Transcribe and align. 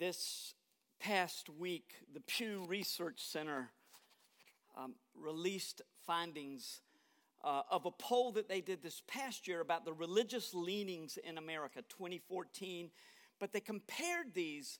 this 0.00 0.54
past 0.98 1.50
week, 1.50 1.92
the 2.14 2.20
Pew 2.20 2.64
Research 2.66 3.22
Center 3.22 3.70
um, 4.74 4.94
released 5.14 5.82
findings 6.06 6.80
uh, 7.44 7.62
of 7.70 7.84
a 7.84 7.90
poll 7.90 8.32
that 8.32 8.48
they 8.48 8.62
did 8.62 8.82
this 8.82 9.02
past 9.06 9.46
year 9.46 9.60
about 9.60 9.84
the 9.84 9.92
religious 9.92 10.54
leanings 10.54 11.18
in 11.18 11.36
America, 11.36 11.82
2014. 11.90 12.90
But 13.38 13.52
they 13.52 13.60
compared 13.60 14.32
these 14.32 14.78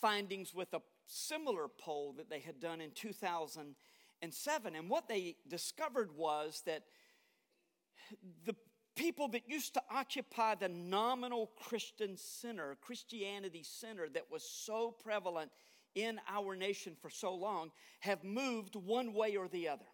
findings 0.00 0.54
with 0.54 0.72
a 0.74 0.80
similar 1.08 1.66
poll 1.66 2.14
that 2.16 2.30
they 2.30 2.40
had 2.40 2.60
done 2.60 2.80
in 2.80 2.92
2007. 2.92 4.76
And 4.76 4.88
what 4.88 5.08
they 5.08 5.34
discovered 5.48 6.16
was 6.16 6.62
that 6.66 6.84
the 8.44 8.54
people 8.94 9.28
that 9.28 9.48
used 9.48 9.74
to 9.74 9.82
occupy 9.90 10.54
the 10.54 10.68
nominal 10.68 11.50
Christian 11.56 12.16
center, 12.16 12.76
Christianity 12.80 13.62
center 13.62 14.08
that 14.10 14.30
was 14.30 14.42
so 14.42 14.94
prevalent 15.02 15.50
in 15.94 16.18
our 16.28 16.56
nation 16.56 16.96
for 17.00 17.10
so 17.10 17.34
long, 17.34 17.70
have 18.00 18.24
moved 18.24 18.76
one 18.76 19.12
way 19.12 19.36
or 19.36 19.48
the 19.48 19.68
other. 19.68 19.84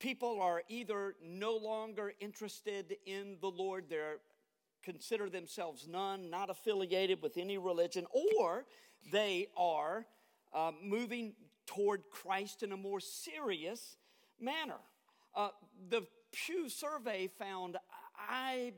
People 0.00 0.40
are 0.40 0.62
either 0.68 1.14
no 1.22 1.56
longer 1.56 2.12
interested 2.20 2.96
in 3.06 3.36
the 3.40 3.50
Lord, 3.50 3.84
they 3.88 4.00
consider 4.82 5.28
themselves 5.28 5.88
none, 5.88 6.30
not 6.30 6.50
affiliated 6.50 7.20
with 7.20 7.36
any 7.36 7.58
religion, 7.58 8.06
or 8.36 8.64
they 9.12 9.48
are 9.56 10.06
uh, 10.54 10.72
moving 10.82 11.34
toward 11.66 12.02
Christ 12.10 12.62
in 12.62 12.72
a 12.72 12.76
more 12.76 13.00
serious 13.00 13.96
manner. 14.40 14.78
Uh, 15.34 15.50
the 15.90 16.02
Pew 16.32 16.68
survey 16.68 17.28
found 17.38 17.76
I 18.16 18.72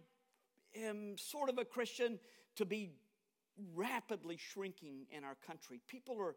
am 0.75 1.17
sort 1.19 1.49
of 1.49 1.59
a 1.59 1.65
Christian 1.65 2.19
to 2.57 2.65
be 2.65 2.91
rapidly 3.75 4.37
shrinking 4.37 5.07
in 5.11 5.25
our 5.25 5.37
country. 5.47 5.81
People 5.89 6.21
are 6.21 6.37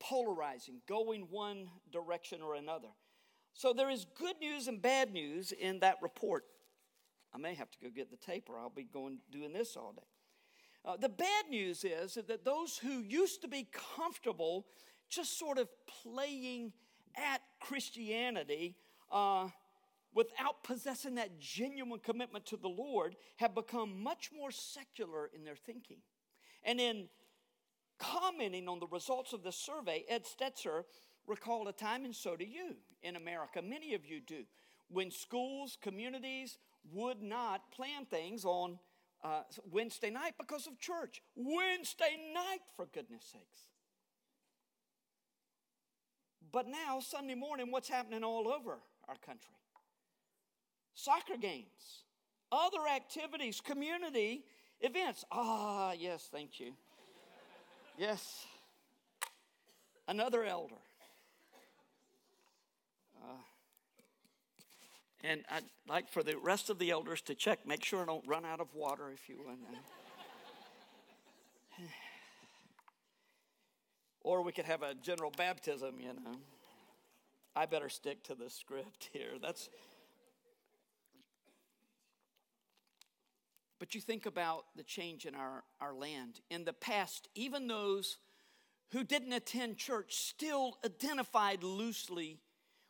polarizing, 0.00 0.80
going 0.88 1.28
one 1.30 1.68
direction 1.90 2.42
or 2.42 2.54
another. 2.54 2.88
So 3.54 3.72
there 3.72 3.90
is 3.90 4.06
good 4.18 4.36
news 4.40 4.68
and 4.68 4.80
bad 4.80 5.12
news 5.12 5.52
in 5.52 5.80
that 5.80 5.96
report. 6.02 6.44
I 7.34 7.38
may 7.38 7.54
have 7.54 7.70
to 7.70 7.78
go 7.78 7.88
get 7.94 8.10
the 8.10 8.16
tape 8.16 8.48
or 8.48 8.58
I'll 8.58 8.70
be 8.70 8.84
going 8.84 9.18
doing 9.30 9.52
this 9.52 9.76
all 9.76 9.92
day. 9.92 10.02
Uh, 10.84 10.96
the 10.96 11.08
bad 11.08 11.48
news 11.48 11.84
is 11.84 12.14
that 12.14 12.44
those 12.44 12.76
who 12.78 13.00
used 13.00 13.42
to 13.42 13.48
be 13.48 13.68
comfortable 13.96 14.66
just 15.08 15.38
sort 15.38 15.58
of 15.58 15.68
playing 16.02 16.72
at 17.16 17.40
Christianity 17.60 18.76
uh, 19.10 19.48
without 20.14 20.62
possessing 20.62 21.14
that 21.16 21.38
genuine 21.38 22.00
commitment 22.00 22.46
to 22.46 22.56
the 22.56 22.68
Lord 22.68 23.16
have 23.36 23.54
become 23.54 24.02
much 24.02 24.30
more 24.36 24.50
secular 24.50 25.30
in 25.34 25.44
their 25.44 25.56
thinking. 25.56 25.98
And 26.64 26.80
in 26.80 27.08
commenting 27.98 28.68
on 28.68 28.78
the 28.80 28.86
results 28.86 29.32
of 29.32 29.42
the 29.42 29.52
survey, 29.52 30.04
Ed 30.08 30.24
Stetzer 30.24 30.84
recalled 31.26 31.68
a 31.68 31.72
time, 31.72 32.04
and 32.04 32.14
so 32.14 32.36
do 32.36 32.44
you 32.44 32.76
in 33.02 33.16
America. 33.16 33.62
Many 33.62 33.94
of 33.94 34.04
you 34.04 34.20
do. 34.20 34.44
When 34.88 35.10
schools, 35.10 35.78
communities 35.80 36.58
would 36.92 37.22
not 37.22 37.70
plan 37.72 38.04
things 38.04 38.44
on 38.44 38.78
uh, 39.24 39.42
Wednesday 39.70 40.10
night 40.10 40.34
because 40.38 40.66
of 40.66 40.78
church. 40.78 41.22
Wednesday 41.36 42.18
night, 42.34 42.60
for 42.76 42.86
goodness 42.92 43.24
sakes. 43.32 43.68
But 46.50 46.66
now, 46.68 47.00
Sunday 47.00 47.34
morning, 47.34 47.70
what's 47.70 47.88
happening 47.88 48.22
all 48.24 48.48
over 48.48 48.78
our 49.08 49.16
country? 49.24 49.54
Soccer 50.94 51.36
games, 51.40 52.04
other 52.50 52.86
activities, 52.94 53.60
community 53.60 54.44
events. 54.80 55.24
Ah, 55.32 55.92
yes, 55.92 56.28
thank 56.30 56.60
you. 56.60 56.72
Yes. 57.96 58.46
Another 60.08 60.44
elder. 60.44 60.74
Uh, 63.22 63.36
and 65.24 65.44
I'd 65.50 65.64
like 65.88 66.08
for 66.10 66.22
the 66.22 66.36
rest 66.36 66.68
of 66.70 66.78
the 66.78 66.90
elders 66.90 67.20
to 67.22 67.34
check, 67.34 67.66
make 67.66 67.84
sure 67.84 68.02
I 68.02 68.06
don't 68.06 68.26
run 68.26 68.44
out 68.44 68.60
of 68.60 68.74
water 68.74 69.10
if 69.12 69.28
you 69.28 69.36
want. 69.46 69.60
or 74.20 74.42
we 74.42 74.52
could 74.52 74.64
have 74.64 74.82
a 74.82 74.94
general 74.94 75.32
baptism, 75.36 75.94
you 76.00 76.08
know. 76.08 76.36
I 77.54 77.66
better 77.66 77.88
stick 77.88 78.24
to 78.24 78.34
the 78.34 78.50
script 78.50 79.10
here. 79.12 79.32
That's. 79.40 79.68
But 83.82 83.96
you 83.96 84.00
think 84.00 84.26
about 84.26 84.66
the 84.76 84.84
change 84.84 85.26
in 85.26 85.34
our, 85.34 85.64
our 85.80 85.92
land. 85.92 86.38
In 86.50 86.64
the 86.64 86.72
past, 86.72 87.26
even 87.34 87.66
those 87.66 88.18
who 88.92 89.02
didn't 89.02 89.32
attend 89.32 89.76
church 89.76 90.14
still 90.14 90.78
identified 90.84 91.64
loosely 91.64 92.38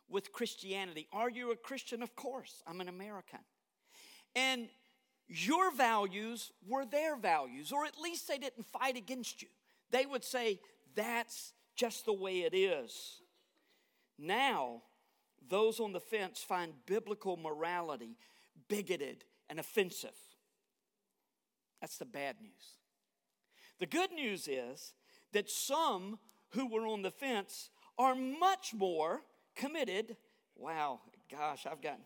with 0.07 0.31
Christianity. 0.31 1.07
Are 1.11 1.31
you 1.31 1.49
a 1.49 1.55
Christian? 1.55 2.03
Of 2.03 2.15
course, 2.15 2.61
I'm 2.67 2.79
an 2.79 2.89
American. 2.89 3.39
And 4.35 4.69
your 5.27 5.71
values 5.71 6.51
were 6.67 6.85
their 6.85 7.15
values, 7.15 7.71
or 7.71 7.85
at 7.85 7.99
least 7.99 8.27
they 8.27 8.37
didn't 8.37 8.67
fight 8.67 8.95
against 8.95 9.41
you. 9.41 9.47
They 9.89 10.05
would 10.05 10.23
say, 10.23 10.59
that's 10.93 11.53
just 11.75 12.05
the 12.05 12.13
way 12.13 12.41
it 12.41 12.53
is. 12.53 13.19
Now, 14.19 14.83
those 15.49 15.79
on 15.79 15.91
the 15.91 15.99
fence 15.99 16.43
find 16.47 16.71
biblical 16.85 17.35
morality 17.35 18.15
bigoted 18.67 19.23
and 19.49 19.59
offensive. 19.59 20.11
That's 21.83 21.97
the 21.97 22.05
bad 22.05 22.37
news. 22.41 22.77
The 23.81 23.85
good 23.85 24.13
news 24.13 24.47
is 24.47 24.93
that 25.33 25.49
some 25.49 26.17
who 26.51 26.65
were 26.65 26.87
on 26.87 27.01
the 27.01 27.11
fence 27.11 27.71
are 27.97 28.15
much 28.15 28.73
more 28.73 29.19
committed. 29.53 30.15
Wow, 30.55 31.01
gosh, 31.29 31.65
I've 31.69 31.81
got. 31.81 31.99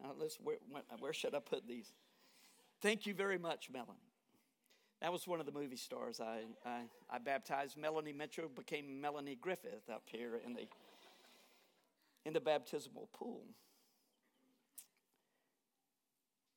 Uh, 0.00 0.10
let's, 0.16 0.36
where, 0.36 0.58
where 1.00 1.12
should 1.12 1.34
I 1.34 1.40
put 1.40 1.66
these? 1.66 1.92
Thank 2.80 3.06
you 3.06 3.14
very 3.14 3.38
much, 3.38 3.70
Melanie. 3.72 3.98
That 5.02 5.10
was 5.10 5.26
one 5.26 5.40
of 5.40 5.46
the 5.46 5.52
movie 5.52 5.74
stars 5.74 6.20
I, 6.20 6.42
I, 6.64 6.82
I 7.10 7.18
baptized. 7.18 7.76
Melanie 7.76 8.12
Mitchell 8.12 8.48
became 8.54 9.00
Melanie 9.00 9.34
Griffith 9.40 9.90
up 9.92 10.04
here 10.06 10.40
in 10.46 10.54
the, 10.54 10.68
in 12.24 12.34
the 12.34 12.40
baptismal 12.40 13.08
pool. 13.12 13.42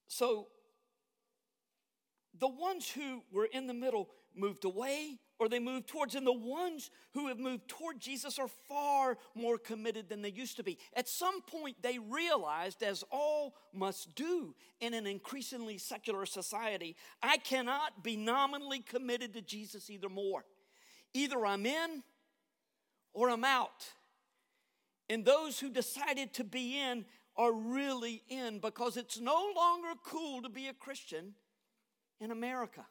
So 0.08 0.50
the 2.40 2.48
ones 2.48 2.90
who 2.90 3.24
were 3.32 3.46
in 3.46 3.68
the 3.68 3.74
middle 3.74 4.10
moved 4.36 4.66
away 4.66 5.20
or 5.40 5.50
they 5.50 5.60
moved 5.60 5.88
towards. 5.88 6.16
And 6.16 6.26
the 6.26 6.32
ones 6.32 6.90
who 7.14 7.28
have 7.28 7.40
moved 7.40 7.68
toward 7.68 8.00
Jesus 8.00 8.40
are 8.40 8.48
far 8.48 9.18
more 9.36 9.58
committed 9.58 10.08
than 10.08 10.22
they 10.22 10.30
used 10.30 10.58
to 10.58 10.64
be. 10.64 10.78
At 10.96 11.10
some 11.10 11.42
point, 11.42 11.78
they 11.82 12.00
realized, 12.00 12.84
as 12.84 13.04
all 13.12 13.56
must 13.74 14.16
do 14.16 14.56
in 14.80 14.94
an 14.94 15.08
increasingly 15.08 15.78
secular 15.78 16.26
society, 16.26 16.96
I 17.22 17.38
cannot 17.38 18.04
be 18.04 18.16
nominally 18.16 18.80
committed 18.80 19.34
to 19.34 19.42
Jesus 19.42 19.90
either 19.90 20.10
more. 20.10 20.46
Either 21.14 21.46
I'm 21.46 21.66
in 21.66 22.04
or 23.14 23.30
I'm 23.30 23.44
out. 23.44 23.90
And 25.10 25.26
those 25.26 25.60
who 25.60 25.70
decided 25.70 26.34
to 26.36 26.44
be 26.44 26.80
in 26.80 27.06
are 27.36 27.52
really 27.52 28.24
in 28.30 28.60
because 28.60 28.96
it's 28.96 29.20
no 29.20 29.52
longer 29.56 29.90
cool 30.06 30.42
to 30.42 30.50
be 30.50 30.68
a 30.68 30.74
Christian 30.74 31.34
in 32.22 32.32
America. 32.32 32.86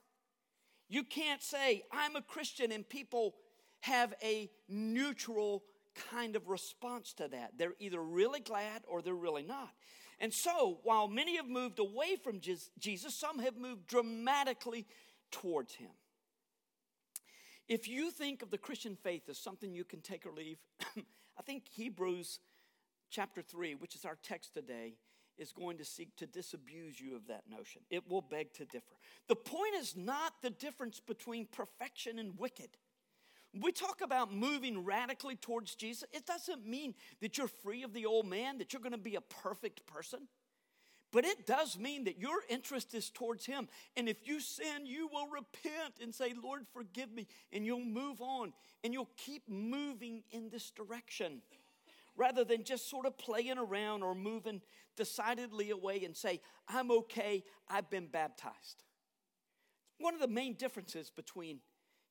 You 0.89 1.05
can't 1.05 1.43
say, 1.43 1.85
I'm 1.93 2.17
a 2.17 2.23
Christian, 2.23 2.73
and 2.73 2.87
people 2.87 3.37
have 3.81 4.13
a 4.23 4.51
neutral 4.69 5.63
kind 6.11 6.37
of 6.37 6.49
response 6.49 7.13
to 7.15 7.29
that. 7.29 7.53
They're 7.57 7.75
either 7.79 8.03
really 8.03 8.41
glad 8.41 8.83
or 8.87 9.01
they're 9.01 9.15
really 9.15 9.45
not. 9.45 9.71
And 10.19 10.35
so, 10.35 10.81
while 10.83 11.09
many 11.09 11.37
have 11.37 11.49
moved 11.49 11.79
away 11.79 12.17
from 12.23 12.41
Jesus, 12.41 13.19
some 13.19 13.39
have 13.39 13.57
moved 13.57 13.87
dramatically 13.87 14.87
towards 15.31 15.75
him. 15.75 15.91
If 17.69 17.89
you 17.89 18.11
think 18.11 18.43
of 18.43 18.51
the 18.51 18.59
Christian 18.59 18.97
faith 18.97 19.29
as 19.31 19.39
something 19.39 19.73
you 19.73 19.85
can 19.85 20.01
take 20.01 20.27
or 20.27 20.33
leave, 20.33 20.59
I 21.39 21.43
think 21.43 21.69
Hebrews 21.69 22.41
chapter 23.11 23.43
3, 23.43 23.77
which 23.77 23.95
is 23.95 24.05
our 24.05 24.19
text 24.23 24.55
today, 24.55 24.95
is 25.41 25.53
going 25.53 25.79
to 25.79 25.85
seek 25.85 26.15
to 26.17 26.27
disabuse 26.27 27.01
you 27.01 27.17
of 27.17 27.27
that 27.29 27.45
notion. 27.51 27.83
It 27.91 28.09
will 28.09 28.21
beg 28.21 28.53
to 28.55 28.65
differ. 28.67 28.95
The 29.27 29.37
point 29.37 29.75
is 29.77 29.97
not 29.97 30.35
the 30.43 30.51
difference 30.51 31.01
between 31.01 31.47
perfection 31.47 32.19
and 32.19 32.39
wicked. 32.39 32.69
we 33.59 33.73
talk 33.73 34.03
about 34.03 34.33
moving 34.33 34.85
radically 34.85 35.37
towards 35.37 35.75
Jesus, 35.75 36.05
it 36.13 36.27
doesn't 36.27 36.67
mean 36.67 36.95
that 37.21 37.39
you're 37.39 37.49
free 37.49 37.83
of 37.83 37.95
the 37.95 38.07
old 38.07 38.27
man, 38.27 38.59
that 38.59 38.73
you're 38.73 38.83
going 38.83 38.93
to 38.93 38.99
be 38.99 39.17
a 39.17 39.21
perfect 39.21 39.87
person. 39.87 40.29
But 41.13 41.25
it 41.25 41.47
does 41.47 41.77
mean 41.77 42.05
that 42.05 42.21
your 42.21 42.37
interest 42.49 42.95
is 42.95 43.11
towards 43.11 43.45
Him. 43.45 43.69
And 43.97 44.09
if 44.09 44.29
you 44.29 44.39
sin, 44.39 44.87
you 44.87 45.09
will 45.13 45.27
repent 45.27 45.95
and 46.01 46.15
say, 46.15 46.35
Lord, 46.41 46.67
forgive 46.73 47.11
me. 47.11 47.27
And 47.53 47.67
you'll 47.67 47.85
move 47.85 48.21
on 48.21 48.53
and 48.85 48.93
you'll 48.93 49.11
keep 49.17 49.49
moving 49.49 50.23
in 50.31 50.51
this 50.51 50.71
direction 50.71 51.43
rather 52.17 52.45
than 52.45 52.65
just 52.65 52.89
sort 52.89 53.07
of 53.07 53.17
playing 53.17 53.59
around 53.59 54.03
or 54.03 54.15
moving 54.15 54.61
decidedly 55.01 55.71
away 55.71 56.05
and 56.05 56.15
say, 56.15 56.43
I'm 56.69 56.91
okay, 56.91 57.43
I've 57.71 57.89
been 57.89 58.07
baptized. 58.07 58.85
One 59.99 60.13
of 60.13 60.21
the 60.21 60.29
main 60.29 60.53
differences 60.55 61.11
between 61.11 61.61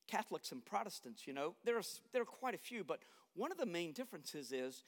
Catholics 0.08 0.50
and 0.50 0.64
Protestants, 0.64 1.24
you 1.24 1.32
know. 1.32 1.54
There's, 1.64 2.00
there 2.12 2.22
are 2.22 2.24
quite 2.24 2.56
a 2.56 2.58
few, 2.58 2.82
but 2.82 2.98
one 3.34 3.52
of 3.52 3.58
the 3.58 3.66
main 3.66 3.92
differences 3.92 4.50
is 4.50 4.82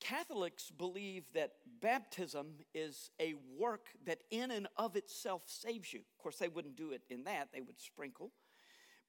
Catholics 0.00 0.72
believe 0.76 1.26
that 1.32 1.52
baptism 1.80 2.54
is 2.74 3.12
a 3.20 3.34
work 3.56 3.86
that 4.04 4.18
in 4.32 4.50
and 4.50 4.66
of 4.76 4.96
itself 4.96 5.42
saves 5.46 5.92
you. 5.92 6.00
Of 6.00 6.20
course, 6.20 6.38
they 6.38 6.48
wouldn't 6.48 6.76
do 6.76 6.90
it 6.90 7.02
in 7.08 7.22
that, 7.24 7.50
they 7.54 7.60
would 7.60 7.80
sprinkle. 7.80 8.32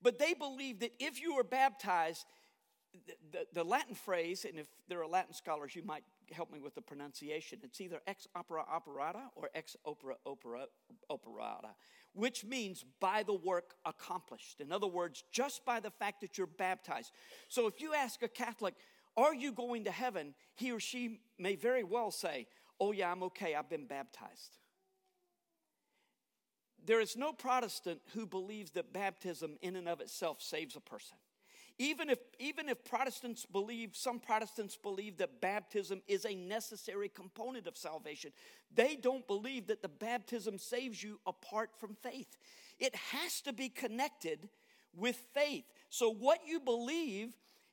But 0.04 0.20
they 0.20 0.36
believe 0.36 0.82
that 0.82 0.94
if 1.00 1.20
you 1.20 1.34
are 1.34 1.44
baptized, 1.44 2.26
the, 3.32 3.46
the, 3.54 3.64
Latin 3.64 3.96
phrase, 3.96 4.46
and 4.46 4.58
if 4.58 4.68
there 4.88 5.02
are 5.02 5.08
Latin 5.08 5.34
scholars, 5.34 5.76
you 5.76 5.84
might 5.84 6.04
help 6.32 6.52
me 6.52 6.60
with 6.60 6.76
the 6.76 6.82
pronunciation. 6.82 7.60
It's 7.64 7.80
either 7.82 8.02
ex 8.08 8.28
opere 8.36 8.64
operata 8.68 9.30
or 9.36 9.50
ex 9.54 9.76
opera 9.86 10.16
opera, 10.26 10.66
operata, 11.10 11.70
which 12.14 12.44
means 12.44 12.86
by 13.00 13.24
the 13.24 13.34
work 13.34 13.76
accomplished. 13.86 14.60
In 14.60 14.72
other 14.72 14.88
words, 14.88 15.24
just 15.32 15.66
by 15.66 15.80
the 15.80 15.92
fact 15.92 16.22
that 16.22 16.38
you're 16.38 16.48
baptized. 16.48 17.12
So 17.48 17.68
if 17.68 17.80
you 17.80 17.94
ask 17.94 18.24
a 18.24 18.28
Catholic, 18.28 18.74
are 19.16 19.36
you 19.36 19.52
going 19.52 19.84
to 19.86 19.92
heaven? 19.92 20.34
He 20.56 20.72
or 20.72 20.80
she 20.80 21.20
may 21.38 21.56
very 21.56 21.84
well 21.84 22.12
say, 22.12 22.48
Oh, 22.82 22.94
yeah, 22.94 23.12
I'm 23.12 23.24
okay, 23.24 23.56
I've 23.56 23.70
been 23.70 23.88
baptized. 23.88 24.58
There 26.86 27.02
is 27.02 27.18
no 27.18 27.34
Protestant 27.34 28.00
who 28.14 28.26
believes 28.26 28.72
that 28.72 28.94
baptism 28.94 29.58
in 29.62 29.76
and 29.76 29.90
of 29.90 30.00
itself 30.00 30.42
saves 30.42 30.78
a 30.78 30.80
person. 30.80 31.18
Even 31.82 32.10
if, 32.10 32.20
even 32.40 32.68
if 32.68 32.84
Protestants 32.84 33.46
believe, 33.46 33.96
some 33.96 34.20
Protestants 34.20 34.76
believe 34.76 35.18
that 35.18 35.40
baptism 35.40 36.02
is 36.10 36.26
a 36.26 36.36
necessary 36.36 37.08
component 37.08 37.68
of 37.68 37.78
salvation, 37.78 38.32
they 38.76 38.98
don't 38.98 39.26
believe 39.28 39.68
that 39.68 39.82
the 39.82 39.88
baptism 39.88 40.58
saves 40.58 41.02
you 41.02 41.22
apart 41.26 41.70
from 41.80 41.96
faith. 42.04 42.36
It 42.80 42.94
has 42.96 43.40
to 43.42 43.54
be 43.54 43.70
connected 43.70 44.50
with 44.94 45.16
faith. 45.34 45.64
So, 45.90 46.12
what 46.12 46.40
you 46.46 46.60
believe 46.60 47.30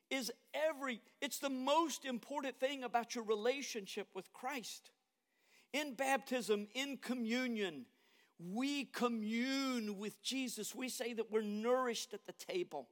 is 0.09 0.31
every, 0.53 1.01
it's 1.21 1.39
the 1.39 1.49
most 1.49 2.05
important 2.05 2.61
thing 2.61 2.85
about 2.85 3.13
your 3.13 3.25
relationship 3.25 4.07
with 4.13 4.31
Christ. 4.31 4.89
In 5.73 5.95
baptism, 5.95 6.67
in 6.73 6.95
communion, 6.95 7.85
we 8.39 8.85
commune 8.85 9.97
with 9.97 10.21
Jesus. 10.23 10.73
We 10.73 10.87
say 10.87 11.11
that 11.13 11.29
we're 11.29 11.41
nourished 11.41 12.13
at 12.13 12.25
the 12.25 12.33
table 12.33 12.87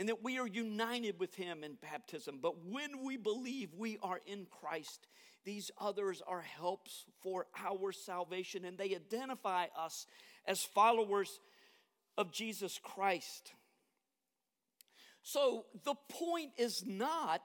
and 0.00 0.08
that 0.08 0.24
we 0.24 0.38
are 0.38 0.46
united 0.46 1.20
with 1.20 1.34
him 1.34 1.62
in 1.62 1.74
baptism. 1.74 2.38
But 2.40 2.64
when 2.64 3.04
we 3.04 3.18
believe 3.18 3.68
we 3.76 3.98
are 4.02 4.18
in 4.24 4.46
Christ, 4.50 5.06
these 5.44 5.70
others 5.78 6.22
are 6.26 6.40
helps 6.40 7.04
for 7.22 7.48
our 7.62 7.92
salvation, 7.92 8.64
and 8.64 8.78
they 8.78 8.94
identify 8.94 9.66
us 9.78 10.06
as 10.46 10.64
followers 10.64 11.38
of 12.16 12.32
Jesus 12.32 12.80
Christ. 12.82 13.52
So 15.22 15.66
the 15.84 15.96
point 16.08 16.52
is 16.56 16.82
not 16.86 17.42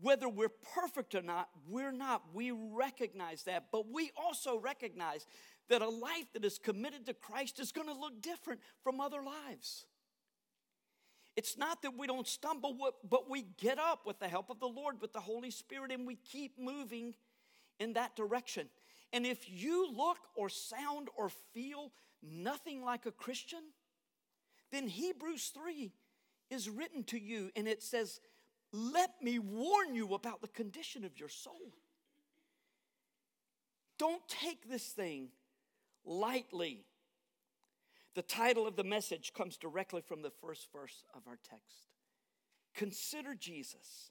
whether 0.00 0.30
we're 0.30 0.48
perfect 0.48 1.14
or 1.14 1.20
not, 1.20 1.50
we're 1.68 1.92
not. 1.92 2.22
We 2.32 2.52
recognize 2.52 3.42
that, 3.42 3.66
but 3.70 3.84
we 3.92 4.12
also 4.16 4.58
recognize 4.58 5.26
that 5.68 5.82
a 5.82 5.90
life 5.90 6.32
that 6.32 6.42
is 6.42 6.56
committed 6.56 7.04
to 7.04 7.12
Christ 7.12 7.60
is 7.60 7.70
going 7.70 7.88
to 7.88 7.92
look 7.92 8.22
different 8.22 8.60
from 8.82 8.98
other 8.98 9.20
lives. 9.22 9.84
It's 11.40 11.56
not 11.56 11.80
that 11.80 11.96
we 11.96 12.06
don't 12.06 12.28
stumble, 12.28 12.76
but 13.08 13.30
we 13.30 13.46
get 13.56 13.78
up 13.78 14.04
with 14.04 14.18
the 14.18 14.28
help 14.28 14.50
of 14.50 14.60
the 14.60 14.68
Lord, 14.68 15.00
with 15.00 15.14
the 15.14 15.20
Holy 15.20 15.50
Spirit, 15.50 15.90
and 15.90 16.06
we 16.06 16.16
keep 16.16 16.58
moving 16.58 17.14
in 17.78 17.94
that 17.94 18.14
direction. 18.14 18.68
And 19.14 19.24
if 19.24 19.48
you 19.48 19.90
look 19.90 20.18
or 20.36 20.50
sound 20.50 21.08
or 21.16 21.30
feel 21.54 21.92
nothing 22.22 22.84
like 22.84 23.06
a 23.06 23.10
Christian, 23.10 23.62
then 24.70 24.86
Hebrews 24.86 25.50
3 25.54 25.90
is 26.50 26.68
written 26.68 27.04
to 27.04 27.18
you 27.18 27.50
and 27.56 27.66
it 27.66 27.82
says, 27.82 28.20
Let 28.70 29.22
me 29.22 29.38
warn 29.38 29.94
you 29.94 30.12
about 30.12 30.42
the 30.42 30.48
condition 30.48 31.06
of 31.06 31.18
your 31.18 31.30
soul. 31.30 31.72
Don't 33.98 34.28
take 34.28 34.68
this 34.68 34.88
thing 34.88 35.30
lightly. 36.04 36.84
The 38.14 38.22
title 38.22 38.66
of 38.66 38.76
the 38.76 38.84
message 38.84 39.32
comes 39.34 39.56
directly 39.56 40.02
from 40.02 40.22
the 40.22 40.30
first 40.30 40.68
verse 40.72 41.04
of 41.14 41.22
our 41.28 41.38
text. 41.48 41.88
Consider 42.74 43.34
Jesus. 43.34 44.10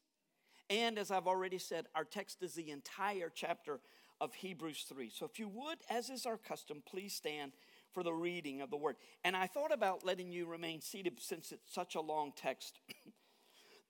And 0.69 0.97
as 0.97 1.11
I've 1.11 1.27
already 1.27 1.57
said, 1.57 1.85
our 1.95 2.03
text 2.05 2.41
is 2.41 2.53
the 2.53 2.69
entire 2.69 3.31
chapter 3.33 3.79
of 4.21 4.33
Hebrews 4.35 4.85
3. 4.87 5.09
So 5.09 5.25
if 5.25 5.39
you 5.39 5.47
would, 5.49 5.79
as 5.89 6.09
is 6.09 6.25
our 6.25 6.37
custom, 6.37 6.83
please 6.85 7.13
stand 7.13 7.53
for 7.93 8.03
the 8.03 8.13
reading 8.13 8.61
of 8.61 8.69
the 8.69 8.77
word. 8.77 8.95
And 9.23 9.35
I 9.35 9.47
thought 9.47 9.73
about 9.73 10.05
letting 10.05 10.31
you 10.31 10.45
remain 10.45 10.81
seated 10.81 11.19
since 11.19 11.51
it's 11.51 11.73
such 11.73 11.95
a 11.95 12.01
long 12.01 12.33
text. 12.35 12.79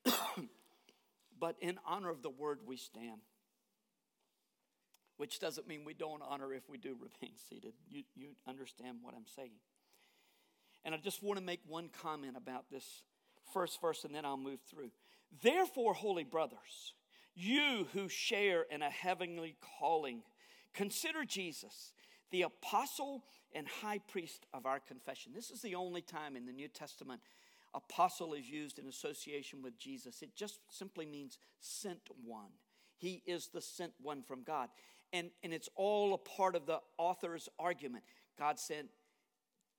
but 1.39 1.55
in 1.59 1.79
honor 1.85 2.09
of 2.09 2.21
the 2.21 2.29
word, 2.29 2.59
we 2.65 2.77
stand. 2.77 3.21
Which 5.17 5.39
doesn't 5.39 5.67
mean 5.67 5.83
we 5.83 5.93
don't 5.93 6.21
honor 6.25 6.53
if 6.53 6.69
we 6.69 6.77
do 6.77 6.95
remain 6.95 7.35
seated. 7.49 7.73
You, 7.89 8.03
you 8.15 8.29
understand 8.47 8.99
what 9.01 9.13
I'm 9.15 9.27
saying. 9.35 9.51
And 10.85 10.95
I 10.95 10.97
just 10.97 11.21
want 11.21 11.39
to 11.39 11.45
make 11.45 11.61
one 11.67 11.89
comment 12.01 12.35
about 12.37 12.69
this 12.71 13.03
first 13.53 13.81
verse 13.81 14.03
and 14.03 14.13
then 14.13 14.25
I'll 14.25 14.37
move 14.37 14.59
through. 14.69 14.91
Therefore, 15.41 15.93
holy 15.93 16.23
brothers, 16.23 16.93
you 17.35 17.87
who 17.93 18.09
share 18.09 18.63
in 18.63 18.81
a 18.81 18.89
heavenly 18.89 19.55
calling, 19.79 20.23
consider 20.73 21.25
Jesus, 21.25 21.93
the 22.31 22.43
apostle 22.43 23.23
and 23.53 23.67
high 23.67 23.99
priest 23.99 24.45
of 24.53 24.65
our 24.65 24.79
confession. 24.79 25.33
This 25.33 25.51
is 25.51 25.61
the 25.61 25.75
only 25.75 26.01
time 26.01 26.35
in 26.35 26.45
the 26.45 26.53
New 26.53 26.67
Testament 26.67 27.21
apostle 27.73 28.33
is 28.33 28.49
used 28.49 28.79
in 28.79 28.87
association 28.87 29.61
with 29.61 29.77
Jesus. 29.77 30.21
It 30.21 30.35
just 30.35 30.59
simply 30.69 31.05
means 31.05 31.37
sent 31.59 32.01
one. 32.25 32.51
He 32.97 33.21
is 33.25 33.49
the 33.53 33.61
sent 33.61 33.93
one 34.01 34.23
from 34.23 34.43
God. 34.43 34.69
And, 35.13 35.29
and 35.43 35.53
it's 35.53 35.69
all 35.75 36.13
a 36.13 36.17
part 36.17 36.55
of 36.55 36.65
the 36.65 36.79
author's 36.97 37.49
argument. 37.57 38.03
God 38.37 38.59
sent 38.59 38.87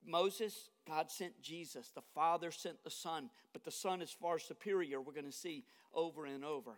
Moses, 0.05 0.69
God 0.91 1.09
sent 1.09 1.41
Jesus. 1.41 1.89
The 1.95 2.01
Father 2.13 2.51
sent 2.51 2.83
the 2.83 2.89
Son, 2.89 3.29
but 3.53 3.63
the 3.63 3.71
Son 3.71 4.01
is 4.01 4.11
far 4.11 4.39
superior, 4.39 4.99
we're 4.99 5.13
going 5.13 5.25
to 5.25 5.31
see 5.31 5.63
over 5.93 6.25
and 6.25 6.43
over. 6.43 6.71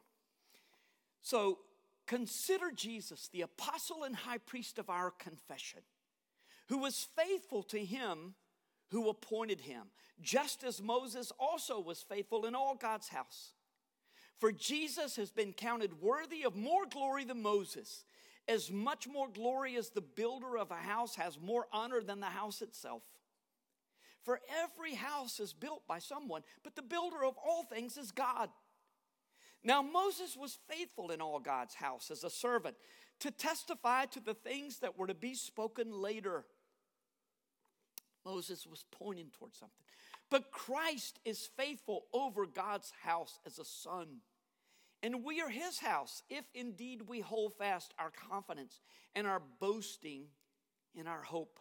So 1.22 1.58
consider 2.06 2.72
Jesus, 2.72 3.28
the 3.34 3.42
apostle 3.42 4.04
and 4.04 4.16
high 4.16 4.38
priest 4.38 4.78
of 4.78 4.90
our 4.90 5.10
confession, 5.10 5.80
who 6.68 6.78
was 6.78 7.08
faithful 7.16 7.64
to 7.64 7.80
him 7.80 8.36
who 8.92 9.10
appointed 9.10 9.62
him, 9.62 9.88
just 10.22 10.64
as 10.64 10.80
Moses 10.80 11.32
also 11.40 11.80
was 11.80 12.04
faithful 12.04 12.46
in 12.46 12.54
all 12.54 12.76
God's 12.76 13.10
house. 13.10 13.54
For 14.38 14.52
Jesus 14.52 15.16
has 15.16 15.32
been 15.32 15.54
counted 15.54 16.00
worthy 16.00 16.44
of 16.44 16.56
more 16.56 16.86
glory 16.86 17.24
than 17.24 17.42
Moses, 17.42 18.06
as 18.48 18.72
much 18.72 19.08
more 19.08 19.28
glory 19.28 19.76
as 19.76 19.90
the 19.90 20.02
builder 20.02 20.60
of 20.60 20.70
a 20.70 20.76
house 20.76 21.16
has 21.16 21.40
more 21.42 21.66
honor 21.74 22.02
than 22.02 22.20
the 22.20 22.28
house 22.28 22.62
itself. 22.62 23.02
For 24.24 24.40
every 24.62 24.96
house 24.96 25.40
is 25.40 25.54
built 25.54 25.86
by 25.88 26.00
someone, 26.00 26.44
but 26.64 26.76
the 26.76 26.82
builder 26.82 27.24
of 27.24 27.36
all 27.46 27.64
things 27.64 27.98
is 27.98 28.12
God. 28.12 28.50
Now, 29.64 29.82
Moses 29.82 30.36
was 30.36 30.58
faithful 30.68 31.12
in 31.12 31.22
all 31.22 31.40
God's 31.40 31.76
house 31.76 32.12
as 32.12 32.24
a 32.24 32.30
servant 32.30 32.76
to 33.20 33.32
testify 33.32 34.06
to 34.08 34.20
the 34.20 34.34
things 34.34 34.80
that 34.80 34.98
were 34.98 35.08
to 35.08 35.14
be 35.14 35.36
spoken 35.36 35.92
later. 35.92 36.46
Moses 38.26 38.66
was 38.68 38.86
pointing 38.92 39.30
towards 39.38 39.58
something. 39.58 39.86
But 40.30 40.52
Christ 40.52 41.20
is 41.26 41.50
faithful 41.58 42.06
over 42.14 42.46
God's 42.46 42.92
house 43.04 43.40
as 43.46 43.60
a 43.60 43.66
son. 43.66 44.22
And 45.02 45.24
we 45.24 45.42
are 45.42 45.50
his 45.50 45.80
house 45.80 46.24
if 46.30 46.46
indeed 46.54 47.04
we 47.08 47.20
hold 47.20 47.54
fast 47.58 47.94
our 48.00 48.10
confidence 48.10 48.80
and 49.16 49.28
our 49.28 49.42
boasting 49.60 50.26
in 50.96 51.08
our 51.08 51.22
hope. 51.22 51.60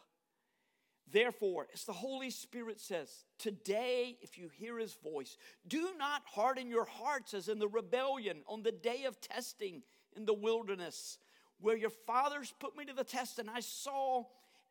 Therefore, 1.11 1.67
as 1.75 1.85
the 1.85 1.93
Holy 1.93 2.31
Spirit 2.31 2.81
says, 2.81 3.25
today, 3.39 4.17
if 4.23 4.39
you 4.39 4.49
hear 4.49 4.79
his 4.79 4.95
voice, 4.95 5.37
do 5.67 5.91
not 5.99 6.23
harden 6.25 6.69
your 6.69 6.87
hearts 6.87 7.35
as 7.35 7.49
in 7.49 7.59
the 7.59 7.69
rebellion 7.69 8.39
on 8.47 8.63
the 8.63 8.73
day 8.73 9.05
of 9.05 9.21
testing 9.21 9.83
in 10.17 10.25
the 10.25 10.33
wilderness, 10.33 11.19
where 11.61 11.77
your 11.77 11.91
fathers 11.91 12.55
put 12.59 12.77
me 12.77 12.85
to 12.85 12.95
the 12.95 13.05
test 13.05 13.39
and 13.39 13.51
I 13.51 13.61
saw 13.61 14.25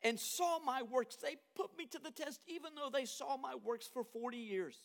and 0.03 0.19
saw 0.19 0.59
my 0.59 0.81
works. 0.81 1.15
They 1.17 1.37
put 1.55 1.77
me 1.77 1.85
to 1.87 1.99
the 1.99 2.11
test 2.11 2.41
even 2.47 2.71
though 2.75 2.89
they 2.91 3.05
saw 3.05 3.37
my 3.37 3.55
works 3.55 3.87
for 3.87 4.03
40 4.03 4.37
years. 4.37 4.77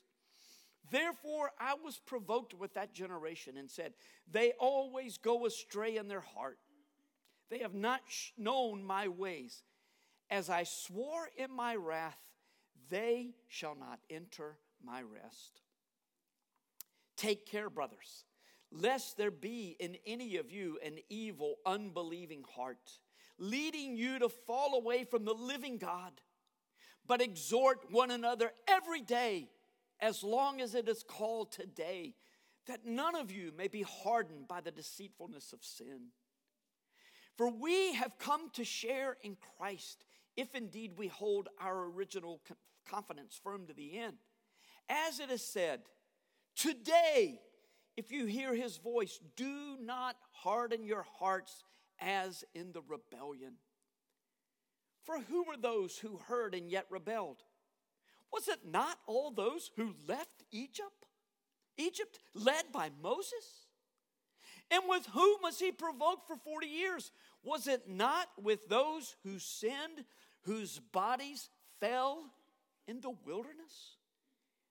Therefore, 0.90 1.50
I 1.58 1.74
was 1.74 1.98
provoked 1.98 2.54
with 2.54 2.74
that 2.74 2.92
generation 2.92 3.56
and 3.56 3.70
said, 3.70 3.94
They 4.30 4.52
always 4.58 5.18
go 5.18 5.46
astray 5.46 5.96
in 5.96 6.08
their 6.08 6.20
heart. 6.20 6.58
They 7.50 7.58
have 7.58 7.74
not 7.74 8.02
known 8.36 8.84
my 8.84 9.08
ways. 9.08 9.62
As 10.30 10.50
I 10.50 10.64
swore 10.64 11.28
in 11.36 11.50
my 11.50 11.76
wrath, 11.76 12.18
they 12.88 13.34
shall 13.48 13.74
not 13.74 14.00
enter 14.10 14.58
my 14.84 15.02
rest. 15.02 15.60
Take 17.16 17.46
care, 17.46 17.70
brothers, 17.70 18.24
lest 18.70 19.16
there 19.16 19.30
be 19.30 19.76
in 19.80 19.96
any 20.06 20.36
of 20.36 20.50
you 20.50 20.78
an 20.84 20.98
evil, 21.08 21.56
unbelieving 21.64 22.44
heart, 22.56 22.98
leading 23.38 23.96
you 23.96 24.18
to 24.18 24.28
fall 24.28 24.74
away 24.74 25.04
from 25.04 25.24
the 25.24 25.34
living 25.34 25.78
God. 25.78 26.20
But 27.06 27.22
exhort 27.22 27.90
one 27.90 28.10
another 28.10 28.52
every 28.68 29.00
day, 29.00 29.48
as 30.00 30.22
long 30.22 30.60
as 30.60 30.74
it 30.74 30.88
is 30.88 31.02
called 31.02 31.52
today, 31.52 32.14
that 32.66 32.84
none 32.84 33.14
of 33.14 33.30
you 33.30 33.52
may 33.56 33.68
be 33.68 33.82
hardened 33.82 34.48
by 34.48 34.60
the 34.60 34.72
deceitfulness 34.72 35.52
of 35.52 35.64
sin. 35.64 36.08
For 37.36 37.48
we 37.48 37.94
have 37.94 38.18
come 38.18 38.50
to 38.54 38.64
share 38.64 39.16
in 39.22 39.36
Christ, 39.56 40.04
if 40.36 40.54
indeed 40.54 40.92
we 40.96 41.08
hold 41.08 41.48
our 41.60 41.84
original 41.84 42.40
confidence 42.88 43.38
firm 43.42 43.66
to 43.66 43.74
the 43.74 43.98
end. 43.98 44.16
As 44.88 45.20
it 45.20 45.30
is 45.30 45.42
said, 45.42 45.80
Today, 46.54 47.40
if 47.96 48.10
you 48.10 48.26
hear 48.26 48.54
his 48.54 48.78
voice, 48.78 49.20
do 49.36 49.76
not 49.80 50.16
harden 50.32 50.84
your 50.84 51.04
hearts 51.18 51.64
as 52.00 52.44
in 52.54 52.72
the 52.72 52.82
rebellion. 52.88 53.54
For 55.04 55.20
who 55.20 55.44
were 55.44 55.56
those 55.56 55.98
who 55.98 56.18
heard 56.26 56.54
and 56.54 56.70
yet 56.70 56.86
rebelled? 56.90 57.42
Was 58.32 58.48
it 58.48 58.60
not 58.66 58.98
all 59.06 59.30
those 59.30 59.70
who 59.76 59.94
left 60.08 60.44
Egypt? 60.50 61.06
Egypt 61.78 62.18
led 62.34 62.72
by 62.72 62.90
Moses? 63.02 63.66
And 64.70 64.82
with 64.88 65.06
whom 65.06 65.36
was 65.42 65.58
he 65.58 65.70
provoked 65.70 66.26
for 66.26 66.36
40 66.36 66.66
years? 66.66 67.12
Was 67.44 67.68
it 67.68 67.88
not 67.88 68.28
with 68.42 68.68
those 68.68 69.14
who 69.22 69.38
sinned, 69.38 70.04
whose 70.46 70.80
bodies 70.92 71.50
fell 71.80 72.24
in 72.88 73.00
the 73.00 73.12
wilderness? 73.26 73.96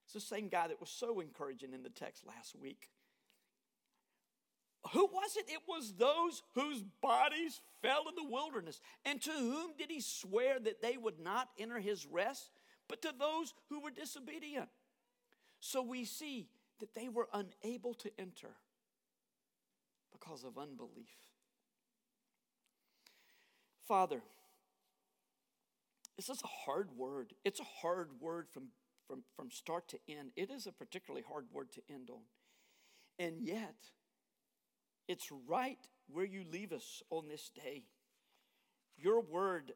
It's 0.05 0.13
the 0.13 0.19
same 0.19 0.47
guy 0.47 0.67
that 0.67 0.79
was 0.79 0.89
so 0.89 1.19
encouraging 1.19 1.73
in 1.73 1.83
the 1.83 1.89
text 1.89 2.25
last 2.25 2.55
week. 2.59 2.89
Who 4.93 5.05
was 5.07 5.35
it? 5.35 5.45
It 5.47 5.61
was 5.67 5.93
those 5.93 6.43
whose 6.53 6.83
bodies 7.01 7.59
fell 7.81 8.03
in 8.07 8.15
the 8.15 8.31
wilderness. 8.31 8.79
And 9.03 9.21
to 9.21 9.31
whom 9.31 9.71
did 9.77 9.89
he 9.89 9.99
swear 9.99 10.59
that 10.59 10.81
they 10.81 10.95
would 10.95 11.19
not 11.19 11.49
enter 11.57 11.79
his 11.79 12.05
rest? 12.05 12.51
But 12.87 13.01
to 13.01 13.11
those 13.17 13.53
who 13.69 13.79
were 13.81 13.89
disobedient. 13.89 14.69
So 15.59 15.81
we 15.81 16.05
see 16.05 16.47
that 16.79 16.93
they 16.93 17.09
were 17.09 17.27
unable 17.33 17.95
to 17.95 18.11
enter 18.19 18.51
because 20.11 20.43
of 20.43 20.57
unbelief. 20.57 21.09
Father, 23.87 24.21
this 26.17 26.29
is 26.29 26.41
a 26.43 26.71
hard 26.71 26.89
word. 26.97 27.33
It's 27.43 27.59
a 27.59 27.81
hard 27.81 28.09
word 28.19 28.47
from, 28.53 28.67
from, 29.07 29.23
from 29.35 29.51
start 29.51 29.87
to 29.89 29.99
end. 30.07 30.31
It 30.35 30.49
is 30.49 30.67
a 30.67 30.71
particularly 30.71 31.23
hard 31.27 31.45
word 31.51 31.71
to 31.73 31.81
end 31.89 32.09
on. 32.09 32.23
And 33.19 33.41
yet, 33.41 33.75
it's 35.07 35.31
right 35.47 35.79
where 36.07 36.25
you 36.25 36.43
leave 36.51 36.71
us 36.71 37.03
on 37.09 37.27
this 37.27 37.49
day. 37.49 37.83
Your 38.97 39.21
word 39.21 39.73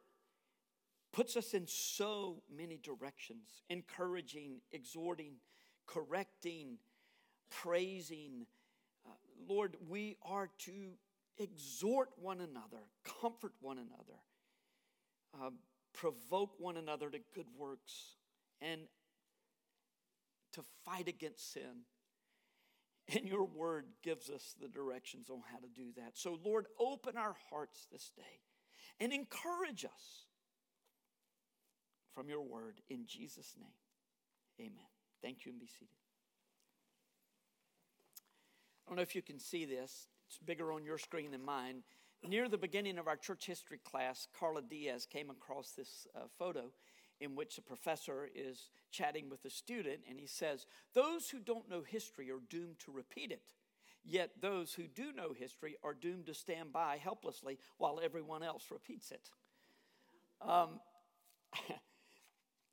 puts 1.12 1.36
us 1.36 1.53
in 1.53 1.67
so 1.67 2.41
many 2.55 2.77
directions 2.81 3.63
encouraging, 3.69 4.62
exhorting, 4.72 5.34
correcting, 5.88 6.77
praising. 7.50 8.46
Uh, 9.05 9.12
Lord, 9.48 9.75
we 9.88 10.17
are 10.24 10.50
to 10.60 10.91
exhort 11.38 12.10
one 12.17 12.41
another, 12.41 12.84
comfort 13.22 13.53
one 13.60 13.77
another, 13.77 14.19
uh, 15.41 15.50
provoke 15.93 16.51
one 16.60 16.77
another 16.77 17.10
to 17.10 17.19
good 17.34 17.48
works, 17.58 18.15
and 18.62 18.81
to 20.53 20.63
fight 20.86 21.08
against 21.08 21.53
sin. 21.53 21.86
And 23.15 23.27
your 23.27 23.46
word 23.46 23.86
gives 24.03 24.29
us 24.29 24.55
the 24.62 24.67
directions 24.67 25.29
on 25.31 25.41
how 25.51 25.58
to 25.58 25.67
do 25.67 25.93
that. 25.98 26.12
So, 26.13 26.38
Lord, 26.46 26.67
open 26.79 27.17
our 27.17 27.36
hearts 27.50 27.88
this 27.91 28.12
day 28.15 28.41
and 29.00 29.12
encourage 29.12 29.84
us 29.84 30.25
from 32.13 32.29
your 32.29 32.41
word 32.41 32.81
in 32.88 33.05
Jesus' 33.08 33.55
name. 33.58 34.67
Amen. 34.67 34.86
Thank 35.24 35.46
you 35.46 35.51
and 35.51 35.60
be 35.60 35.67
seated. 35.67 35.88
I 38.86 38.89
don't 38.89 38.98
know 38.98 39.01
if 39.01 39.15
you 39.15 39.22
can 39.22 39.39
see 39.39 39.65
this, 39.65 40.08
it's 40.27 40.38
bigger 40.38 40.72
on 40.72 40.84
your 40.84 40.98
screen 40.98 41.31
than 41.31 41.43
mine. 41.43 41.84
Near 42.28 42.50
the 42.50 42.58
beginning 42.58 42.98
of 42.98 43.08
our 43.08 43.16
church 43.16 43.46
history 43.46 43.80
class, 43.84 44.28
Carla 44.38 44.62
Diaz 44.62 45.06
came 45.06 45.30
across 45.30 45.72
this 45.72 46.06
uh, 46.16 46.22
photo 46.38 46.72
in 47.22 47.36
which 47.36 47.58
a 47.58 47.62
professor 47.62 48.30
is 48.34 48.70
chatting 48.92 49.30
with 49.30 49.46
a 49.46 49.50
student, 49.50 50.02
and 50.10 50.20
he 50.20 50.28
says, 50.28 50.66
Those 50.94 51.30
who 51.30 51.40
don't 51.40 51.70
know 51.70 51.82
history 51.82 52.30
are 52.30 52.42
doomed 52.50 52.80
to 52.80 52.92
repeat 52.92 53.32
it. 53.32 53.54
Yet 54.06 54.32
those 54.42 54.74
who 54.74 54.88
do 54.88 55.12
know 55.12 55.34
history 55.34 55.76
are 55.84 55.94
doomed 55.94 56.28
to 56.28 56.34
stand 56.34 56.72
by 56.72 56.98
helplessly 56.98 57.58
while 57.78 58.00
everyone 58.02 58.44
else 58.44 58.66
repeats 58.72 59.12
it. 59.12 59.30
Um, 60.42 60.80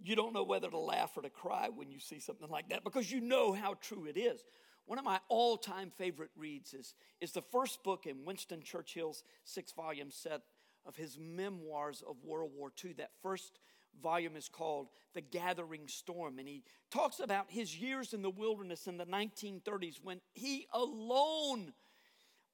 you 0.02 0.14
don't 0.14 0.32
know 0.32 0.44
whether 0.44 0.70
to 0.70 0.78
laugh 0.78 1.16
or 1.16 1.22
to 1.22 1.30
cry 1.30 1.68
when 1.74 1.90
you 1.90 1.98
see 1.98 2.20
something 2.20 2.48
like 2.48 2.68
that 2.68 2.84
because 2.84 3.10
you 3.10 3.20
know 3.20 3.52
how 3.52 3.74
true 3.74 4.06
it 4.06 4.16
is. 4.16 4.44
One 4.86 4.98
of 4.98 5.04
my 5.04 5.18
all 5.28 5.56
time 5.56 5.90
favorite 5.96 6.30
reads 6.36 6.72
is, 6.72 6.94
is 7.20 7.32
the 7.32 7.42
first 7.42 7.82
book 7.82 8.06
in 8.06 8.24
Winston 8.24 8.62
Churchill's 8.62 9.24
six 9.44 9.72
volume 9.72 10.10
set 10.10 10.42
of 10.86 10.96
his 10.96 11.18
memoirs 11.18 12.02
of 12.08 12.16
World 12.24 12.52
War 12.56 12.72
II. 12.84 12.94
That 12.94 13.10
first 13.20 13.58
volume 14.00 14.36
is 14.36 14.48
called 14.48 14.88
The 15.14 15.20
Gathering 15.20 15.88
Storm. 15.88 16.38
And 16.38 16.46
he 16.46 16.62
talks 16.90 17.18
about 17.18 17.46
his 17.48 17.76
years 17.76 18.14
in 18.14 18.22
the 18.22 18.30
wilderness 18.30 18.86
in 18.86 18.96
the 18.96 19.06
1930s 19.06 19.96
when 20.02 20.20
he 20.32 20.68
alone, 20.72 21.72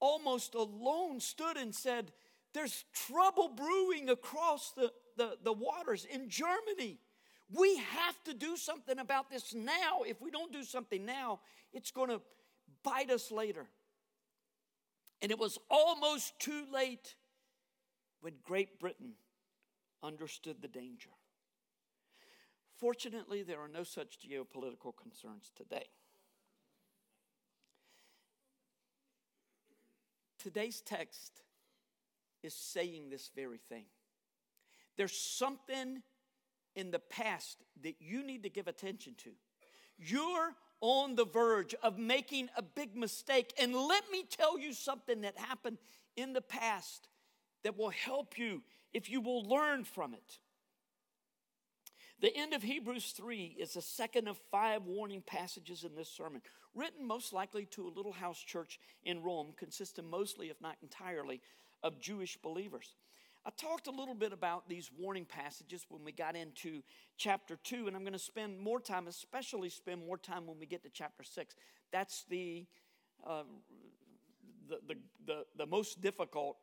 almost 0.00 0.54
alone, 0.54 1.20
stood 1.20 1.58
and 1.58 1.74
said, 1.74 2.12
There's 2.54 2.86
trouble 2.94 3.48
brewing 3.48 4.08
across 4.08 4.72
the, 4.72 4.90
the, 5.18 5.36
the 5.42 5.52
waters 5.52 6.06
in 6.10 6.30
Germany. 6.30 6.98
We 7.54 7.76
have 7.76 8.22
to 8.24 8.34
do 8.34 8.56
something 8.56 8.98
about 8.98 9.30
this 9.30 9.54
now. 9.54 10.02
If 10.06 10.20
we 10.20 10.30
don't 10.30 10.52
do 10.52 10.64
something 10.64 11.04
now, 11.04 11.40
it's 11.72 11.90
going 11.90 12.08
to 12.08 12.20
bite 12.82 13.10
us 13.10 13.30
later. 13.30 13.66
And 15.20 15.30
it 15.30 15.38
was 15.38 15.58
almost 15.70 16.38
too 16.38 16.64
late 16.72 17.14
when 18.20 18.34
Great 18.44 18.80
Britain 18.80 19.12
understood 20.02 20.62
the 20.62 20.68
danger. 20.68 21.10
Fortunately, 22.78 23.42
there 23.42 23.60
are 23.60 23.68
no 23.68 23.84
such 23.84 24.18
geopolitical 24.18 24.96
concerns 24.96 25.52
today. 25.54 25.86
Today's 30.38 30.80
text 30.80 31.42
is 32.42 32.54
saying 32.54 33.10
this 33.10 33.30
very 33.36 33.58
thing. 33.58 33.84
There's 34.96 35.16
something 35.16 36.02
in 36.74 36.90
the 36.90 36.98
past 36.98 37.58
that 37.82 37.96
you 38.00 38.24
need 38.24 38.42
to 38.42 38.48
give 38.48 38.68
attention 38.68 39.14
to. 39.18 39.30
You're 39.98 40.54
on 40.80 41.14
the 41.14 41.24
verge 41.24 41.74
of 41.82 41.98
making 41.98 42.48
a 42.56 42.62
big 42.62 42.96
mistake. 42.96 43.52
And 43.58 43.74
let 43.74 44.02
me 44.10 44.24
tell 44.28 44.58
you 44.58 44.72
something 44.72 45.22
that 45.22 45.38
happened 45.38 45.78
in 46.16 46.32
the 46.32 46.40
past 46.40 47.08
that 47.62 47.78
will 47.78 47.90
help 47.90 48.36
you 48.36 48.62
if 48.92 49.08
you 49.08 49.20
will 49.20 49.48
learn 49.48 49.84
from 49.84 50.12
it. 50.12 50.38
The 52.20 52.36
end 52.36 52.52
of 52.52 52.62
Hebrews 52.62 53.12
3 53.16 53.56
is 53.58 53.74
the 53.74 53.82
second 53.82 54.28
of 54.28 54.38
five 54.50 54.84
warning 54.84 55.22
passages 55.26 55.82
in 55.82 55.96
this 55.96 56.08
sermon, 56.08 56.40
written 56.72 57.06
most 57.06 57.32
likely 57.32 57.66
to 57.66 57.86
a 57.86 57.94
little 57.96 58.12
house 58.12 58.38
church 58.38 58.78
in 59.02 59.22
Rome, 59.22 59.54
consisting 59.56 60.08
mostly, 60.08 60.48
if 60.48 60.60
not 60.60 60.76
entirely, 60.82 61.40
of 61.82 62.00
Jewish 62.00 62.36
believers. 62.36 62.94
I 63.44 63.50
talked 63.50 63.88
a 63.88 63.90
little 63.90 64.14
bit 64.14 64.32
about 64.32 64.68
these 64.68 64.90
warning 64.96 65.24
passages 65.24 65.84
when 65.88 66.04
we 66.04 66.12
got 66.12 66.36
into 66.36 66.82
chapter 67.16 67.58
2, 67.64 67.88
and 67.88 67.96
I'm 67.96 68.02
going 68.02 68.12
to 68.12 68.18
spend 68.18 68.60
more 68.60 68.78
time, 68.78 69.08
especially 69.08 69.68
spend 69.68 70.06
more 70.06 70.16
time 70.16 70.46
when 70.46 70.60
we 70.60 70.66
get 70.66 70.84
to 70.84 70.90
chapter 70.90 71.24
6. 71.24 71.56
That's 71.90 72.24
the, 72.30 72.66
uh, 73.26 73.42
the, 74.68 74.78
the, 74.86 74.94
the, 75.26 75.44
the 75.58 75.66
most 75.66 76.00
difficult 76.00 76.56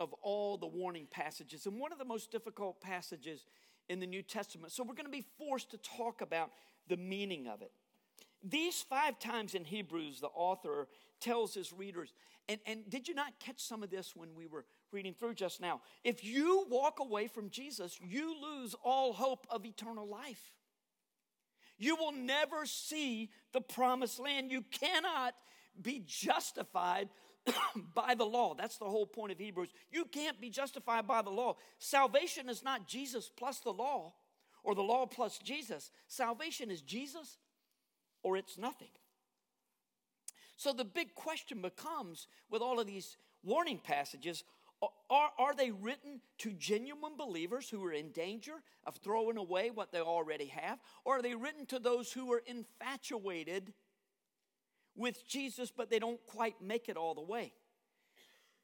of 0.00 0.12
all 0.22 0.58
the 0.58 0.66
warning 0.66 1.06
passages, 1.10 1.64
and 1.64 1.80
one 1.80 1.92
of 1.92 1.98
the 1.98 2.04
most 2.04 2.30
difficult 2.30 2.80
passages 2.82 3.46
in 3.88 3.98
the 3.98 4.06
New 4.06 4.22
Testament. 4.22 4.70
So 4.70 4.84
we're 4.84 4.94
going 4.94 5.06
to 5.06 5.10
be 5.10 5.24
forced 5.38 5.70
to 5.70 5.78
talk 5.78 6.20
about 6.20 6.50
the 6.88 6.98
meaning 6.98 7.48
of 7.48 7.62
it. 7.62 7.72
These 8.44 8.82
five 8.82 9.18
times 9.18 9.54
in 9.54 9.64
Hebrews, 9.64 10.20
the 10.20 10.28
author 10.28 10.88
tells 11.20 11.54
his 11.54 11.72
readers, 11.72 12.12
and, 12.48 12.60
and 12.66 12.88
did 12.88 13.08
you 13.08 13.14
not 13.14 13.32
catch 13.40 13.60
some 13.60 13.82
of 13.82 13.90
this 13.90 14.14
when 14.14 14.34
we 14.36 14.46
were 14.46 14.66
reading 14.92 15.14
through 15.14 15.34
just 15.34 15.60
now? 15.60 15.80
If 16.04 16.24
you 16.24 16.66
walk 16.70 16.98
away 17.00 17.26
from 17.26 17.50
Jesus, 17.50 17.98
you 18.02 18.34
lose 18.40 18.74
all 18.82 19.12
hope 19.12 19.46
of 19.50 19.64
eternal 19.64 20.06
life. 20.06 20.52
You 21.78 21.96
will 21.96 22.12
never 22.12 22.66
see 22.66 23.30
the 23.52 23.60
promised 23.60 24.18
land. 24.18 24.50
You 24.50 24.62
cannot 24.62 25.34
be 25.80 26.02
justified 26.06 27.08
by 27.94 28.14
the 28.14 28.26
law. 28.26 28.54
That's 28.54 28.78
the 28.78 28.84
whole 28.84 29.06
point 29.06 29.32
of 29.32 29.38
Hebrews. 29.38 29.70
You 29.90 30.04
can't 30.04 30.40
be 30.40 30.50
justified 30.50 31.06
by 31.06 31.22
the 31.22 31.30
law. 31.30 31.56
Salvation 31.78 32.48
is 32.48 32.64
not 32.64 32.88
Jesus 32.88 33.30
plus 33.34 33.60
the 33.60 33.72
law 33.72 34.14
or 34.64 34.74
the 34.74 34.82
law 34.82 35.06
plus 35.06 35.38
Jesus. 35.38 35.90
Salvation 36.08 36.70
is 36.70 36.82
Jesus 36.82 37.38
or 38.22 38.36
it's 38.36 38.58
nothing. 38.58 38.90
So 40.56 40.72
the 40.72 40.84
big 40.84 41.14
question 41.14 41.62
becomes 41.62 42.26
with 42.50 42.62
all 42.62 42.80
of 42.80 42.86
these 42.88 43.16
warning 43.44 43.78
passages 43.78 44.42
Are, 45.10 45.30
are 45.38 45.54
they 45.54 45.70
written 45.70 46.20
to 46.38 46.52
genuine 46.52 47.16
believers 47.16 47.68
who 47.68 47.82
are 47.84 47.92
in 47.92 48.10
danger 48.10 48.62
of 48.84 48.96
throwing 48.96 49.36
away 49.36 49.70
what 49.70 49.90
they 49.90 50.00
already 50.00 50.46
have? 50.46 50.78
Or 51.04 51.18
are 51.18 51.22
they 51.22 51.34
written 51.34 51.66
to 51.66 51.78
those 51.78 52.12
who 52.12 52.32
are 52.32 52.42
infatuated 52.46 53.72
with 54.94 55.26
Jesus, 55.26 55.72
but 55.74 55.90
they 55.90 55.98
don't 55.98 56.24
quite 56.26 56.60
make 56.60 56.88
it 56.88 56.96
all 56.96 57.14
the 57.14 57.22
way? 57.22 57.52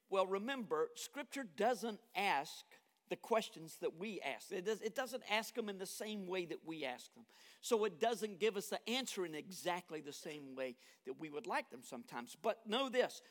Well, 0.09 0.27
remember, 0.27 0.89
Scripture 0.95 1.45
doesn't 1.57 1.99
ask 2.15 2.63
the 3.09 3.15
questions 3.15 3.77
that 3.81 3.99
we 3.99 4.19
ask. 4.21 4.51
It, 4.51 4.65
does, 4.65 4.81
it 4.81 4.95
doesn't 4.95 5.23
ask 5.29 5.53
them 5.53 5.69
in 5.69 5.77
the 5.77 5.85
same 5.85 6.27
way 6.27 6.45
that 6.45 6.59
we 6.65 6.85
ask 6.85 7.13
them. 7.13 7.25
So 7.61 7.85
it 7.85 7.99
doesn't 7.99 8.39
give 8.39 8.57
us 8.57 8.67
the 8.67 8.89
answer 8.89 9.25
in 9.25 9.35
exactly 9.35 10.01
the 10.01 10.13
same 10.13 10.55
way 10.55 10.75
that 11.05 11.19
we 11.19 11.29
would 11.29 11.47
like 11.47 11.69
them 11.69 11.81
sometimes. 11.83 12.35
But 12.41 12.59
know 12.67 12.89
this 12.89 13.21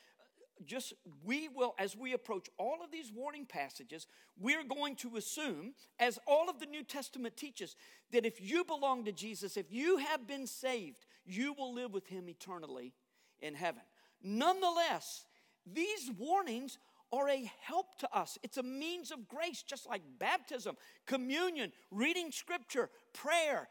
just 0.65 0.93
we 1.25 1.49
will, 1.49 1.75
as 1.79 1.97
we 1.97 2.13
approach 2.13 2.49
all 2.59 2.79
of 2.85 2.91
these 2.91 3.13
warning 3.13 3.47
passages, 3.47 4.07
we're 4.39 4.65
going 4.65 4.97
to 4.97 5.17
assume, 5.17 5.75
as 5.99 6.19
all 6.27 6.49
of 6.49 6.61
the 6.61 6.67
New 6.67 6.83
Testament 6.83 7.37
teaches, 7.37 7.77
that 8.13 8.25
if 8.25 8.41
you 8.41 8.65
belong 8.65 9.05
to 9.05 9.13
Jesus, 9.13 9.57
if 9.57 9.73
you 9.73 9.99
have 9.99 10.27
been 10.27 10.47
saved, 10.47 11.07
you 11.27 11.55
will 11.55 11.75
live 11.75 11.93
with 11.93 12.07
him 12.07 12.29
eternally 12.29 12.93
in 13.41 13.55
heaven. 13.55 13.83
Nonetheless, 14.23 15.25
these 15.67 16.11
warnings 16.19 16.79
are 17.13 17.29
a 17.29 17.51
help 17.63 17.99
to 17.99 18.17
us. 18.17 18.39
It's 18.43 18.57
a 18.57 18.63
means 18.63 19.11
of 19.11 19.29
grace, 19.29 19.63
just 19.63 19.89
like 19.89 20.03
baptism, 20.19 20.77
communion, 21.07 21.73
reading 21.91 22.33
scripture, 22.33 22.91
prayer, 23.13 23.69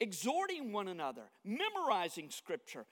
exhorting 0.00 0.72
one 0.72 0.88
another, 0.88 1.24
memorizing 1.44 2.30
scripture, 2.30 2.86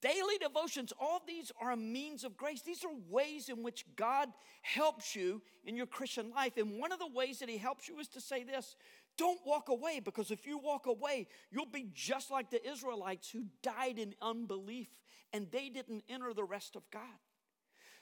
daily 0.00 0.38
devotions. 0.40 0.92
All 1.00 1.22
these 1.26 1.52
are 1.60 1.72
a 1.72 1.76
means 1.76 2.24
of 2.24 2.36
grace. 2.36 2.62
These 2.62 2.84
are 2.84 2.90
ways 3.08 3.48
in 3.48 3.62
which 3.62 3.84
God 3.96 4.28
helps 4.62 5.14
you 5.14 5.42
in 5.64 5.76
your 5.76 5.86
Christian 5.86 6.30
life. 6.34 6.56
And 6.56 6.78
one 6.78 6.92
of 6.92 6.98
the 6.98 7.10
ways 7.12 7.38
that 7.40 7.48
He 7.48 7.58
helps 7.58 7.88
you 7.88 7.98
is 7.98 8.08
to 8.08 8.20
say 8.20 8.44
this 8.44 8.76
don't 9.16 9.40
walk 9.44 9.68
away, 9.68 10.00
because 10.00 10.30
if 10.30 10.46
you 10.46 10.58
walk 10.58 10.86
away, 10.86 11.26
you'll 11.50 11.66
be 11.66 11.88
just 11.92 12.30
like 12.30 12.50
the 12.50 12.66
Israelites 12.66 13.28
who 13.28 13.46
died 13.62 13.98
in 13.98 14.14
unbelief 14.22 14.88
and 15.32 15.50
they 15.50 15.68
didn't 15.68 16.04
enter 16.08 16.32
the 16.32 16.44
rest 16.44 16.76
of 16.76 16.88
God. 16.90 17.02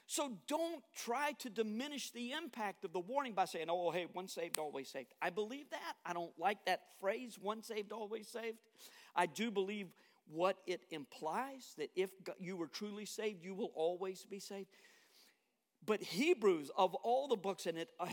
So 0.06 0.38
don't 0.46 0.84
try 0.94 1.32
to 1.40 1.50
diminish 1.50 2.12
the 2.12 2.30
impact 2.32 2.84
of 2.84 2.92
the 2.92 3.00
warning 3.00 3.32
by 3.32 3.46
saying, 3.46 3.66
oh, 3.68 3.90
hey, 3.90 4.06
once 4.14 4.34
saved, 4.34 4.58
always 4.58 4.88
saved. 4.88 5.12
I 5.20 5.30
believe 5.30 5.70
that. 5.70 5.94
I 6.04 6.12
don't 6.12 6.38
like 6.38 6.64
that 6.66 6.82
phrase, 7.00 7.36
once 7.42 7.66
saved, 7.66 7.90
always 7.90 8.28
saved. 8.28 8.58
I 9.16 9.26
do 9.26 9.50
believe 9.50 9.88
what 10.30 10.56
it 10.66 10.83
implies 10.90 11.75
that 11.78 11.90
if 11.95 12.11
you 12.38 12.56
were 12.56 12.66
truly 12.66 13.04
saved, 13.04 13.45
you 13.45 13.54
will 13.54 13.73
always 13.75 14.25
be 14.25 14.40
saved. 14.40 14.68
But 15.85 16.02
Hebrews, 16.02 16.71
of 16.76 16.95
all 16.97 17.28
the 17.28 17.37
books 17.37 17.66
in 17.66 17.76
it, 17.76 17.88
uh, 18.00 18.06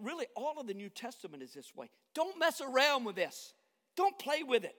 really 0.00 0.26
all 0.36 0.60
of 0.60 0.66
the 0.66 0.74
New 0.74 0.88
Testament 0.88 1.42
is 1.42 1.52
this 1.52 1.74
way. 1.74 1.90
Don't 2.14 2.38
mess 2.38 2.60
around 2.60 3.04
with 3.04 3.16
this, 3.16 3.54
don't 3.96 4.18
play 4.18 4.42
with 4.42 4.64
it. 4.64 4.76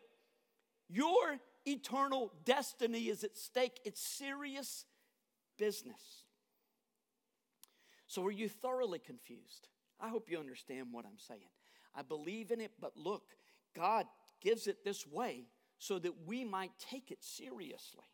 Your 0.89 1.38
eternal 1.65 2.32
destiny 2.46 3.10
is 3.10 3.25
at 3.25 3.38
stake, 3.38 3.79
it's 3.84 4.01
serious 4.01 4.86
business. 5.58 6.24
So, 8.08 8.25
are 8.25 8.32
you 8.32 8.48
thoroughly 8.48 9.00
confused? 9.00 9.67
I 10.00 10.08
hope 10.08 10.29
you 10.29 10.39
understand 10.39 10.88
what 10.91 11.06
I'm 11.06 11.20
saying. 11.20 11.50
I 11.94 12.03
believe 12.03 12.51
in 12.51 12.62
it, 12.62 12.72
but 12.79 12.96
look, 12.96 13.24
God 13.75 14.06
gives 14.39 14.67
it 14.67 14.86
this 14.86 15.06
way 15.06 15.48
so 15.79 16.00
that 16.00 16.13
we 16.25 16.43
might 16.43 16.72
take 16.79 17.12
it 17.12 17.24
seriously. 17.24 18.05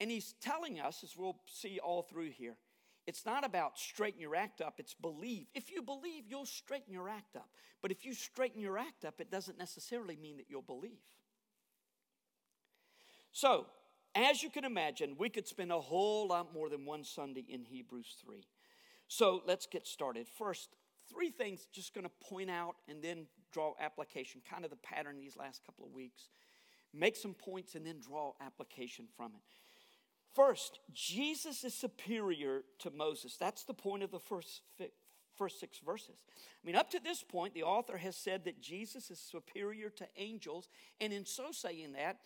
And 0.00 0.10
He's 0.10 0.34
telling 0.40 0.80
us, 0.80 1.02
as 1.04 1.16
we'll 1.16 1.38
see 1.46 1.78
all 1.78 2.02
through 2.02 2.30
here, 2.30 2.56
it's 3.06 3.26
not 3.26 3.44
about 3.44 3.78
straighten 3.78 4.20
your 4.20 4.36
act 4.36 4.60
up, 4.60 4.74
it's 4.78 4.94
believe. 4.94 5.46
If 5.54 5.70
you 5.70 5.82
believe, 5.82 6.24
you'll 6.28 6.46
straighten 6.46 6.92
your 6.92 7.08
act 7.08 7.36
up. 7.36 7.48
But 7.82 7.90
if 7.90 8.04
you 8.04 8.14
straighten 8.14 8.60
your 8.60 8.78
act 8.78 9.04
up, 9.04 9.20
it 9.20 9.30
doesn't 9.30 9.58
necessarily 9.58 10.16
mean 10.16 10.36
that 10.36 10.46
you'll 10.48 10.62
believe. 10.62 11.00
So, 13.32 13.66
as 14.14 14.42
you 14.42 14.50
can 14.50 14.64
imagine, 14.64 15.14
we 15.18 15.28
could 15.28 15.46
spend 15.46 15.72
a 15.72 15.80
whole 15.80 16.28
lot 16.28 16.52
more 16.52 16.68
than 16.68 16.84
one 16.84 17.04
Sunday 17.04 17.44
in 17.48 17.64
Hebrews 17.64 18.16
3. 18.24 18.44
So 19.06 19.42
let's 19.46 19.66
get 19.66 19.86
started. 19.86 20.26
First, 20.28 20.68
three 21.08 21.30
things 21.30 21.66
just 21.72 21.94
going 21.94 22.04
to 22.04 22.28
point 22.28 22.50
out 22.50 22.76
and 22.88 23.02
then 23.02 23.26
draw 23.52 23.74
application, 23.80 24.40
kind 24.48 24.64
of 24.64 24.70
the 24.70 24.76
pattern 24.76 25.18
these 25.18 25.36
last 25.36 25.64
couple 25.64 25.84
of 25.84 25.92
weeks. 25.92 26.28
Make 26.92 27.16
some 27.16 27.34
points 27.34 27.74
and 27.74 27.86
then 27.86 28.00
draw 28.00 28.32
application 28.40 29.06
from 29.16 29.32
it. 29.32 29.42
First, 30.34 30.78
Jesus 30.92 31.64
is 31.64 31.74
superior 31.74 32.62
to 32.80 32.90
Moses. 32.90 33.36
That's 33.36 33.64
the 33.64 33.74
point 33.74 34.02
of 34.02 34.10
the 34.10 34.20
first, 34.20 34.62
first 35.36 35.58
six 35.58 35.78
verses. 35.78 36.16
I 36.38 36.66
mean, 36.66 36.76
up 36.76 36.90
to 36.90 37.00
this 37.02 37.22
point, 37.22 37.54
the 37.54 37.64
author 37.64 37.96
has 37.96 38.16
said 38.16 38.44
that 38.44 38.60
Jesus 38.60 39.10
is 39.10 39.18
superior 39.18 39.90
to 39.90 40.06
angels, 40.16 40.68
and 41.00 41.12
in 41.12 41.26
so 41.26 41.50
saying 41.50 41.92
that, 41.92 42.18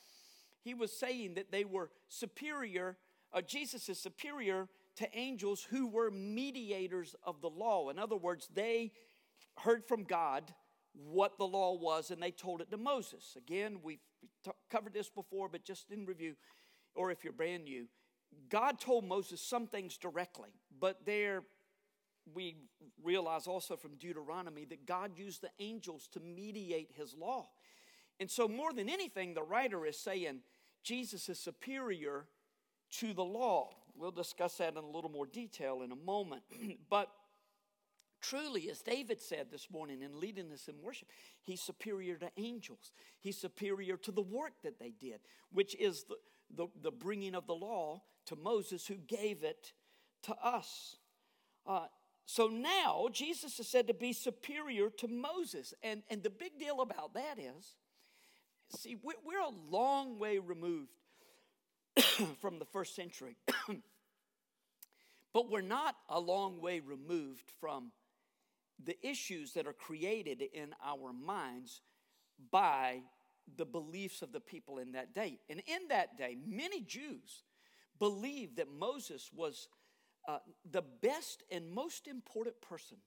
he 0.60 0.74
was 0.74 0.92
saying 0.92 1.34
that 1.34 1.50
they 1.50 1.64
were 1.64 1.90
superior, 2.08 2.96
uh, 3.32 3.40
Jesus 3.40 3.88
is 3.88 3.98
superior 3.98 4.68
to 4.96 5.08
angels 5.16 5.66
who 5.70 5.86
were 5.86 6.10
mediators 6.10 7.14
of 7.24 7.40
the 7.40 7.50
law. 7.50 7.90
In 7.90 7.98
other 7.98 8.16
words, 8.16 8.48
they 8.54 8.92
heard 9.58 9.84
from 9.84 10.04
God 10.04 10.54
what 10.92 11.38
the 11.38 11.46
law 11.46 11.76
was 11.76 12.10
and 12.10 12.22
they 12.22 12.30
told 12.30 12.60
it 12.60 12.70
to 12.70 12.76
Moses. 12.76 13.36
Again, 13.36 13.78
we've 13.82 13.98
covered 14.70 14.92
this 14.92 15.08
before, 15.08 15.48
but 15.48 15.64
just 15.64 15.90
in 15.90 16.06
review, 16.06 16.34
or 16.94 17.10
if 17.10 17.24
you're 17.24 17.32
brand 17.32 17.64
new, 17.64 17.86
God 18.48 18.80
told 18.80 19.04
Moses 19.04 19.40
some 19.40 19.66
things 19.66 19.96
directly, 19.96 20.50
but 20.80 21.04
there 21.06 21.42
we 22.32 22.56
realize 23.02 23.46
also 23.46 23.76
from 23.76 23.96
Deuteronomy 23.96 24.64
that 24.66 24.86
God 24.86 25.12
used 25.16 25.42
the 25.42 25.50
angels 25.58 26.08
to 26.12 26.20
mediate 26.20 26.90
his 26.96 27.14
law. 27.14 27.48
And 28.20 28.30
so, 28.30 28.48
more 28.48 28.72
than 28.72 28.88
anything, 28.88 29.34
the 29.34 29.42
writer 29.42 29.84
is 29.86 29.98
saying 29.98 30.40
Jesus 30.82 31.28
is 31.28 31.38
superior 31.38 32.26
to 32.98 33.12
the 33.12 33.24
law. 33.24 33.70
We'll 33.96 34.10
discuss 34.10 34.56
that 34.58 34.72
in 34.72 34.78
a 34.78 34.90
little 34.90 35.10
more 35.10 35.26
detail 35.26 35.82
in 35.82 35.92
a 35.92 35.96
moment. 35.96 36.42
but 36.90 37.10
truly, 38.28 38.70
as 38.70 38.80
David 38.80 39.20
said 39.20 39.48
this 39.50 39.70
morning 39.70 40.02
in 40.02 40.18
leading 40.18 40.50
us 40.52 40.68
in 40.68 40.74
worship, 40.82 41.08
he's 41.42 41.60
superior 41.60 42.16
to 42.16 42.30
angels. 42.36 42.92
He's 43.20 43.38
superior 43.38 43.96
to 43.98 44.12
the 44.12 44.22
work 44.22 44.52
that 44.62 44.78
they 44.78 44.92
did, 44.98 45.20
which 45.52 45.74
is 45.76 46.04
the, 46.04 46.16
the, 46.54 46.68
the 46.82 46.90
bringing 46.90 47.34
of 47.34 47.46
the 47.46 47.54
law 47.54 48.02
to 48.26 48.36
Moses, 48.36 48.86
who 48.86 48.94
gave 48.94 49.42
it 49.42 49.72
to 50.22 50.34
us. 50.42 50.96
Uh, 51.66 51.86
so 52.26 52.48
now 52.48 53.08
Jesus 53.12 53.60
is 53.60 53.68
said 53.68 53.86
to 53.88 53.94
be 53.94 54.12
superior 54.12 54.88
to 54.90 55.08
Moses. 55.08 55.74
And, 55.82 56.02
and 56.08 56.22
the 56.22 56.30
big 56.30 56.58
deal 56.58 56.80
about 56.80 57.14
that 57.14 57.38
is 57.38 57.76
see, 58.70 58.96
we're, 59.02 59.12
we're 59.24 59.40
a 59.40 59.52
long 59.70 60.18
way 60.18 60.38
removed 60.38 60.92
from 62.40 62.58
the 62.58 62.64
first 62.64 62.96
century. 62.96 63.36
but 65.34 65.50
we're 65.50 65.60
not 65.60 65.96
a 66.08 66.18
long 66.18 66.60
way 66.60 66.80
removed 66.80 67.50
from 67.60 67.92
the 68.82 68.96
issues 69.06 69.52
that 69.52 69.66
are 69.66 69.72
created 69.72 70.42
in 70.52 70.74
our 70.84 71.12
minds 71.12 71.80
by 72.50 73.02
the 73.56 73.66
beliefs 73.66 74.22
of 74.22 74.32
the 74.32 74.40
people 74.40 74.78
in 74.78 74.92
that 74.92 75.14
day. 75.14 75.38
And 75.48 75.62
in 75.66 75.88
that 75.88 76.16
day, 76.16 76.36
many 76.46 76.80
Jews 76.80 77.44
believed 77.98 78.56
that 78.56 78.68
Moses 78.70 79.30
was 79.34 79.68
uh, 80.26 80.38
the 80.70 80.82
best 81.02 81.42
and 81.50 81.70
most 81.70 82.08
important 82.08 82.60
person 82.60 82.98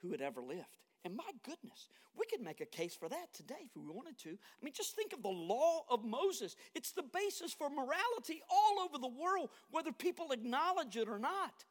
who 0.00 0.10
had 0.10 0.20
ever 0.20 0.40
lived. 0.40 0.78
And 1.04 1.16
my 1.16 1.30
goodness, 1.44 1.88
we 2.16 2.26
could 2.26 2.44
make 2.44 2.60
a 2.60 2.66
case 2.66 2.94
for 2.94 3.08
that 3.08 3.32
today 3.32 3.54
if 3.64 3.76
we 3.76 3.82
wanted 3.90 4.18
to. 4.18 4.30
I 4.30 4.64
mean, 4.64 4.74
just 4.74 4.96
think 4.96 5.12
of 5.12 5.22
the 5.22 5.28
law 5.28 5.84
of 5.88 6.04
Moses. 6.04 6.56
It's 6.74 6.92
the 6.92 7.02
basis 7.02 7.52
for 7.52 7.70
morality 7.70 8.42
all 8.50 8.80
over 8.80 8.98
the 8.98 9.08
world, 9.08 9.50
whether 9.70 9.92
people 9.92 10.32
acknowledge 10.32 10.96
it 10.96 11.08
or 11.08 11.18
not. 11.18 11.64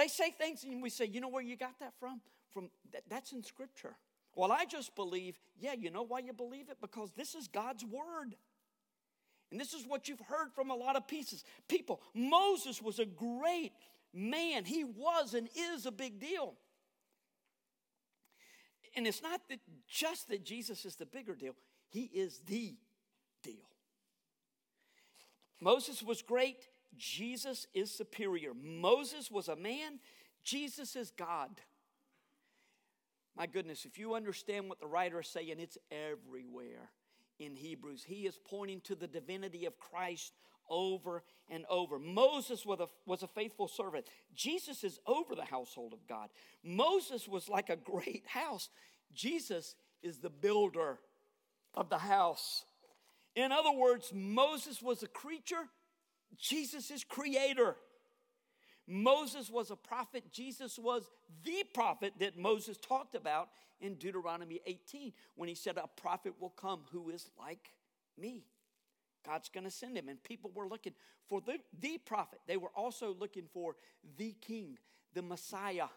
They 0.00 0.08
say 0.08 0.30
things 0.30 0.64
and 0.64 0.82
we 0.82 0.90
say, 0.90 1.04
you 1.04 1.20
know 1.20 1.28
where 1.28 1.42
you 1.42 1.56
got 1.56 1.78
that 1.80 1.92
from? 2.00 2.20
From 2.52 2.70
that, 2.92 3.02
that's 3.08 3.32
in 3.32 3.42
scripture. 3.42 3.96
Well, 4.34 4.50
I 4.50 4.64
just 4.64 4.94
believe, 4.96 5.38
yeah, 5.58 5.74
you 5.74 5.90
know 5.90 6.02
why 6.02 6.20
you 6.20 6.32
believe 6.32 6.70
it? 6.70 6.78
Because 6.80 7.12
this 7.12 7.34
is 7.34 7.48
God's 7.48 7.84
word. 7.84 8.34
And 9.50 9.60
this 9.60 9.74
is 9.74 9.84
what 9.86 10.08
you've 10.08 10.20
heard 10.20 10.52
from 10.54 10.70
a 10.70 10.74
lot 10.74 10.96
of 10.96 11.06
pieces. 11.06 11.44
People, 11.68 12.00
Moses 12.14 12.80
was 12.80 12.98
a 12.98 13.04
great 13.04 13.72
man. 14.14 14.64
He 14.64 14.84
was 14.84 15.34
and 15.34 15.48
is 15.74 15.86
a 15.86 15.92
big 15.92 16.18
deal 16.18 16.54
and 18.96 19.06
it's 19.06 19.22
not 19.22 19.40
that 19.48 19.60
just 19.88 20.28
that 20.28 20.44
Jesus 20.44 20.84
is 20.84 20.96
the 20.96 21.06
bigger 21.06 21.34
deal, 21.34 21.54
he 21.88 22.02
is 22.02 22.40
the 22.46 22.74
deal. 23.42 23.54
Moses 25.60 26.02
was 26.02 26.22
great, 26.22 26.68
Jesus 26.96 27.66
is 27.74 27.90
superior. 27.90 28.52
Moses 28.54 29.30
was 29.30 29.48
a 29.48 29.56
man, 29.56 30.00
Jesus 30.42 30.96
is 30.96 31.10
God. 31.10 31.50
My 33.36 33.46
goodness, 33.46 33.84
if 33.84 33.98
you 33.98 34.14
understand 34.14 34.68
what 34.68 34.80
the 34.80 34.86
writer 34.86 35.20
is 35.20 35.28
saying, 35.28 35.54
it's 35.58 35.78
everywhere 35.90 36.90
in 37.38 37.56
Hebrews. 37.56 38.04
He 38.06 38.26
is 38.26 38.38
pointing 38.44 38.80
to 38.82 38.94
the 38.94 39.06
divinity 39.06 39.64
of 39.64 39.78
Christ 39.78 40.32
over 40.68 41.22
and 41.48 41.64
over. 41.68 41.98
Moses 41.98 42.64
was 42.64 42.80
a, 42.80 42.86
was 43.06 43.22
a 43.22 43.28
faithful 43.28 43.68
servant. 43.68 44.06
Jesus 44.34 44.84
is 44.84 45.00
over 45.06 45.34
the 45.34 45.44
household 45.44 45.92
of 45.92 46.06
God. 46.06 46.28
Moses 46.62 47.26
was 47.26 47.48
like 47.48 47.70
a 47.70 47.76
great 47.76 48.24
house. 48.26 48.68
Jesus 49.14 49.74
is 50.02 50.18
the 50.18 50.30
builder 50.30 50.98
of 51.74 51.88
the 51.88 51.98
house. 51.98 52.64
In 53.34 53.52
other 53.52 53.72
words, 53.72 54.12
Moses 54.14 54.82
was 54.82 55.02
a 55.02 55.08
creature, 55.08 55.68
Jesus 56.38 56.90
is 56.90 57.04
creator. 57.04 57.76
Moses 58.86 59.50
was 59.50 59.70
a 59.70 59.76
prophet, 59.76 60.32
Jesus 60.32 60.78
was 60.78 61.10
the 61.44 61.64
prophet 61.74 62.14
that 62.18 62.36
Moses 62.36 62.76
talked 62.76 63.14
about 63.14 63.48
in 63.80 63.94
Deuteronomy 63.94 64.60
18 64.66 65.12
when 65.36 65.48
he 65.48 65.54
said, 65.54 65.76
A 65.76 65.88
prophet 66.00 66.34
will 66.40 66.50
come 66.50 66.80
who 66.90 67.10
is 67.10 67.30
like 67.38 67.70
me. 68.18 68.44
God's 69.24 69.48
going 69.48 69.64
to 69.64 69.70
send 69.70 69.96
him. 69.96 70.08
And 70.08 70.22
people 70.22 70.50
were 70.54 70.68
looking 70.68 70.94
for 71.28 71.40
the, 71.40 71.58
the 71.78 71.98
prophet. 71.98 72.40
They 72.46 72.56
were 72.56 72.72
also 72.74 73.14
looking 73.18 73.46
for 73.52 73.76
the 74.16 74.34
king, 74.40 74.78
the 75.14 75.22
Messiah. 75.22 75.88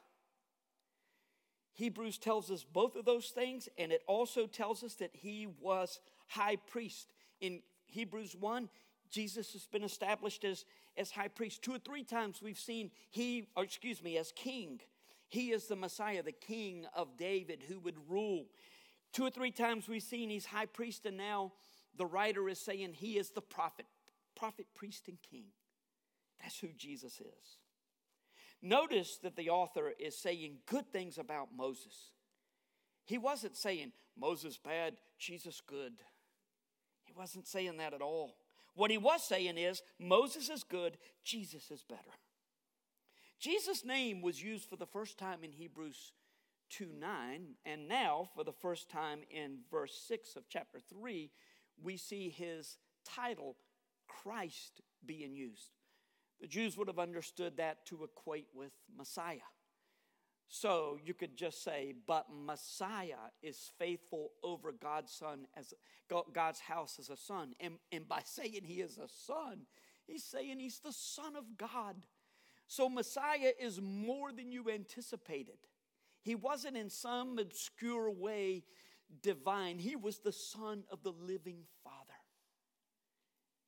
Hebrews 1.73 2.19
tells 2.19 2.51
us 2.51 2.63
both 2.63 2.95
of 2.95 3.05
those 3.05 3.29
things, 3.29 3.67
and 3.77 3.91
it 3.91 4.03
also 4.07 4.45
tells 4.45 4.83
us 4.83 4.95
that 4.95 5.11
he 5.13 5.47
was 5.59 5.99
high 6.27 6.57
priest. 6.57 7.07
In 7.41 7.61
Hebrews 7.87 8.35
1, 8.39 8.69
Jesus 9.13 9.53
has 9.53 9.67
been 9.67 9.83
established 9.83 10.43
as, 10.43 10.65
as 10.97 11.11
high 11.11 11.27
priest. 11.27 11.61
Two 11.61 11.75
or 11.75 11.79
three 11.79 12.03
times 12.03 12.41
we've 12.41 12.57
seen 12.57 12.89
he, 13.11 13.47
or 13.55 13.63
excuse 13.63 14.01
me, 14.01 14.17
as 14.17 14.31
king. 14.35 14.81
He 15.27 15.51
is 15.51 15.67
the 15.67 15.75
Messiah, 15.75 16.23
the 16.23 16.31
king 16.31 16.85
of 16.95 17.15
David 17.15 17.63
who 17.67 17.79
would 17.79 17.97
rule. 18.09 18.45
Two 19.13 19.23
or 19.23 19.29
three 19.29 19.51
times 19.51 19.87
we've 19.87 20.01
seen 20.01 20.31
he's 20.31 20.47
high 20.47 20.65
priest, 20.65 21.05
and 21.05 21.15
now 21.15 21.51
the 21.95 22.07
writer 22.07 22.49
is 22.49 22.59
saying 22.59 22.93
he 22.93 23.19
is 23.19 23.29
the 23.29 23.41
prophet, 23.41 23.85
prophet, 24.35 24.65
priest, 24.73 25.07
and 25.07 25.17
king. 25.21 25.45
That's 26.41 26.59
who 26.59 26.69
Jesus 26.75 27.21
is. 27.21 27.57
Notice 28.63 29.17
that 29.17 29.35
the 29.35 29.51
author 29.51 29.93
is 29.99 30.17
saying 30.17 30.57
good 30.65 30.91
things 30.91 31.19
about 31.19 31.49
Moses. 31.55 32.09
He 33.05 33.19
wasn't 33.19 33.57
saying 33.57 33.91
Moses 34.17 34.57
bad, 34.57 34.95
Jesus 35.19 35.61
good. 35.61 35.93
He 37.03 37.13
wasn't 37.15 37.45
saying 37.45 37.77
that 37.77 37.93
at 37.93 38.01
all. 38.01 38.35
What 38.75 38.91
he 38.91 38.97
was 38.97 39.23
saying 39.23 39.57
is 39.57 39.81
Moses 39.99 40.49
is 40.49 40.63
good, 40.63 40.97
Jesus 41.23 41.69
is 41.71 41.83
better. 41.83 42.01
Jesus' 43.39 43.83
name 43.83 44.21
was 44.21 44.41
used 44.41 44.69
for 44.69 44.77
the 44.77 44.85
first 44.85 45.17
time 45.17 45.43
in 45.43 45.51
Hebrews 45.51 46.13
2 46.69 46.87
9, 46.97 47.55
and 47.65 47.87
now 47.87 48.29
for 48.35 48.43
the 48.43 48.53
first 48.53 48.89
time 48.89 49.19
in 49.29 49.59
verse 49.69 49.93
6 50.07 50.35
of 50.35 50.47
chapter 50.49 50.79
3, 50.79 51.29
we 51.81 51.97
see 51.97 52.29
his 52.29 52.77
title, 53.05 53.57
Christ, 54.07 54.81
being 55.05 55.35
used. 55.35 55.71
The 56.41 56.47
Jews 56.47 56.77
would 56.77 56.87
have 56.87 56.99
understood 56.99 57.57
that 57.57 57.85
to 57.87 58.03
equate 58.03 58.47
with 58.53 58.71
Messiah. 58.97 59.39
So 60.55 60.99
you 61.03 61.15
could 61.15 61.35
just 61.35 61.63
say, 61.63 61.95
but 62.05 62.27
Messiah 62.31 63.31
is 63.41 63.71
faithful 63.79 64.33
over 64.43 64.71
God's 64.71 65.11
son 65.11 65.47
as 65.57 65.73
God's 66.31 66.59
house 66.59 66.99
as 66.99 67.09
a 67.09 67.17
son. 67.17 67.55
And, 67.59 67.79
and 67.91 68.07
by 68.07 68.21
saying 68.23 68.61
he 68.63 68.75
is 68.75 68.99
a 68.99 69.07
son, 69.07 69.61
he's 70.05 70.23
saying 70.23 70.59
he's 70.59 70.77
the 70.77 70.93
son 70.93 71.35
of 71.35 71.57
God. 71.57 71.95
So 72.67 72.87
Messiah 72.87 73.53
is 73.59 73.81
more 73.81 74.31
than 74.31 74.51
you 74.51 74.69
anticipated. 74.69 75.57
He 76.21 76.35
wasn't 76.35 76.77
in 76.77 76.91
some 76.91 77.39
obscure 77.39 78.11
way 78.11 78.63
divine, 79.23 79.79
he 79.79 79.95
was 79.95 80.19
the 80.19 80.31
Son 80.31 80.83
of 80.91 81.01
the 81.01 81.13
living 81.13 81.63
Father. 81.83 81.97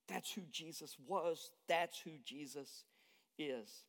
That's 0.06 0.30
who 0.30 0.42
Jesus 0.52 0.96
was, 1.08 1.50
that's 1.66 1.98
who 1.98 2.12
Jesus 2.24 2.84
is. 3.40 3.82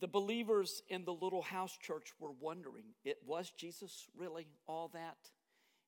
The 0.00 0.08
believers 0.08 0.82
in 0.88 1.04
the 1.04 1.12
little 1.12 1.42
house 1.42 1.76
church 1.80 2.12
were 2.18 2.32
wondering, 2.40 2.84
it 3.04 3.18
was 3.26 3.50
Jesus 3.56 4.06
really 4.16 4.46
all 4.66 4.90
that? 4.92 5.16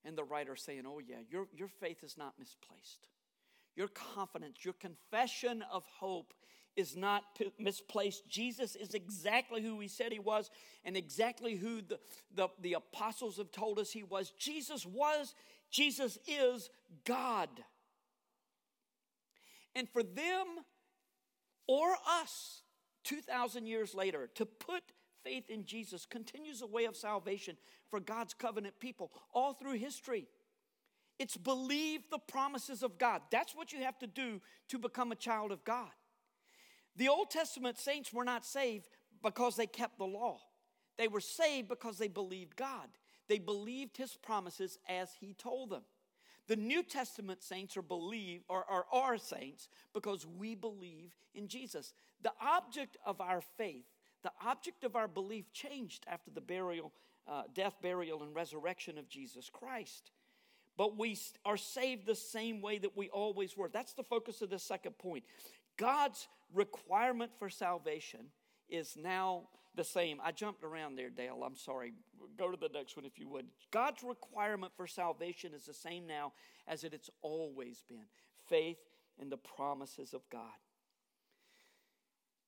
And 0.04 0.16
the 0.16 0.24
writer 0.24 0.54
saying, 0.54 0.84
Oh, 0.86 1.00
yeah, 1.00 1.16
your, 1.28 1.48
your 1.52 1.68
faith 1.68 2.04
is 2.04 2.16
not 2.16 2.34
misplaced. 2.38 3.08
Your 3.74 3.88
confidence, 3.88 4.64
your 4.64 4.74
confession 4.74 5.62
of 5.70 5.84
hope 5.98 6.32
is 6.76 6.96
not 6.96 7.34
p- 7.36 7.52
misplaced. 7.58 8.28
Jesus 8.28 8.76
is 8.76 8.94
exactly 8.94 9.62
who 9.62 9.80
he 9.80 9.88
said 9.88 10.12
he 10.12 10.18
was 10.18 10.50
and 10.84 10.96
exactly 10.96 11.56
who 11.56 11.82
the, 11.82 11.98
the, 12.34 12.48
the 12.60 12.74
apostles 12.74 13.38
have 13.38 13.50
told 13.50 13.78
us 13.78 13.90
he 13.90 14.02
was. 14.02 14.30
Jesus 14.38 14.86
was, 14.86 15.34
Jesus 15.70 16.18
is 16.28 16.70
God. 17.04 17.48
And 19.74 19.88
for 19.88 20.02
them 20.02 20.46
or 21.66 21.96
us, 22.22 22.62
2,000 23.06 23.66
years 23.66 23.94
later, 23.94 24.28
to 24.34 24.44
put 24.44 24.82
faith 25.24 25.48
in 25.48 25.64
Jesus 25.64 26.06
continues 26.06 26.60
a 26.60 26.66
way 26.66 26.84
of 26.84 26.96
salvation 26.96 27.56
for 27.88 28.00
God's 28.00 28.34
covenant 28.34 28.78
people 28.80 29.12
all 29.32 29.54
through 29.54 29.78
history. 29.78 30.26
It's 31.18 31.36
believe 31.36 32.02
the 32.10 32.18
promises 32.18 32.82
of 32.82 32.98
God. 32.98 33.22
That's 33.30 33.54
what 33.54 33.72
you 33.72 33.82
have 33.82 33.98
to 34.00 34.06
do 34.06 34.40
to 34.68 34.78
become 34.78 35.12
a 35.12 35.16
child 35.16 35.50
of 35.50 35.64
God. 35.64 35.90
The 36.96 37.08
Old 37.08 37.30
Testament 37.30 37.78
saints 37.78 38.12
were 38.12 38.24
not 38.24 38.44
saved 38.44 38.88
because 39.22 39.56
they 39.56 39.66
kept 39.66 39.98
the 39.98 40.04
law. 40.04 40.40
They 40.98 41.08
were 41.08 41.20
saved 41.20 41.68
because 41.68 41.98
they 41.98 42.08
believed 42.08 42.56
God. 42.56 42.88
They 43.28 43.38
believed 43.38 43.96
his 43.96 44.14
promises 44.14 44.78
as 44.88 45.10
he 45.20 45.34
told 45.34 45.70
them. 45.70 45.82
The 46.48 46.56
New 46.56 46.82
Testament 46.82 47.42
saints 47.42 47.76
are 47.76 47.82
believe 47.82 48.42
or 48.48 48.64
are, 48.70 48.86
are 48.92 49.18
saints 49.18 49.68
because 49.92 50.26
we 50.26 50.54
believe 50.54 51.14
in 51.34 51.48
Jesus. 51.48 51.92
The 52.26 52.32
object 52.44 52.96
of 53.06 53.20
our 53.20 53.40
faith, 53.40 53.84
the 54.24 54.32
object 54.44 54.82
of 54.82 54.96
our 54.96 55.06
belief 55.06 55.52
changed 55.52 56.04
after 56.08 56.28
the 56.32 56.40
burial, 56.40 56.92
uh, 57.28 57.44
death, 57.54 57.76
burial, 57.80 58.24
and 58.24 58.34
resurrection 58.34 58.98
of 58.98 59.08
Jesus 59.08 59.48
Christ. 59.48 60.10
But 60.76 60.98
we 60.98 61.16
are 61.44 61.56
saved 61.56 62.04
the 62.04 62.16
same 62.16 62.60
way 62.60 62.78
that 62.78 62.96
we 62.96 63.10
always 63.10 63.56
were. 63.56 63.68
That's 63.68 63.92
the 63.92 64.02
focus 64.02 64.42
of 64.42 64.50
the 64.50 64.58
second 64.58 64.98
point. 64.98 65.22
God's 65.76 66.26
requirement 66.52 67.30
for 67.38 67.48
salvation 67.48 68.22
is 68.68 68.96
now 69.00 69.42
the 69.76 69.84
same. 69.84 70.20
I 70.20 70.32
jumped 70.32 70.64
around 70.64 70.96
there, 70.96 71.10
Dale. 71.10 71.44
I'm 71.46 71.54
sorry. 71.54 71.92
Go 72.36 72.50
to 72.50 72.56
the 72.56 72.70
next 72.76 72.96
one 72.96 73.04
if 73.04 73.20
you 73.20 73.28
would. 73.28 73.46
God's 73.70 74.02
requirement 74.02 74.72
for 74.76 74.88
salvation 74.88 75.54
is 75.54 75.66
the 75.66 75.74
same 75.74 76.08
now 76.08 76.32
as 76.66 76.82
it 76.82 76.90
has 76.90 77.08
always 77.22 77.84
been 77.88 78.06
faith 78.48 78.78
in 79.16 79.28
the 79.30 79.36
promises 79.36 80.12
of 80.12 80.28
God. 80.28 80.50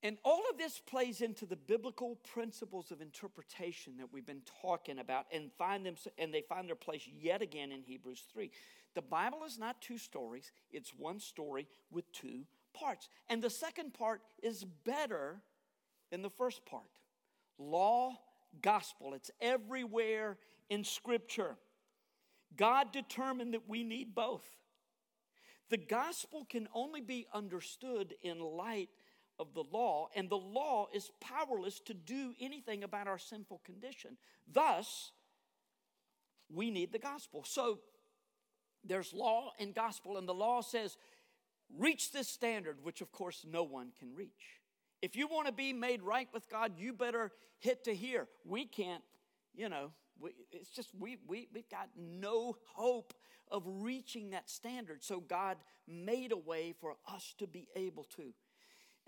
And 0.02 0.16
all 0.24 0.42
of 0.50 0.58
this 0.58 0.78
plays 0.78 1.20
into 1.22 1.44
the 1.44 1.56
biblical 1.56 2.16
principles 2.32 2.92
of 2.92 3.00
interpretation 3.00 3.96
that 3.98 4.12
we've 4.12 4.26
been 4.26 4.42
talking 4.62 5.00
about 5.00 5.26
and 5.32 5.50
find 5.58 5.84
them 5.84 5.96
and 6.18 6.32
they 6.32 6.42
find 6.42 6.68
their 6.68 6.76
place 6.76 7.08
yet 7.20 7.42
again 7.42 7.72
in 7.72 7.82
Hebrews 7.82 8.22
3. 8.32 8.50
The 8.94 9.02
Bible 9.02 9.44
is 9.44 9.58
not 9.58 9.82
two 9.82 9.98
stories, 9.98 10.52
it's 10.70 10.94
one 10.94 11.18
story 11.18 11.66
with 11.90 12.10
two 12.12 12.44
parts. 12.72 13.08
And 13.28 13.42
the 13.42 13.50
second 13.50 13.92
part 13.92 14.22
is 14.42 14.64
better 14.84 15.40
than 16.10 16.22
the 16.22 16.30
first 16.30 16.64
part. 16.64 16.84
Law, 17.58 18.12
gospel, 18.62 19.14
it's 19.14 19.32
everywhere 19.40 20.38
in 20.70 20.84
Scripture. 20.84 21.56
God 22.56 22.92
determined 22.92 23.54
that 23.54 23.68
we 23.68 23.82
need 23.82 24.14
both. 24.14 24.46
The 25.70 25.76
gospel 25.76 26.46
can 26.48 26.68
only 26.72 27.00
be 27.00 27.26
understood 27.34 28.14
in 28.22 28.40
light 28.40 28.88
of 29.38 29.54
the 29.54 29.64
law, 29.72 30.08
and 30.14 30.28
the 30.28 30.36
law 30.36 30.88
is 30.92 31.10
powerless 31.20 31.80
to 31.80 31.94
do 31.94 32.34
anything 32.40 32.84
about 32.84 33.06
our 33.06 33.18
sinful 33.18 33.60
condition. 33.64 34.16
Thus, 34.50 35.12
we 36.52 36.70
need 36.70 36.92
the 36.92 36.98
gospel. 36.98 37.44
So, 37.46 37.78
there's 38.84 39.12
law 39.12 39.52
and 39.58 39.74
gospel, 39.74 40.16
and 40.16 40.28
the 40.28 40.34
law 40.34 40.60
says 40.60 40.96
reach 41.76 42.12
this 42.12 42.28
standard, 42.28 42.78
which 42.82 43.00
of 43.00 43.12
course 43.12 43.44
no 43.48 43.62
one 43.62 43.92
can 43.98 44.14
reach. 44.14 44.60
If 45.02 45.16
you 45.16 45.28
want 45.28 45.46
to 45.46 45.52
be 45.52 45.72
made 45.72 46.02
right 46.02 46.28
with 46.32 46.48
God, 46.48 46.72
you 46.78 46.92
better 46.92 47.32
hit 47.58 47.84
to 47.84 47.94
here. 47.94 48.26
We 48.44 48.64
can't, 48.64 49.02
you 49.54 49.68
know, 49.68 49.92
we, 50.18 50.30
it's 50.50 50.70
just 50.70 50.90
we, 50.98 51.18
we, 51.26 51.48
we've 51.52 51.68
got 51.68 51.88
no 51.96 52.56
hope 52.74 53.14
of 53.50 53.62
reaching 53.66 54.30
that 54.30 54.50
standard. 54.50 55.02
So 55.02 55.20
God 55.20 55.56
made 55.86 56.32
a 56.32 56.36
way 56.36 56.74
for 56.80 56.96
us 57.06 57.34
to 57.38 57.46
be 57.46 57.68
able 57.76 58.04
to. 58.16 58.34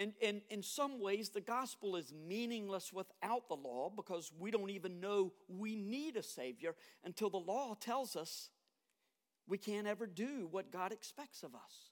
And, 0.00 0.14
and 0.22 0.40
in 0.50 0.62
some 0.62 0.98
ways, 1.00 1.28
the 1.28 1.40
gospel 1.40 1.94
is 1.94 2.12
meaningless 2.26 2.92
without 2.92 3.48
the 3.48 3.54
law 3.54 3.92
because 3.94 4.32
we 4.38 4.50
don't 4.50 4.70
even 4.70 4.98
know 4.98 5.32
we 5.46 5.76
need 5.76 6.16
a 6.16 6.22
Savior 6.22 6.74
until 7.04 7.30
the 7.30 7.36
law 7.36 7.74
tells 7.78 8.16
us 8.16 8.48
we 9.46 9.58
can't 9.58 9.86
ever 9.86 10.06
do 10.06 10.48
what 10.50 10.72
God 10.72 10.90
expects 10.90 11.42
of 11.42 11.54
us. 11.54 11.90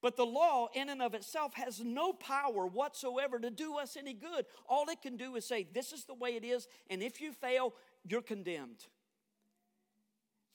But 0.00 0.16
the 0.16 0.26
law, 0.26 0.68
in 0.74 0.88
and 0.88 1.02
of 1.02 1.14
itself, 1.14 1.54
has 1.54 1.80
no 1.80 2.12
power 2.12 2.66
whatsoever 2.66 3.40
to 3.40 3.50
do 3.50 3.76
us 3.78 3.96
any 3.96 4.14
good. 4.14 4.46
All 4.68 4.88
it 4.88 5.02
can 5.02 5.16
do 5.16 5.34
is 5.34 5.44
say, 5.44 5.66
This 5.74 5.92
is 5.92 6.04
the 6.04 6.14
way 6.14 6.36
it 6.36 6.44
is, 6.44 6.68
and 6.88 7.02
if 7.02 7.20
you 7.20 7.32
fail, 7.32 7.74
you're 8.04 8.22
condemned. 8.22 8.86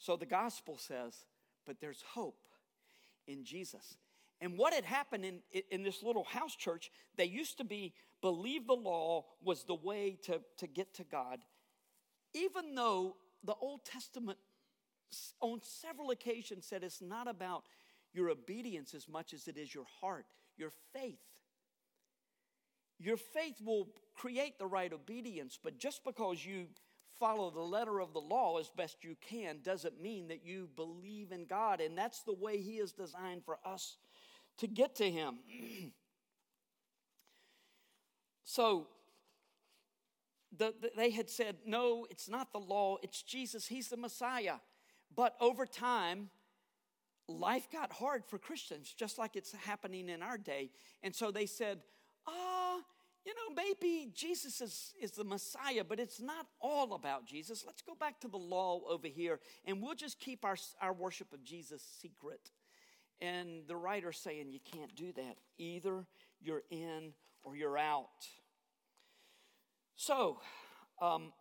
So 0.02 0.16
the 0.16 0.26
gospel 0.26 0.78
says, 0.78 1.26
but 1.66 1.80
there's 1.80 2.04
hope 2.14 2.48
in 3.28 3.44
Jesus. 3.44 3.98
And 4.42 4.58
what 4.58 4.74
had 4.74 4.86
happened 4.86 5.24
in, 5.24 5.40
in 5.70 5.84
this 5.84 6.02
little 6.02 6.24
house 6.24 6.56
church, 6.56 6.92
they 7.16 7.26
used 7.26 7.58
to 7.60 7.64
be 7.64 7.94
believe 8.22 8.68
the 8.68 8.74
law 8.74 9.26
was 9.44 9.64
the 9.64 9.76
way 9.76 10.18
to, 10.24 10.42
to 10.58 10.68
get 10.68 10.94
to 10.96 11.04
God, 11.04 11.40
even 12.34 12.76
though 12.76 13.16
the 13.44 13.56
Old 13.56 13.86
Testament 13.86 14.38
on 15.42 15.60
several 15.64 16.12
occasions 16.12 16.66
said 16.66 16.84
it's 16.84 17.02
not 17.02 17.28
about 17.28 17.64
your 18.14 18.30
obedience 18.30 18.94
as 18.94 19.08
much 19.08 19.34
as 19.34 19.48
it 19.48 19.58
is 19.58 19.74
your 19.74 19.86
heart, 20.00 20.26
your 20.58 20.72
faith. 20.94 21.20
Your 23.00 23.18
faith 23.18 23.56
will 23.64 23.90
create 24.16 24.60
the 24.60 24.68
right 24.68 24.94
obedience, 24.94 25.58
but 25.62 25.80
just 25.80 26.04
because 26.04 26.46
you 26.46 26.68
follow 27.20 27.50
the 27.50 27.60
letter 27.60 28.00
of 28.00 28.14
the 28.14 28.20
law 28.20 28.60
as 28.60 28.70
best 28.70 29.04
you 29.04 29.16
can 29.22 29.60
doesn't 29.64 30.02
mean 30.02 30.28
that 30.28 30.46
you 30.46 30.70
believe 30.76 31.32
in 31.32 31.46
God. 31.46 31.82
And 31.82 31.98
that's 31.98 32.22
the 32.22 32.34
way 32.34 32.58
He 32.58 32.78
is 32.78 32.92
designed 32.92 33.44
for 33.44 33.58
us 33.66 33.98
to 34.58 34.68
get 34.68 34.96
to 34.96 35.10
Him. 35.10 35.36
so, 38.44 38.88
the, 40.58 40.74
the, 40.82 40.92
they 40.96 41.12
had 41.12 41.30
said, 41.30 41.58
no, 41.66 42.06
it's 42.10 42.30
not 42.30 42.52
the 42.52 42.60
law, 42.60 42.98
it's 43.02 43.22
Jesus, 43.22 43.68
He's 43.68 43.90
the 43.90 43.98
Messiah. 43.98 44.56
But 45.16 45.36
over 45.40 45.66
time, 45.66 46.30
life 47.28 47.68
got 47.72 47.92
hard 47.92 48.24
for 48.26 48.38
Christians, 48.38 48.94
just 48.98 49.18
like 49.18 49.36
it's 49.36 49.54
happening 49.54 50.10
in 50.10 50.22
our 50.22 50.38
day. 50.38 50.70
And 51.04 51.16
so 51.16 51.32
they 51.32 51.46
said, 51.46 51.80
ah, 52.28 52.80
you 53.26 53.34
know, 53.36 53.56
maybe 53.56 54.12
Jesus 54.14 54.62
is, 54.62 54.94
is 55.00 55.12
the 55.12 55.24
Messiah, 55.24 55.84
but 55.88 56.00
it's 56.00 56.20
not 56.20 56.48
all 56.60 56.94
about 56.94 57.26
Jesus. 57.26 57.64
Let's 57.66 57.82
go 57.82 57.94
back 57.94 58.20
to 58.22 58.28
the 58.28 58.38
law 58.38 58.82
over 58.90 59.08
here, 59.08 59.40
and 59.66 59.82
we'll 59.82 59.96
just 59.96 60.20
keep 60.20 60.44
our, 60.44 60.58
our 60.82 60.94
worship 60.94 61.32
of 61.34 61.44
Jesus 61.44 61.84
secret. 62.02 62.50
And 63.22 63.68
the 63.68 63.76
writer's 63.76 64.18
saying 64.18 64.50
you 64.50 64.60
can't 64.60 64.96
do 64.96 65.12
that. 65.14 65.38
Either 65.58 66.06
you're 66.42 66.64
in 66.72 67.14
or 67.44 67.56
you're 67.56 67.78
out. 67.78 68.08
So, 69.96 70.40
um, 71.00 71.32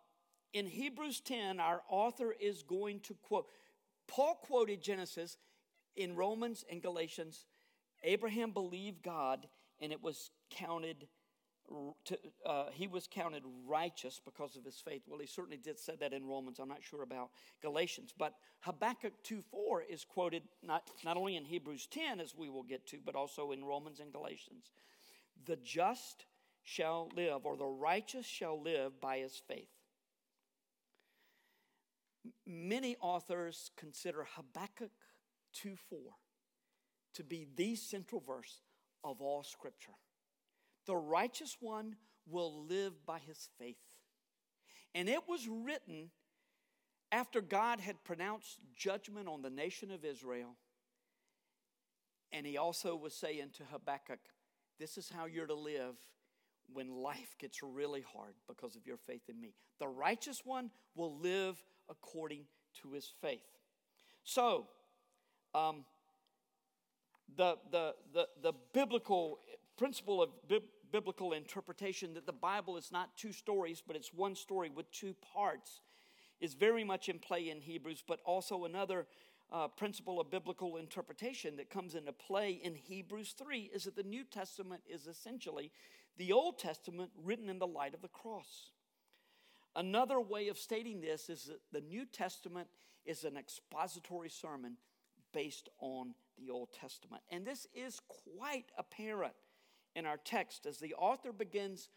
in 0.53 0.67
Hebrews 0.67 1.21
10, 1.21 1.59
our 1.59 1.81
author 1.89 2.35
is 2.39 2.61
going 2.61 2.99
to 3.01 3.15
quote, 3.15 3.47
Paul 4.07 4.35
quoted 4.35 4.81
Genesis 4.81 5.37
in 5.95 6.15
Romans 6.15 6.63
and 6.69 6.81
Galatians. 6.81 7.45
Abraham 8.03 8.51
believed 8.51 9.01
God, 9.01 9.47
and 9.79 9.91
it 9.91 10.03
was 10.03 10.31
counted 10.49 11.07
to, 12.05 12.17
uh, 12.45 12.65
he 12.71 12.87
was 12.87 13.07
counted 13.09 13.43
righteous 13.65 14.19
because 14.23 14.55
of 14.55 14.65
his 14.65 14.75
faith. 14.75 15.03
Well, 15.07 15.19
he 15.19 15.27
certainly 15.27 15.57
did 15.57 15.79
say 15.79 15.95
that 15.99 16.13
in 16.13 16.25
Romans. 16.25 16.59
I'm 16.59 16.67
not 16.67 16.83
sure 16.83 17.03
about 17.03 17.29
Galatians. 17.61 18.13
But 18.17 18.33
Habakkuk 18.61 19.13
2 19.23 19.41
4 19.41 19.83
is 19.83 20.05
quoted 20.05 20.43
not, 20.63 20.89
not 21.03 21.17
only 21.17 21.35
in 21.35 21.45
Hebrews 21.45 21.87
10, 21.87 22.19
as 22.19 22.35
we 22.35 22.49
will 22.49 22.63
get 22.63 22.85
to, 22.87 22.97
but 23.05 23.15
also 23.15 23.51
in 23.51 23.63
Romans 23.63 23.99
and 23.99 24.11
Galatians. 24.11 24.71
The 25.45 25.55
just 25.57 26.25
shall 26.63 27.09
live, 27.15 27.45
or 27.45 27.57
the 27.57 27.65
righteous 27.65 28.25
shall 28.25 28.61
live 28.61 28.99
by 29.01 29.19
his 29.19 29.41
faith. 29.47 29.69
Many 32.45 32.97
authors 33.01 33.71
consider 33.77 34.27
Habakkuk 34.35 34.91
2 35.53 35.75
4 35.89 35.99
to 37.15 37.23
be 37.23 37.47
the 37.55 37.75
central 37.75 38.21
verse 38.25 38.61
of 39.03 39.21
all 39.21 39.43
Scripture. 39.43 39.93
The 40.85 40.95
righteous 40.95 41.57
one 41.59 41.95
will 42.27 42.65
live 42.65 43.05
by 43.05 43.19
his 43.19 43.49
faith. 43.57 43.77
And 44.93 45.07
it 45.07 45.27
was 45.27 45.47
written 45.47 46.09
after 47.11 47.41
God 47.41 47.79
had 47.79 48.03
pronounced 48.03 48.59
judgment 48.75 49.27
on 49.27 49.41
the 49.41 49.49
nation 49.49 49.91
of 49.91 50.05
Israel. 50.05 50.55
And 52.31 52.45
he 52.45 52.57
also 52.57 52.95
was 52.95 53.13
saying 53.13 53.49
to 53.57 53.63
Habakkuk, 53.63 54.19
This 54.79 54.97
is 54.97 55.11
how 55.13 55.25
you're 55.25 55.47
to 55.47 55.55
live 55.55 55.95
when 56.73 56.89
life 56.89 57.35
gets 57.37 57.61
really 57.61 58.03
hard 58.13 58.33
because 58.47 58.75
of 58.75 58.87
your 58.87 58.97
faith 58.97 59.23
in 59.29 59.39
me. 59.39 59.53
The 59.79 59.87
righteous 59.87 60.41
one 60.45 60.71
will 60.95 61.17
live 61.17 61.61
according 61.89 62.45
to 62.81 62.91
his 62.91 63.11
faith. 63.21 63.43
So, 64.23 64.67
um, 65.53 65.83
the, 67.35 67.57
the, 67.71 67.95
the, 68.13 68.27
the 68.41 68.53
biblical 68.73 69.39
principle 69.81 70.21
of 70.21 70.29
bi- 70.47 70.59
biblical 70.91 71.33
interpretation 71.33 72.13
that 72.13 72.27
the 72.27 72.31
Bible 72.31 72.77
is 72.77 72.91
not 72.91 73.17
two 73.17 73.31
stories, 73.31 73.81
but 73.85 73.95
it's 73.95 74.13
one 74.13 74.35
story 74.35 74.69
with 74.69 74.91
two 74.91 75.15
parts 75.33 75.81
is 76.39 76.53
very 76.53 76.83
much 76.83 77.09
in 77.09 77.17
play 77.17 77.49
in 77.49 77.59
Hebrews, 77.59 78.03
but 78.07 78.19
also 78.23 78.65
another 78.65 79.07
uh, 79.51 79.67
principle 79.69 80.19
of 80.19 80.29
biblical 80.29 80.77
interpretation 80.77 81.55
that 81.57 81.71
comes 81.71 81.95
into 81.95 82.13
play 82.13 82.61
in 82.63 82.75
Hebrews 82.75 83.33
3 83.35 83.71
is 83.73 83.85
that 83.85 83.95
the 83.95 84.03
New 84.03 84.23
Testament 84.23 84.83
is 84.87 85.07
essentially 85.07 85.71
the 86.15 86.31
Old 86.31 86.59
Testament 86.59 87.09
written 87.17 87.49
in 87.49 87.57
the 87.57 87.65
light 87.65 87.95
of 87.95 88.03
the 88.03 88.07
cross. 88.07 88.69
Another 89.75 90.21
way 90.21 90.49
of 90.49 90.59
stating 90.59 91.01
this 91.01 91.27
is 91.27 91.45
that 91.45 91.61
the 91.71 91.81
New 91.81 92.05
Testament 92.05 92.67
is 93.03 93.23
an 93.23 93.35
expository 93.35 94.29
sermon 94.29 94.77
based 95.33 95.69
on 95.79 96.13
the 96.37 96.51
Old 96.51 96.69
Testament. 96.71 97.23
And 97.31 97.47
this 97.47 97.65
is 97.73 97.99
quite 98.37 98.65
apparent 98.77 99.33
in 99.95 100.05
our 100.05 100.17
text 100.17 100.65
as 100.65 100.77
the 100.77 100.93
author 100.95 101.31
begins 101.31 101.89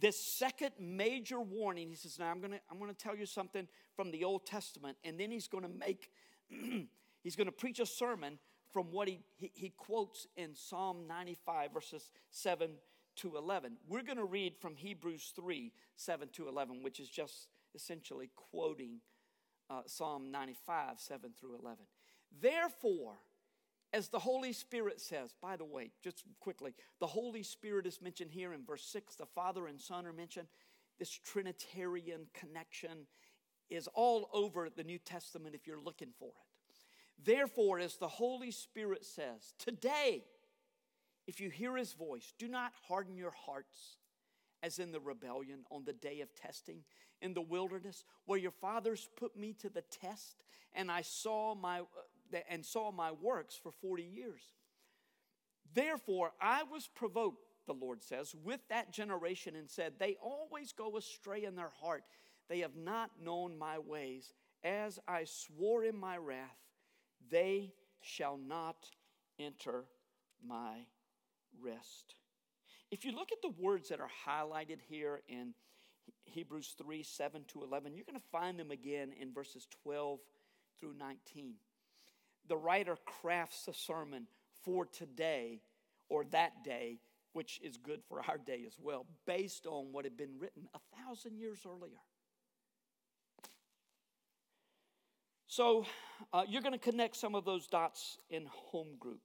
this 0.00 0.22
second 0.22 0.72
major 0.78 1.40
warning. 1.40 1.88
He 1.88 1.96
says, 1.96 2.18
Now 2.18 2.30
I'm 2.30 2.40
gonna 2.40 2.60
I'm 2.70 2.78
gonna 2.78 2.94
tell 2.94 3.16
you 3.16 3.26
something 3.26 3.66
from 3.94 4.10
the 4.10 4.24
Old 4.24 4.46
Testament, 4.46 4.96
and 5.04 5.18
then 5.18 5.30
he's 5.30 5.48
gonna 5.48 5.68
make 5.68 6.10
he's 7.22 7.36
gonna 7.36 7.52
preach 7.52 7.80
a 7.80 7.86
sermon 7.86 8.38
from 8.72 8.92
what 8.92 9.08
he, 9.08 9.20
he, 9.36 9.50
he 9.54 9.70
quotes 9.70 10.26
in 10.36 10.54
Psalm 10.54 11.06
95, 11.06 11.72
verses 11.72 12.10
7 12.30 12.70
to 13.16 13.36
11. 13.36 13.78
We're 13.88 14.02
gonna 14.02 14.24
read 14.24 14.56
from 14.60 14.76
Hebrews 14.76 15.32
3, 15.34 15.72
7 15.96 16.28
to 16.34 16.48
11, 16.48 16.82
which 16.82 17.00
is 17.00 17.08
just 17.08 17.48
essentially 17.74 18.30
quoting 18.36 19.00
uh, 19.70 19.82
Psalm 19.86 20.30
95, 20.30 21.00
7 21.00 21.30
through 21.38 21.58
11. 21.62 21.78
Therefore, 22.40 23.14
as 23.92 24.08
the 24.08 24.18
Holy 24.18 24.52
Spirit 24.52 25.00
says, 25.00 25.34
by 25.40 25.56
the 25.56 25.64
way, 25.64 25.90
just 26.02 26.24
quickly, 26.40 26.74
the 27.00 27.06
Holy 27.06 27.42
Spirit 27.42 27.86
is 27.86 28.02
mentioned 28.02 28.30
here 28.30 28.52
in 28.52 28.64
verse 28.64 28.84
6. 28.84 29.16
The 29.16 29.26
Father 29.26 29.66
and 29.66 29.80
Son 29.80 30.06
are 30.06 30.12
mentioned. 30.12 30.48
This 30.98 31.10
Trinitarian 31.10 32.26
connection 32.34 33.06
is 33.70 33.88
all 33.94 34.28
over 34.32 34.68
the 34.68 34.84
New 34.84 34.98
Testament 34.98 35.54
if 35.54 35.66
you're 35.66 35.80
looking 35.80 36.12
for 36.18 36.28
it. 36.28 37.24
Therefore, 37.24 37.78
as 37.78 37.96
the 37.96 38.08
Holy 38.08 38.50
Spirit 38.50 39.04
says, 39.04 39.54
today, 39.58 40.24
if 41.26 41.40
you 41.40 41.50
hear 41.50 41.76
his 41.76 41.92
voice, 41.92 42.32
do 42.38 42.48
not 42.48 42.72
harden 42.88 43.16
your 43.16 43.34
hearts 43.46 43.96
as 44.62 44.78
in 44.78 44.92
the 44.92 45.00
rebellion 45.00 45.60
on 45.70 45.84
the 45.84 45.92
day 45.92 46.20
of 46.20 46.34
testing 46.34 46.82
in 47.20 47.34
the 47.34 47.40
wilderness, 47.40 48.04
where 48.26 48.38
your 48.38 48.50
fathers 48.50 49.08
put 49.16 49.36
me 49.36 49.52
to 49.52 49.68
the 49.68 49.82
test, 49.82 50.42
and 50.74 50.90
I 50.90 51.02
saw 51.02 51.54
my 51.54 51.82
and 52.48 52.64
saw 52.64 52.90
my 52.90 53.12
works 53.12 53.58
for 53.60 53.72
40 53.72 54.02
years. 54.02 54.42
Therefore, 55.74 56.32
I 56.40 56.62
was 56.62 56.88
provoked, 56.88 57.44
the 57.66 57.74
Lord 57.74 58.02
says, 58.02 58.34
with 58.42 58.60
that 58.68 58.92
generation 58.92 59.54
and 59.54 59.68
said, 59.68 59.94
They 59.98 60.16
always 60.22 60.72
go 60.72 60.96
astray 60.96 61.44
in 61.44 61.56
their 61.56 61.72
heart. 61.80 62.04
They 62.48 62.60
have 62.60 62.76
not 62.76 63.10
known 63.22 63.58
my 63.58 63.78
ways. 63.78 64.32
As 64.64 64.98
I 65.06 65.24
swore 65.24 65.84
in 65.84 65.96
my 65.96 66.16
wrath, 66.16 66.56
they 67.30 67.72
shall 68.00 68.38
not 68.38 68.86
enter 69.38 69.84
my 70.44 70.86
rest. 71.60 72.14
If 72.90 73.04
you 73.04 73.12
look 73.12 73.30
at 73.32 73.42
the 73.42 73.62
words 73.62 73.90
that 73.90 74.00
are 74.00 74.10
highlighted 74.26 74.78
here 74.88 75.20
in 75.28 75.52
Hebrews 76.24 76.74
3 76.78 77.02
7 77.02 77.44
to 77.48 77.62
11, 77.62 77.94
you're 77.94 78.04
going 78.04 78.18
to 78.18 78.28
find 78.32 78.58
them 78.58 78.70
again 78.70 79.12
in 79.20 79.32
verses 79.32 79.66
12 79.84 80.20
through 80.80 80.94
19 80.94 81.54
the 82.48 82.56
writer 82.56 82.96
crafts 83.04 83.68
a 83.68 83.74
sermon 83.74 84.26
for 84.64 84.86
today 84.86 85.60
or 86.08 86.24
that 86.26 86.64
day, 86.64 86.98
which 87.32 87.60
is 87.62 87.76
good 87.76 88.00
for 88.08 88.22
our 88.28 88.38
day 88.38 88.64
as 88.66 88.78
well, 88.80 89.06
based 89.26 89.66
on 89.66 89.92
what 89.92 90.04
had 90.04 90.16
been 90.16 90.38
written 90.38 90.68
a 90.74 90.96
thousand 90.96 91.38
years 91.38 91.60
earlier. 91.66 91.98
So 95.46 95.86
uh, 96.32 96.42
you're 96.48 96.62
going 96.62 96.72
to 96.72 96.78
connect 96.78 97.16
some 97.16 97.34
of 97.34 97.44
those 97.44 97.66
dots 97.66 98.18
in 98.30 98.46
home 98.46 98.96
group 98.98 99.22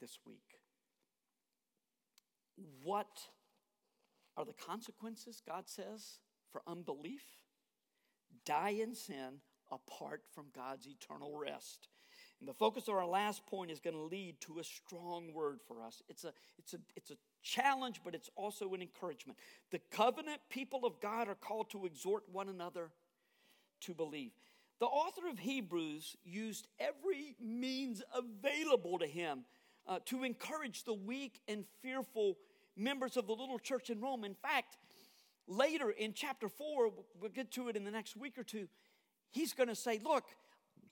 this 0.00 0.18
week. 0.26 0.60
What 2.82 3.28
are 4.36 4.44
the 4.44 4.52
consequences, 4.52 5.42
God 5.46 5.64
says, 5.66 6.18
for 6.52 6.62
unbelief? 6.66 7.24
Die 8.44 8.74
in 8.82 8.94
sin 8.94 9.40
apart 9.74 10.22
from 10.34 10.46
God's 10.54 10.86
eternal 10.86 11.36
rest. 11.36 11.88
And 12.40 12.48
the 12.48 12.54
focus 12.54 12.88
of 12.88 12.94
our 12.94 13.06
last 13.06 13.46
point 13.46 13.70
is 13.70 13.80
going 13.80 13.94
to 13.94 14.02
lead 14.02 14.40
to 14.42 14.58
a 14.58 14.64
strong 14.64 15.32
word 15.32 15.60
for 15.66 15.82
us. 15.82 16.02
It's 16.08 16.24
a, 16.24 16.32
it's 16.58 16.74
a, 16.74 16.78
it's 16.96 17.10
a 17.10 17.16
challenge, 17.42 18.00
but 18.04 18.14
it's 18.14 18.30
also 18.36 18.74
an 18.74 18.82
encouragement. 18.82 19.38
The 19.70 19.80
covenant 19.90 20.40
people 20.50 20.84
of 20.84 21.00
God 21.00 21.28
are 21.28 21.36
called 21.36 21.70
to 21.70 21.86
exhort 21.86 22.24
one 22.30 22.48
another 22.48 22.90
to 23.82 23.94
believe. 23.94 24.32
The 24.80 24.86
author 24.86 25.28
of 25.30 25.38
Hebrews 25.38 26.16
used 26.24 26.68
every 26.78 27.36
means 27.40 28.02
available 28.14 28.98
to 28.98 29.06
him 29.06 29.44
uh, 29.86 30.00
to 30.06 30.24
encourage 30.24 30.84
the 30.84 30.94
weak 30.94 31.40
and 31.46 31.64
fearful 31.82 32.36
members 32.76 33.16
of 33.16 33.26
the 33.26 33.32
little 33.32 33.58
church 33.58 33.90
in 33.90 34.00
Rome. 34.00 34.24
In 34.24 34.34
fact, 34.34 34.76
later 35.46 35.90
in 35.90 36.12
chapter 36.12 36.48
4, 36.48 36.90
we'll 37.20 37.30
get 37.30 37.52
to 37.52 37.68
it 37.68 37.76
in 37.76 37.84
the 37.84 37.90
next 37.90 38.16
week 38.16 38.38
or 38.38 38.44
two, 38.44 38.68
he's 39.34 39.52
going 39.52 39.68
to 39.68 39.74
say, 39.74 40.00
Look, 40.02 40.24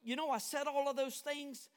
you 0.02 0.16
know, 0.16 0.30
I 0.30 0.38
said 0.38 0.66
all 0.66 0.88
of 0.88 0.96
those 0.96 1.16
things 1.16 1.68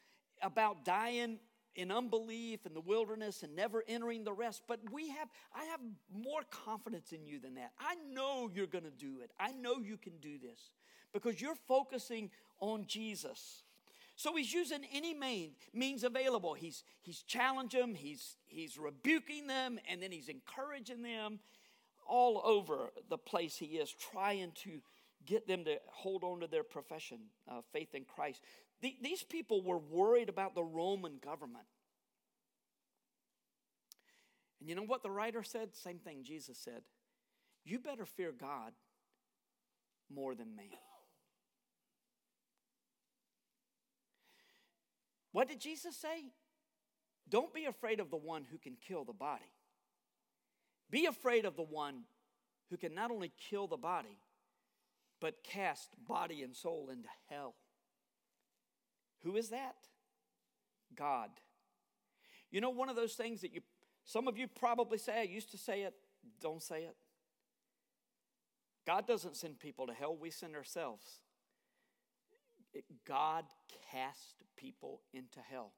about 0.41 0.84
dying 0.84 1.39
in 1.75 1.91
unbelief 1.91 2.65
in 2.65 2.73
the 2.73 2.82
wilderness 2.82 3.43
and 3.43 3.56
never 3.56 3.84
entering 3.88 4.23
the 4.23 4.32
rest 4.32 4.62
but 4.67 4.80
we 4.91 5.10
have 5.10 5.28
i 5.54 5.65
have 5.65 5.82
more 6.13 6.41
confidence 6.49 7.12
in 7.12 7.25
you 7.25 7.39
than 7.39 7.56
that. 7.56 7.71
I 7.80 7.95
know 8.12 8.49
you're 8.54 8.67
going 8.67 8.86
to 8.86 8.91
do 8.91 9.19
it. 9.21 9.32
I 9.39 9.51
know 9.51 9.80
you 9.80 9.97
can 9.97 10.13
do 10.21 10.38
this 10.38 10.71
because 11.13 11.41
you're 11.41 11.58
focusing 11.67 12.32
on 12.60 12.86
jesus. 12.88 13.63
So 14.17 14.36
he's 14.38 14.54
using 14.54 14.86
any 14.93 15.13
means 15.73 16.04
available. 16.06 16.54
He's 16.54 16.84
he's 17.01 17.21
challenging 17.23 17.82
them 17.82 17.95
he's 17.95 18.38
he's 18.45 18.78
rebuking 18.78 19.47
them 19.47 19.80
and 19.89 20.01
then 20.01 20.12
he's 20.12 20.30
encouraging 20.30 21.04
them 21.04 21.39
all 22.08 22.41
over 22.45 22.91
the 23.10 23.17
place 23.17 23.58
he 23.58 23.78
is 23.78 23.91
trying 23.91 24.51
to 24.63 24.80
get 25.25 25.47
them 25.47 25.65
to 25.65 25.77
hold 25.88 26.23
on 26.23 26.39
to 26.39 26.47
their 26.47 26.63
profession 26.63 27.17
uh, 27.49 27.61
faith 27.71 27.93
in 27.93 28.03
christ 28.03 28.41
the, 28.81 28.95
these 29.01 29.23
people 29.23 29.63
were 29.63 29.77
worried 29.77 30.29
about 30.29 30.55
the 30.55 30.63
Roman 30.63 31.17
government. 31.23 31.65
And 34.59 34.69
you 34.69 34.75
know 34.75 34.83
what 34.83 35.03
the 35.03 35.11
writer 35.11 35.43
said? 35.43 35.75
Same 35.75 35.99
thing 35.99 36.23
Jesus 36.23 36.57
said. 36.57 36.81
You 37.63 37.79
better 37.79 38.05
fear 38.05 38.31
God 38.31 38.73
more 40.13 40.35
than 40.35 40.55
man. 40.55 40.67
What 45.31 45.47
did 45.47 45.59
Jesus 45.59 45.97
say? 45.97 46.31
Don't 47.27 47.53
be 47.53 47.65
afraid 47.65 47.99
of 47.99 48.11
the 48.11 48.17
one 48.17 48.45
who 48.49 48.57
can 48.57 48.77
kill 48.88 49.03
the 49.03 49.13
body. 49.13 49.49
Be 50.91 51.07
afraid 51.07 51.45
of 51.45 51.55
the 51.55 51.63
one 51.63 52.03
who 52.69 52.77
can 52.77 52.93
not 52.93 53.11
only 53.11 53.31
kill 53.49 53.67
the 53.67 53.77
body, 53.77 54.19
but 55.19 55.43
cast 55.43 55.89
body 56.08 56.41
and 56.43 56.56
soul 56.56 56.89
into 56.91 57.10
hell. 57.30 57.56
Who 59.23 59.36
is 59.36 59.49
that? 59.49 59.75
God. 60.95 61.30
You 62.51 62.62
know, 62.62 62.69
one 62.69 62.89
of 62.89 62.95
those 62.95 63.13
things 63.13 63.41
that 63.41 63.54
you, 63.54 63.62
some 64.06 64.28
of 64.28 64.38
you 64.38 64.47
probably 64.47 64.97
say, 64.97 65.19
I 65.19 65.23
used 65.23 65.51
to 65.51 65.58
say 65.58 65.82
it, 65.82 65.93
don't 66.41 66.62
say 66.62 66.84
it. 66.84 66.95
God 68.86 69.08
doesn't 69.08 69.36
send 69.36 69.60
people 69.60 69.88
to 69.88 69.93
hell, 69.93 70.15
we 70.15 70.30
send 70.30 70.56
ourselves. 70.56 71.21
God 73.08 73.45
cast 73.91 74.43
people 74.58 75.01
into 75.13 75.39
hell. 75.39 75.73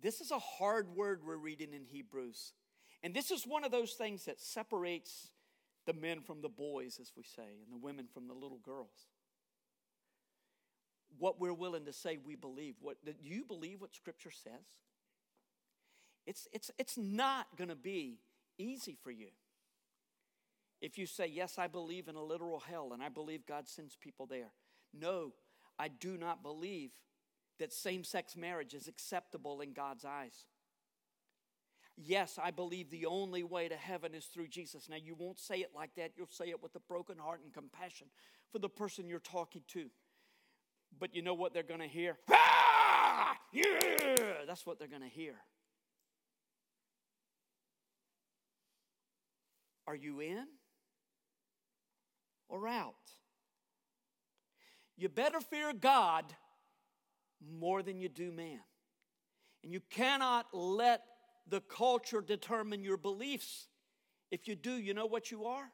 This 0.00 0.20
is 0.20 0.30
a 0.30 0.38
hard 0.38 0.94
word 0.94 1.22
we're 1.26 1.36
reading 1.36 1.72
in 1.72 1.84
Hebrews. 1.84 2.52
And 3.02 3.14
this 3.14 3.30
is 3.30 3.44
one 3.46 3.64
of 3.64 3.70
those 3.70 3.92
things 3.92 4.24
that 4.24 4.40
separates 4.40 5.30
the 5.88 5.92
men 5.92 6.20
from 6.20 6.40
the 6.40 6.48
boys, 6.48 7.00
as 7.00 7.10
we 7.16 7.24
say, 7.24 7.58
and 7.64 7.72
the 7.72 7.84
women 7.84 8.06
from 8.14 8.28
the 8.28 8.34
little 8.34 8.60
girls 8.64 9.08
what 11.18 11.40
we're 11.40 11.54
willing 11.54 11.84
to 11.86 11.92
say 11.92 12.18
we 12.24 12.34
believe. 12.34 12.74
What, 12.80 12.96
do 13.04 13.12
you 13.22 13.44
believe 13.44 13.80
what 13.80 13.94
Scripture 13.94 14.30
says? 14.30 14.52
It's, 16.26 16.46
it's, 16.52 16.70
it's 16.78 16.98
not 16.98 17.46
going 17.56 17.68
to 17.68 17.76
be 17.76 18.18
easy 18.58 18.96
for 19.02 19.10
you. 19.10 19.28
If 20.80 20.98
you 20.98 21.06
say, 21.06 21.26
Yes, 21.26 21.58
I 21.58 21.66
believe 21.66 22.08
in 22.08 22.14
a 22.14 22.22
literal 22.22 22.60
hell 22.60 22.90
and 22.92 23.02
I 23.02 23.08
believe 23.08 23.46
God 23.46 23.68
sends 23.68 23.96
people 23.96 24.26
there. 24.26 24.52
No, 24.94 25.32
I 25.78 25.88
do 25.88 26.16
not 26.16 26.42
believe 26.42 26.90
that 27.58 27.72
same 27.72 28.04
sex 28.04 28.36
marriage 28.36 28.74
is 28.74 28.86
acceptable 28.86 29.60
in 29.60 29.72
God's 29.72 30.04
eyes. 30.04 30.46
Yes, 32.00 32.38
I 32.40 32.52
believe 32.52 32.90
the 32.90 33.06
only 33.06 33.42
way 33.42 33.68
to 33.68 33.74
heaven 33.74 34.14
is 34.14 34.26
through 34.26 34.46
Jesus. 34.46 34.88
Now, 34.88 34.96
you 34.96 35.16
won't 35.16 35.40
say 35.40 35.56
it 35.56 35.70
like 35.74 35.90
that. 35.96 36.12
You'll 36.16 36.28
say 36.30 36.50
it 36.50 36.62
with 36.62 36.76
a 36.76 36.80
broken 36.80 37.18
heart 37.18 37.40
and 37.42 37.52
compassion 37.52 38.06
for 38.52 38.60
the 38.60 38.68
person 38.68 39.08
you're 39.08 39.18
talking 39.18 39.62
to. 39.72 39.90
But 40.96 41.16
you 41.16 41.22
know 41.22 41.34
what 41.34 41.52
they're 41.52 41.64
going 41.64 41.80
to 41.80 41.88
hear? 41.88 42.16
Ah! 42.30 43.36
Yeah! 43.52 44.44
That's 44.46 44.64
what 44.64 44.78
they're 44.78 44.86
going 44.86 45.02
to 45.02 45.08
hear. 45.08 45.34
Are 49.88 49.96
you 49.96 50.20
in 50.20 50.46
or 52.48 52.68
out? 52.68 52.94
You 54.96 55.08
better 55.08 55.40
fear 55.40 55.72
God 55.72 56.24
more 57.58 57.82
than 57.82 57.98
you 57.98 58.08
do 58.08 58.30
man. 58.30 58.60
And 59.64 59.72
you 59.72 59.80
cannot 59.90 60.46
let 60.52 61.02
the 61.48 61.60
culture 61.60 62.20
determine 62.20 62.84
your 62.84 62.96
beliefs. 62.96 63.68
If 64.30 64.46
you 64.48 64.54
do, 64.54 64.72
you 64.72 64.94
know 64.94 65.06
what 65.06 65.30
you 65.30 65.46
are? 65.46 65.70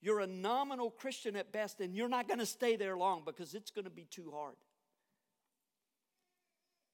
You're 0.00 0.20
a 0.20 0.26
nominal 0.26 0.90
Christian 0.90 1.36
at 1.36 1.52
best, 1.52 1.80
and 1.80 1.96
you're 1.96 2.08
not 2.08 2.28
going 2.28 2.38
to 2.38 2.46
stay 2.46 2.76
there 2.76 2.96
long 2.96 3.22
because 3.24 3.54
it's 3.54 3.70
going 3.70 3.84
to 3.84 3.90
be 3.90 4.04
too 4.04 4.30
hard. 4.34 4.56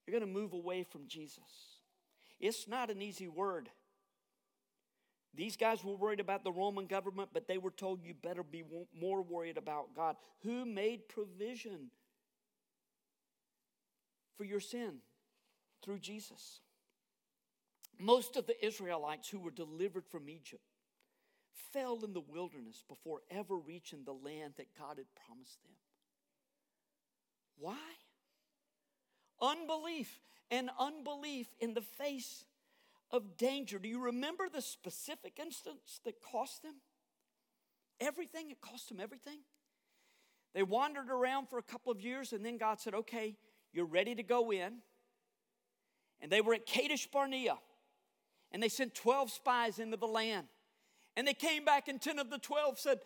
You're 0.06 0.18
going 0.18 0.32
to 0.32 0.40
move 0.40 0.52
away 0.52 0.84
from 0.84 1.06
Jesus. 1.06 1.78
It's 2.40 2.66
not 2.68 2.90
an 2.90 3.02
easy 3.02 3.28
word. 3.28 3.70
These 5.34 5.56
guys 5.56 5.82
were 5.82 5.96
worried 5.96 6.20
about 6.20 6.44
the 6.44 6.52
Roman 6.52 6.86
government, 6.86 7.30
but 7.32 7.48
they 7.48 7.56
were 7.56 7.70
told 7.70 8.04
you 8.04 8.12
better 8.14 8.42
be 8.42 8.64
more 8.98 9.22
worried 9.22 9.56
about 9.56 9.94
God, 9.94 10.16
who 10.42 10.66
made 10.66 11.08
provision 11.08 11.90
for 14.36 14.44
your 14.44 14.60
sin 14.60 14.96
through 15.82 16.00
Jesus. 16.00 16.60
Most 18.02 18.36
of 18.36 18.48
the 18.48 18.66
Israelites 18.66 19.28
who 19.28 19.38
were 19.38 19.52
delivered 19.52 20.04
from 20.08 20.28
Egypt 20.28 20.64
fell 21.72 22.00
in 22.04 22.12
the 22.12 22.20
wilderness 22.20 22.82
before 22.88 23.20
ever 23.30 23.56
reaching 23.56 24.02
the 24.04 24.12
land 24.12 24.54
that 24.56 24.76
God 24.76 24.98
had 24.98 25.06
promised 25.24 25.62
them. 25.62 25.74
Why? 27.58 27.76
Unbelief 29.40 30.18
and 30.50 30.68
unbelief 30.80 31.46
in 31.60 31.74
the 31.74 31.80
face 31.80 32.44
of 33.12 33.36
danger. 33.36 33.78
Do 33.78 33.88
you 33.88 34.00
remember 34.00 34.48
the 34.52 34.62
specific 34.62 35.38
instance 35.40 36.00
that 36.04 36.20
cost 36.20 36.64
them? 36.64 36.74
Everything, 38.00 38.50
it 38.50 38.60
cost 38.60 38.88
them 38.88 38.98
everything. 38.98 39.38
They 40.54 40.64
wandered 40.64 41.08
around 41.08 41.50
for 41.50 41.58
a 41.58 41.62
couple 41.62 41.92
of 41.92 42.00
years, 42.00 42.32
and 42.32 42.44
then 42.44 42.58
God 42.58 42.80
said, 42.80 42.94
Okay, 42.94 43.36
you're 43.72 43.86
ready 43.86 44.16
to 44.16 44.24
go 44.24 44.50
in. 44.50 44.78
And 46.20 46.32
they 46.32 46.40
were 46.40 46.54
at 46.54 46.66
Kadesh 46.66 47.06
Barnea, 47.06 47.58
and 48.52 48.62
they 48.62 48.68
sent 48.68 48.94
12 48.94 49.30
spies 49.30 49.78
into 49.78 49.96
the 49.96 50.06
land. 50.06 50.46
And 51.16 51.26
they 51.26 51.34
came 51.34 51.64
back, 51.64 51.88
and 51.88 52.00
10 52.00 52.18
of 52.18 52.30
the 52.30 52.38
12 52.38 52.78
said, 52.78 53.00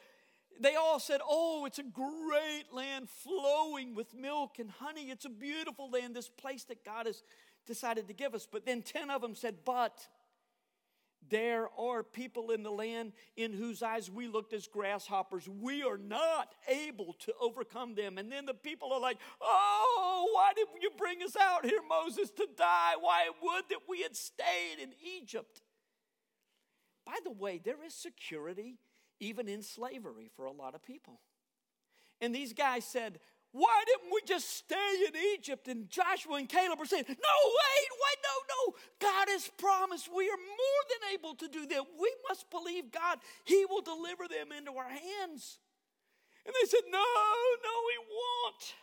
they 0.60 0.74
all 0.74 0.98
said, 0.98 1.20
Oh, 1.28 1.64
it's 1.66 1.78
a 1.78 1.82
great 1.82 2.64
land 2.72 3.08
flowing 3.08 3.94
with 3.94 4.14
milk 4.14 4.58
and 4.58 4.70
honey. 4.70 5.10
It's 5.10 5.24
a 5.24 5.30
beautiful 5.30 5.90
land, 5.90 6.14
this 6.14 6.28
place 6.28 6.64
that 6.64 6.84
God 6.84 7.06
has 7.06 7.22
decided 7.66 8.08
to 8.08 8.14
give 8.14 8.34
us. 8.34 8.46
But 8.50 8.64
then 8.64 8.82
10 8.82 9.10
of 9.10 9.22
them 9.22 9.34
said, 9.34 9.56
But 9.64 10.06
there 11.30 11.68
are 11.78 12.02
people 12.02 12.50
in 12.50 12.62
the 12.62 12.70
land 12.70 13.12
in 13.36 13.52
whose 13.52 13.82
eyes 13.82 14.10
we 14.10 14.28
looked 14.28 14.52
as 14.52 14.66
grasshoppers. 14.66 15.48
We 15.48 15.82
are 15.82 15.98
not 15.98 16.54
able 16.68 17.14
to 17.20 17.32
overcome 17.40 17.94
them. 17.94 18.18
And 18.18 18.30
then 18.30 18.46
the 18.46 18.54
people 18.54 18.92
are 18.92 19.00
like, 19.00 19.18
Oh, 19.40 20.28
why 20.32 20.52
did 20.54 20.68
you 20.80 20.90
bring 20.96 21.22
us 21.22 21.36
out 21.40 21.64
here, 21.64 21.80
Moses, 21.88 22.30
to 22.30 22.46
die? 22.56 22.94
Why 23.00 23.30
would 23.42 23.64
that 23.70 23.80
we 23.88 24.02
had 24.02 24.16
stayed 24.16 24.78
in 24.82 24.90
Egypt? 25.18 25.62
By 27.04 27.18
the 27.24 27.30
way, 27.30 27.60
there 27.64 27.84
is 27.84 27.94
security 27.94 28.78
even 29.20 29.48
in 29.48 29.62
slavery 29.62 30.30
for 30.36 30.44
a 30.44 30.52
lot 30.52 30.74
of 30.74 30.82
people. 30.82 31.20
And 32.20 32.34
these 32.34 32.52
guys 32.52 32.84
said, 32.84 33.20
why 33.56 33.82
didn't 33.86 34.12
we 34.12 34.20
just 34.26 34.50
stay 34.54 35.06
in 35.06 35.14
Egypt? 35.34 35.66
And 35.66 35.88
Joshua 35.88 36.34
and 36.34 36.48
Caleb 36.48 36.78
are 36.78 36.84
saying, 36.84 37.04
No, 37.08 37.14
wait, 37.14 37.90
wait, 37.90 38.18
no, 38.22 38.36
no. 38.52 38.74
God 39.00 39.28
has 39.30 39.50
promised 39.56 40.10
we 40.14 40.28
are 40.28 40.36
more 40.36 40.82
than 40.90 41.14
able 41.14 41.34
to 41.36 41.48
do 41.48 41.66
that. 41.66 41.82
We 41.98 42.12
must 42.28 42.50
believe 42.50 42.92
God. 42.92 43.18
He 43.44 43.64
will 43.64 43.80
deliver 43.80 44.28
them 44.28 44.52
into 44.56 44.72
our 44.72 44.88
hands. 44.88 45.58
And 46.44 46.54
they 46.54 46.68
said, 46.68 46.82
No, 46.90 46.98
no, 46.98 47.76
He 47.90 47.98
won't. 48.10 48.74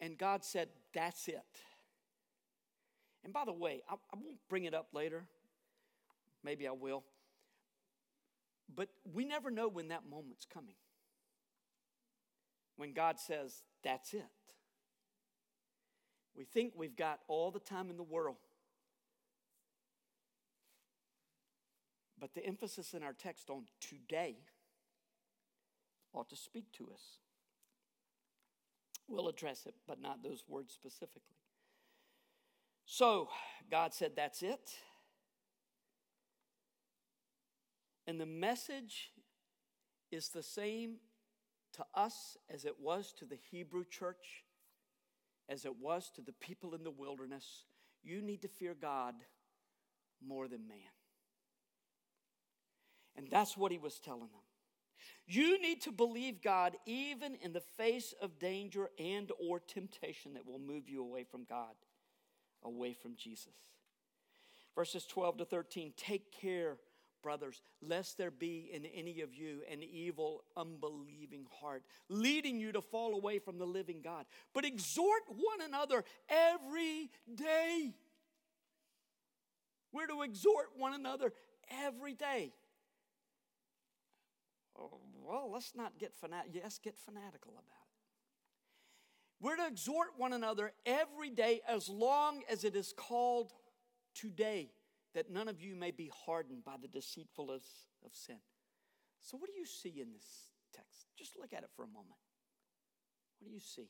And 0.00 0.18
God 0.18 0.44
said, 0.44 0.68
That's 0.92 1.28
it. 1.28 1.42
And 3.22 3.32
by 3.32 3.44
the 3.44 3.52
way, 3.52 3.82
I, 3.88 3.94
I 3.94 4.16
won't 4.16 4.38
bring 4.48 4.64
it 4.64 4.74
up 4.74 4.88
later. 4.92 5.24
Maybe 6.42 6.66
I 6.66 6.72
will. 6.72 7.04
But 8.74 8.88
we 9.14 9.24
never 9.24 9.52
know 9.52 9.68
when 9.68 9.88
that 9.88 10.02
moment's 10.10 10.44
coming. 10.44 10.74
When 12.76 12.92
God 12.92 13.18
says, 13.18 13.62
That's 13.82 14.14
it. 14.14 14.24
We 16.36 16.44
think 16.44 16.74
we've 16.76 16.96
got 16.96 17.20
all 17.28 17.50
the 17.50 17.60
time 17.60 17.88
in 17.90 17.96
the 17.96 18.02
world. 18.02 18.36
But 22.18 22.34
the 22.34 22.44
emphasis 22.44 22.94
in 22.94 23.02
our 23.02 23.12
text 23.12 23.50
on 23.50 23.64
today, 23.80 24.36
ought 26.16 26.30
to 26.30 26.36
speak 26.36 26.72
to 26.72 26.84
us. 26.92 27.02
We'll 29.08 29.28
address 29.28 29.66
it, 29.66 29.74
but 29.86 30.00
not 30.00 30.22
those 30.22 30.44
words 30.48 30.72
specifically. 30.72 31.36
So, 32.86 33.28
God 33.70 33.92
said, 33.94 34.12
That's 34.16 34.42
it. 34.42 34.70
And 38.06 38.20
the 38.20 38.26
message 38.26 39.10
is 40.10 40.28
the 40.28 40.42
same 40.42 40.96
to 41.76 41.84
us 41.94 42.36
as 42.52 42.64
it 42.64 42.80
was 42.80 43.12
to 43.18 43.24
the 43.24 43.38
Hebrew 43.50 43.84
church, 43.84 44.44
as 45.48 45.64
it 45.64 45.76
was 45.80 46.10
to 46.16 46.22
the 46.22 46.32
people 46.32 46.74
in 46.74 46.84
the 46.84 46.90
wilderness. 46.90 47.64
You 48.02 48.22
need 48.22 48.42
to 48.42 48.48
fear 48.48 48.74
God 48.74 49.14
more 50.26 50.48
than 50.48 50.68
man. 50.68 50.78
And 53.16 53.28
that's 53.30 53.56
what 53.56 53.72
he 53.72 53.78
was 53.78 53.98
telling 53.98 54.20
them. 54.20 54.42
You 55.26 55.60
need 55.60 55.82
to 55.82 55.92
believe 55.92 56.42
God 56.42 56.76
even 56.86 57.36
in 57.42 57.52
the 57.52 57.60
face 57.60 58.14
of 58.22 58.38
danger 58.38 58.90
and 58.98 59.30
or 59.40 59.58
temptation 59.58 60.34
that 60.34 60.46
will 60.46 60.60
move 60.60 60.88
you 60.88 61.02
away 61.02 61.24
from 61.24 61.44
God, 61.44 61.74
away 62.62 62.92
from 62.92 63.16
Jesus. 63.16 63.54
Verses 64.74 65.04
12 65.06 65.38
to 65.38 65.44
13, 65.44 65.94
take 65.96 66.30
care 66.30 66.76
brothers, 67.26 67.60
lest 67.82 68.18
there 68.18 68.30
be 68.30 68.70
in 68.72 68.86
any 68.86 69.20
of 69.20 69.34
you 69.34 69.58
an 69.68 69.82
evil, 69.82 70.44
unbelieving 70.56 71.44
heart, 71.60 71.82
leading 72.08 72.60
you 72.60 72.70
to 72.70 72.80
fall 72.80 73.16
away 73.16 73.40
from 73.40 73.58
the 73.58 73.64
living 73.64 74.00
God. 74.00 74.26
But 74.54 74.64
exhort 74.64 75.22
one 75.26 75.60
another 75.66 76.04
every 76.28 77.10
day. 77.34 77.94
We're 79.92 80.06
to 80.06 80.22
exhort 80.22 80.66
one 80.76 80.94
another 80.94 81.32
every 81.84 82.14
day. 82.14 82.52
Oh, 84.78 85.00
well, 85.20 85.50
let's 85.52 85.72
not 85.74 85.98
get 85.98 86.14
fanatical. 86.14 86.60
Yes, 86.62 86.78
get 86.78 86.96
fanatical 86.96 87.50
about 87.50 87.64
it. 87.64 89.44
We're 89.44 89.56
to 89.56 89.66
exhort 89.66 90.10
one 90.16 90.32
another 90.32 90.70
every 90.86 91.30
day 91.30 91.60
as 91.66 91.88
long 91.88 92.42
as 92.48 92.62
it 92.62 92.76
is 92.76 92.94
called 92.96 93.52
today 94.14 94.70
that 95.16 95.30
none 95.30 95.48
of 95.48 95.62
you 95.62 95.74
may 95.74 95.90
be 95.90 96.10
hardened 96.26 96.62
by 96.62 96.74
the 96.80 96.86
deceitfulness 96.86 97.64
of 98.04 98.14
sin. 98.14 98.36
So, 99.22 99.38
what 99.38 99.48
do 99.48 99.58
you 99.58 99.64
see 99.64 99.98
in 99.98 100.12
this 100.12 100.26
text? 100.74 101.06
Just 101.16 101.38
look 101.40 101.54
at 101.54 101.62
it 101.62 101.70
for 101.74 101.84
a 101.84 101.88
moment. 101.88 102.20
What 103.40 103.48
do 103.48 103.54
you 103.54 103.60
see? 103.60 103.88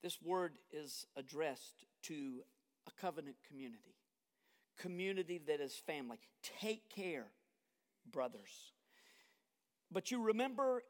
This 0.00 0.22
word 0.22 0.52
is 0.72 1.06
addressed 1.16 1.86
to 2.04 2.44
a 2.86 3.00
covenant 3.00 3.36
community, 3.48 3.96
community 4.78 5.40
that 5.48 5.60
is 5.60 5.74
family. 5.74 6.18
Take 6.60 6.88
care, 6.88 7.26
brothers. 8.10 8.72
But 9.90 10.12
you 10.12 10.22
remember 10.22 10.84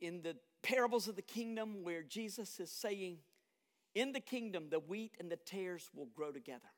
in 0.00 0.22
the 0.22 0.36
parables 0.62 1.08
of 1.08 1.16
the 1.16 1.22
kingdom 1.22 1.82
where 1.82 2.04
Jesus 2.04 2.60
is 2.60 2.70
saying, 2.70 3.18
in 3.96 4.12
the 4.12 4.20
kingdom, 4.20 4.66
the 4.70 4.78
wheat 4.78 5.16
and 5.18 5.32
the 5.32 5.36
tares 5.36 5.88
will 5.94 6.08
grow 6.14 6.30
together. 6.30 6.68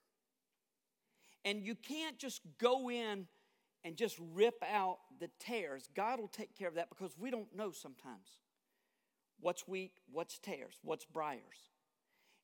And 1.45 1.65
you 1.65 1.75
can't 1.75 2.17
just 2.17 2.43
go 2.59 2.89
in 2.89 3.27
and 3.85 3.97
just 3.97 4.17
rip 4.33 4.63
out 4.63 4.99
the 5.19 5.29
tares. 5.41 5.89
God 5.97 6.21
will 6.21 6.29
take 6.29 6.57
care 6.57 6.69
of 6.69 6.77
that 6.77 6.89
because 6.89 7.19
we 7.19 7.31
don't 7.31 7.55
know 7.55 7.73
sometimes 7.73 8.39
what's 9.41 9.67
wheat, 9.67 9.93
what's 10.13 10.39
tares, 10.39 10.79
what's 10.83 11.05
briars. 11.05 11.71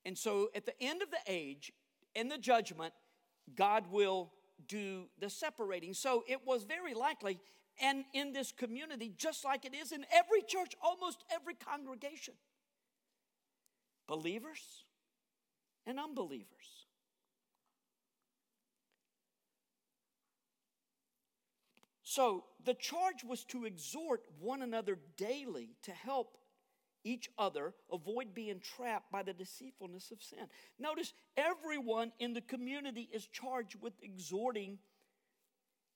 And 0.04 0.18
so 0.18 0.50
at 0.56 0.66
the 0.66 0.74
end 0.82 1.02
of 1.02 1.10
the 1.10 1.18
age, 1.28 1.72
in 2.16 2.28
the 2.28 2.38
judgment, 2.38 2.92
God 3.54 3.84
will 3.92 4.32
do 4.66 5.04
the 5.20 5.30
separating. 5.30 5.94
So 5.94 6.24
it 6.26 6.40
was 6.44 6.64
very 6.64 6.94
likely, 6.94 7.38
and 7.80 8.04
in 8.12 8.32
this 8.32 8.50
community, 8.50 9.12
just 9.16 9.44
like 9.44 9.64
it 9.64 9.74
is 9.74 9.92
in 9.92 10.04
every 10.12 10.42
church, 10.42 10.74
almost 10.82 11.24
every 11.32 11.54
congregation, 11.54 12.34
believers 14.06 14.84
and 15.86 15.98
unbelievers. 15.98 16.86
So 22.02 22.44
the 22.64 22.74
charge 22.74 23.24
was 23.26 23.44
to 23.46 23.64
exhort 23.64 24.22
one 24.38 24.62
another 24.62 24.98
daily 25.16 25.70
to 25.82 25.90
help 25.90 26.38
each 27.02 27.28
other 27.36 27.74
avoid 27.92 28.34
being 28.34 28.60
trapped 28.60 29.10
by 29.10 29.22
the 29.22 29.32
deceitfulness 29.32 30.10
of 30.10 30.22
sin. 30.22 30.46
Notice 30.78 31.12
everyone 31.36 32.12
in 32.18 32.32
the 32.32 32.40
community 32.40 33.08
is 33.12 33.26
charged 33.26 33.76
with 33.80 33.92
exhorting 34.02 34.78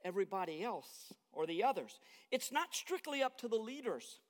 everybody 0.04 0.62
else 0.62 1.12
or 1.32 1.46
the 1.46 1.64
others. 1.64 1.98
It's 2.30 2.52
not 2.52 2.74
strictly 2.74 3.22
up 3.22 3.38
to 3.38 3.48
the 3.48 3.56
leaders. 3.56 4.20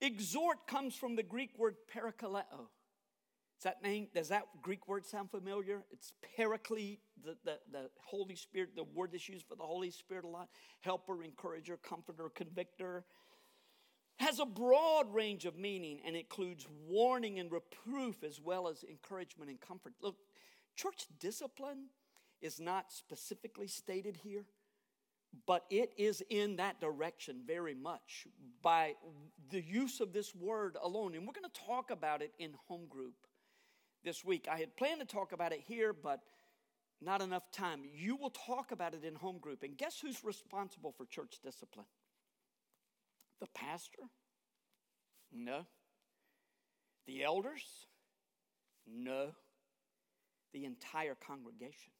Exhort 0.00 0.66
comes 0.66 0.94
from 0.96 1.14
the 1.14 1.22
Greek 1.22 1.50
word 1.58 1.76
parakaleo. 1.94 2.68
Does 3.62 3.74
that 3.74 3.82
name, 3.84 4.08
does 4.12 4.28
that 4.30 4.42
Greek 4.60 4.88
word 4.88 5.06
sound 5.06 5.30
familiar? 5.30 5.84
It's 5.92 6.14
paraclete, 6.36 6.98
the, 7.24 7.36
the, 7.44 7.58
the 7.70 7.90
Holy 8.00 8.34
Spirit, 8.34 8.70
the 8.74 8.82
word 8.82 9.10
that's 9.12 9.28
used 9.28 9.46
for 9.46 9.54
the 9.54 9.62
Holy 9.62 9.92
Spirit 9.92 10.24
a 10.24 10.28
lot. 10.28 10.48
Helper, 10.80 11.22
encourager, 11.22 11.76
comforter, 11.76 12.28
convictor. 12.34 13.04
Has 14.16 14.40
a 14.40 14.44
broad 14.44 15.14
range 15.14 15.44
of 15.44 15.56
meaning 15.56 16.00
and 16.04 16.16
includes 16.16 16.66
warning 16.88 17.38
and 17.38 17.52
reproof 17.52 18.24
as 18.24 18.40
well 18.40 18.66
as 18.66 18.82
encouragement 18.82 19.48
and 19.48 19.60
comfort. 19.60 19.92
Look, 20.02 20.16
church 20.74 21.06
discipline 21.20 21.84
is 22.40 22.58
not 22.58 22.90
specifically 22.90 23.68
stated 23.68 24.16
here, 24.24 24.44
but 25.46 25.66
it 25.70 25.92
is 25.96 26.20
in 26.30 26.56
that 26.56 26.80
direction 26.80 27.42
very 27.46 27.76
much 27.76 28.26
by 28.60 28.94
the 29.50 29.62
use 29.62 30.00
of 30.00 30.12
this 30.12 30.34
word 30.34 30.76
alone. 30.82 31.14
And 31.14 31.28
we're 31.28 31.32
going 31.32 31.48
to 31.48 31.60
talk 31.64 31.92
about 31.92 32.22
it 32.22 32.32
in 32.40 32.54
home 32.66 32.88
group 32.88 33.14
this 34.04 34.24
week. 34.24 34.46
I 34.50 34.58
had 34.58 34.76
planned 34.76 35.00
to 35.00 35.06
talk 35.06 35.32
about 35.32 35.52
it 35.52 35.60
here, 35.66 35.92
but 35.92 36.20
not 37.00 37.20
enough 37.20 37.50
time. 37.52 37.82
You 37.94 38.16
will 38.16 38.30
talk 38.30 38.72
about 38.72 38.94
it 38.94 39.04
in 39.04 39.14
home 39.14 39.38
group. 39.38 39.62
And 39.62 39.76
guess 39.76 39.98
who's 40.00 40.22
responsible 40.24 40.92
for 40.92 41.06
church 41.06 41.38
discipline? 41.42 41.86
The 43.40 43.48
pastor? 43.54 44.02
No. 45.32 45.66
The 47.06 47.24
elders? 47.24 47.64
No. 48.86 49.28
The 50.52 50.64
entire 50.64 51.14
congregation. 51.14 51.92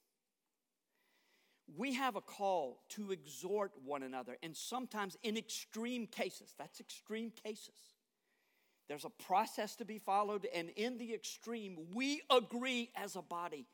We 1.77 1.95
have 1.95 2.17
a 2.17 2.21
call 2.21 2.83
to 2.91 3.13
exhort 3.13 3.73
one 3.85 4.03
another, 4.03 4.37
and 4.43 4.55
sometimes 4.55 5.17
in 5.23 5.37
extreme 5.39 6.07
cases, 6.07 6.55
that's 6.59 6.81
extreme 6.81 7.31
cases 7.31 7.95
there's 8.93 9.07
a 9.07 9.25
process 9.25 9.75
to 9.77 9.87
be 9.87 9.97
followed, 9.97 10.47
and 10.55 10.69
in 10.77 10.99
the 10.99 11.15
extreme, 11.15 11.79
we 11.95 12.21
agree 12.29 12.91
as 12.95 13.17
a 13.17 13.23
body. 13.23 13.65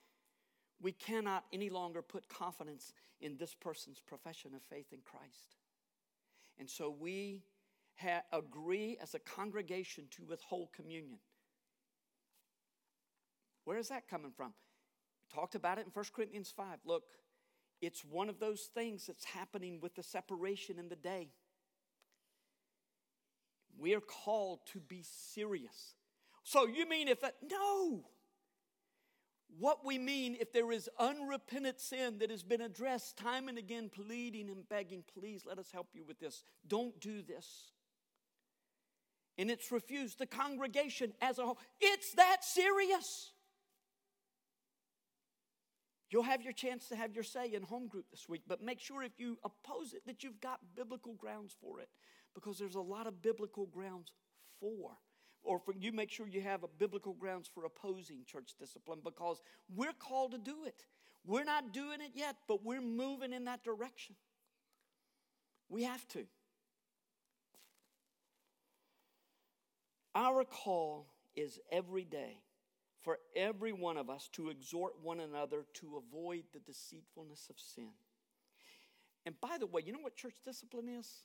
We 0.81 0.93
cannot 0.93 1.45
any 1.53 1.71
longer 1.71 2.03
put 2.03 2.29
confidence 2.29 2.93
in 3.21 3.37
this 3.37 3.53
person's 3.53 3.99
profession 3.99 4.53
of 4.55 4.63
faith 4.71 4.93
in 4.93 5.01
Christ. 5.05 5.57
And 6.57 6.71
so 6.71 6.95
we 6.97 7.43
ha- 7.97 8.23
agree 8.33 8.97
as 9.03 9.17
a 9.17 9.19
congregation 9.19 10.05
to 10.13 10.25
withhold 10.25 10.69
communion. 10.73 11.19
Where 13.65 13.79
is 13.79 13.89
that 13.89 14.07
coming 14.07 14.31
from? 14.31 14.53
We 15.21 15.35
talked 15.35 15.57
about 15.57 15.79
it 15.79 15.87
in 15.87 15.91
1 15.93 16.05
Corinthians 16.15 16.55
5. 16.57 16.79
Look, 16.85 17.03
it's 17.81 18.05
one 18.05 18.29
of 18.29 18.39
those 18.39 18.69
things 18.73 19.09
that's 19.09 19.25
happening 19.25 19.81
with 19.81 19.97
the 19.97 20.05
separation 20.05 20.79
in 20.79 20.89
the 20.89 20.95
day. 20.95 21.31
We 23.79 23.95
are 23.95 24.01
called 24.01 24.61
to 24.73 24.81
be 24.81 25.05
serious. 25.05 25.95
So 26.43 26.67
you 26.67 26.89
mean 26.89 27.09
if 27.09 27.21
that, 27.21 27.37
no. 27.49 28.05
What 29.59 29.85
we 29.85 29.99
mean 29.99 30.37
if 30.41 30.53
there 30.53 30.71
is 30.73 30.91
unrepentant 30.99 31.81
sin 31.81 32.19
that 32.19 32.31
has 32.31 32.43
been 32.43 32.61
addressed 32.61 33.17
time 33.17 33.49
and 33.49 33.57
again, 33.57 33.89
pleading 33.89 34.51
and 34.51 34.69
begging, 34.69 35.05
please 35.15 35.45
let 35.47 35.59
us 35.59 35.71
help 35.73 35.89
you 35.95 36.05
with 36.05 36.19
this. 36.21 36.45
Don't 36.67 36.99
do 37.01 37.23
this. 37.23 37.73
And 39.39 39.51
it's 39.51 39.71
refused. 39.71 40.19
The 40.19 40.27
congregation 40.27 41.13
as 41.23 41.39
a 41.39 41.45
whole, 41.45 41.59
it's 41.81 42.13
that 42.15 42.45
serious. 42.45 43.33
You'll 46.11 46.23
have 46.25 46.43
your 46.43 46.53
chance 46.53 46.89
to 46.89 46.97
have 46.97 47.15
your 47.15 47.25
say 47.25 47.53
in 47.53 47.63
home 47.63 47.87
group 47.87 48.07
this 48.11 48.29
week, 48.29 48.43
but 48.49 48.63
make 48.63 48.81
sure 48.81 49.03
if 49.03 49.13
you 49.19 49.39
oppose 49.45 49.93
it 49.93 50.07
that 50.07 50.25
you've 50.25 50.41
got 50.41 50.61
biblical 50.75 51.13
grounds 51.15 51.55
for 51.61 51.81
it 51.81 51.89
because 52.35 52.59
there's 52.59 52.75
a 52.75 52.81
lot 52.81 53.07
of 53.07 53.23
biblical 53.23 53.67
grounds 53.67 54.13
for. 54.61 54.97
Or 55.43 55.59
for 55.59 55.73
you 55.79 55.93
make 55.93 56.11
sure 56.11 56.27
you 56.27 56.43
have 56.43 56.63
a 56.63 56.69
biblical 56.69 57.15
grounds 57.15 57.49
for 57.53 57.65
opposing 57.65 58.25
church 58.27 58.55
discipline 58.59 58.99
because 59.05 59.41
we're 59.75 59.93
called 59.93 60.33
to 60.33 60.39
do 60.39 60.65
it. 60.67 60.85
We're 61.25 61.45
not 61.45 61.73
doing 61.73 62.01
it 62.01 62.13
yet, 62.15 62.37
but 62.47 62.65
we're 62.65 62.81
moving 62.81 63.33
in 63.33 63.45
that 63.45 63.65
direction. 63.65 64.17
We 65.69 65.85
have 65.85 66.07
to. 66.09 66.27
Our 70.15 70.45
call 70.45 71.07
is 71.37 71.61
every 71.71 72.05
day 72.05 72.41
for 73.03 73.19
every 73.37 73.73
one 73.73 73.97
of 73.97 74.11
us 74.11 74.29
to 74.33 74.51
exhort 74.51 74.95
one 75.03 75.21
another 75.21 75.65
to 75.75 76.03
avoid 76.03 76.45
the 76.53 76.59
deceitfulness 76.61 77.47
of 77.49 77.57
sin. 77.59 77.91
And 79.25 79.41
by 79.41 79.59
the 79.59 79.67
way, 79.67 79.83
you 79.85 79.93
know 79.93 80.01
what 80.01 80.17
church 80.17 80.37
discipline 80.45 80.89
is? 80.89 81.23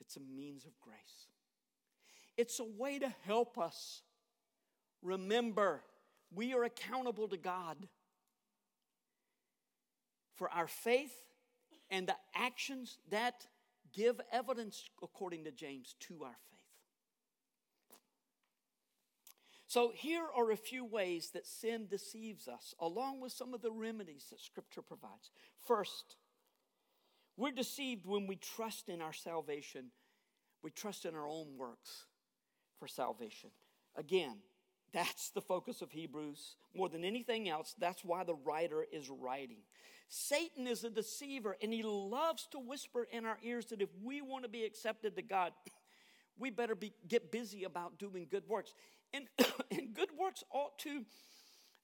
It's 0.00 0.16
a 0.16 0.20
means 0.20 0.64
of 0.64 0.72
grace. 0.80 1.28
It's 2.36 2.60
a 2.60 2.64
way 2.64 2.98
to 2.98 3.12
help 3.24 3.58
us 3.58 4.02
remember 5.02 5.82
we 6.34 6.54
are 6.54 6.64
accountable 6.64 7.28
to 7.28 7.36
God 7.36 7.76
for 10.34 10.50
our 10.50 10.66
faith 10.66 11.14
and 11.90 12.06
the 12.06 12.16
actions 12.34 12.98
that 13.10 13.46
give 13.92 14.20
evidence, 14.32 14.84
according 15.02 15.44
to 15.44 15.50
James, 15.50 15.94
to 16.00 16.24
our 16.24 16.36
faith. 16.50 16.56
So, 19.68 19.92
here 19.94 20.26
are 20.36 20.50
a 20.50 20.56
few 20.56 20.84
ways 20.84 21.30
that 21.34 21.46
sin 21.46 21.86
deceives 21.88 22.48
us, 22.48 22.74
along 22.80 23.20
with 23.20 23.32
some 23.32 23.54
of 23.54 23.62
the 23.62 23.72
remedies 23.72 24.26
that 24.30 24.40
Scripture 24.40 24.82
provides. 24.82 25.30
First, 25.66 26.16
we're 27.36 27.52
deceived 27.52 28.06
when 28.06 28.26
we 28.26 28.36
trust 28.36 28.88
in 28.88 29.02
our 29.02 29.12
salvation, 29.12 29.86
we 30.62 30.70
trust 30.70 31.04
in 31.04 31.14
our 31.14 31.28
own 31.28 31.56
works 31.58 32.06
for 32.78 32.88
salvation. 32.88 33.50
Again, 33.96 34.36
that's 34.92 35.30
the 35.30 35.40
focus 35.40 35.82
of 35.82 35.90
Hebrews. 35.90 36.56
More 36.74 36.88
than 36.88 37.04
anything 37.04 37.48
else, 37.48 37.74
that's 37.78 38.04
why 38.04 38.24
the 38.24 38.34
writer 38.34 38.86
is 38.90 39.10
writing. 39.10 39.58
Satan 40.08 40.66
is 40.66 40.84
a 40.84 40.90
deceiver, 40.90 41.56
and 41.60 41.72
he 41.72 41.82
loves 41.82 42.46
to 42.52 42.58
whisper 42.58 43.06
in 43.10 43.26
our 43.26 43.38
ears 43.42 43.66
that 43.66 43.82
if 43.82 43.88
we 44.02 44.22
want 44.22 44.44
to 44.44 44.48
be 44.48 44.64
accepted 44.64 45.16
to 45.16 45.22
God, 45.22 45.52
we 46.38 46.50
better 46.50 46.74
be, 46.74 46.92
get 47.08 47.32
busy 47.32 47.64
about 47.64 47.98
doing 47.98 48.26
good 48.30 48.44
works. 48.48 48.72
And, 49.12 49.26
and 49.70 49.94
good 49.94 50.10
works 50.18 50.44
ought 50.50 50.78
to 50.80 51.04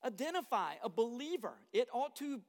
identify 0.05 0.75
a 0.83 0.89
believer, 0.89 1.55
it 1.73 1.89
ought 1.93 2.17
to 2.17 2.41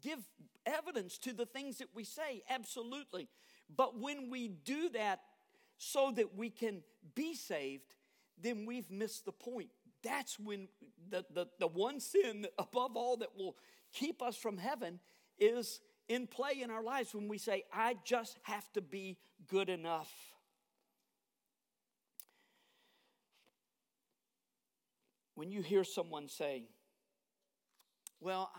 give 0.00 0.18
evidence 0.66 1.18
to 1.18 1.32
the 1.32 1.46
things 1.46 1.78
that 1.78 1.88
we 1.94 2.04
say, 2.04 2.42
absolutely. 2.48 3.28
But 3.74 3.98
when 3.98 4.30
we 4.30 4.48
do 4.48 4.88
that 4.90 5.20
so 5.78 6.12
that 6.16 6.36
we 6.36 6.50
can 6.50 6.82
be 7.14 7.34
saved, 7.34 7.94
then 8.40 8.66
we've 8.66 8.90
missed 8.90 9.24
the 9.24 9.32
point. 9.32 9.70
That's 10.02 10.38
when 10.38 10.68
the, 11.08 11.24
the, 11.32 11.46
the 11.58 11.66
one 11.66 12.00
sin 12.00 12.46
above 12.58 12.96
all 12.96 13.16
that 13.18 13.36
will 13.36 13.56
keep 13.92 14.22
us 14.22 14.36
from 14.36 14.56
heaven 14.58 15.00
is 15.38 15.80
in 16.08 16.26
play 16.26 16.60
in 16.62 16.70
our 16.70 16.82
lives 16.82 17.14
when 17.14 17.28
we 17.28 17.38
say, 17.38 17.64
I 17.72 17.96
just 18.04 18.38
have 18.42 18.70
to 18.72 18.80
be 18.80 19.18
good 19.46 19.68
enough. 19.68 20.12
When 25.34 25.50
you 25.50 25.62
hear 25.62 25.84
someone 25.84 26.28
say, 26.28 26.64
Well, 28.20 28.50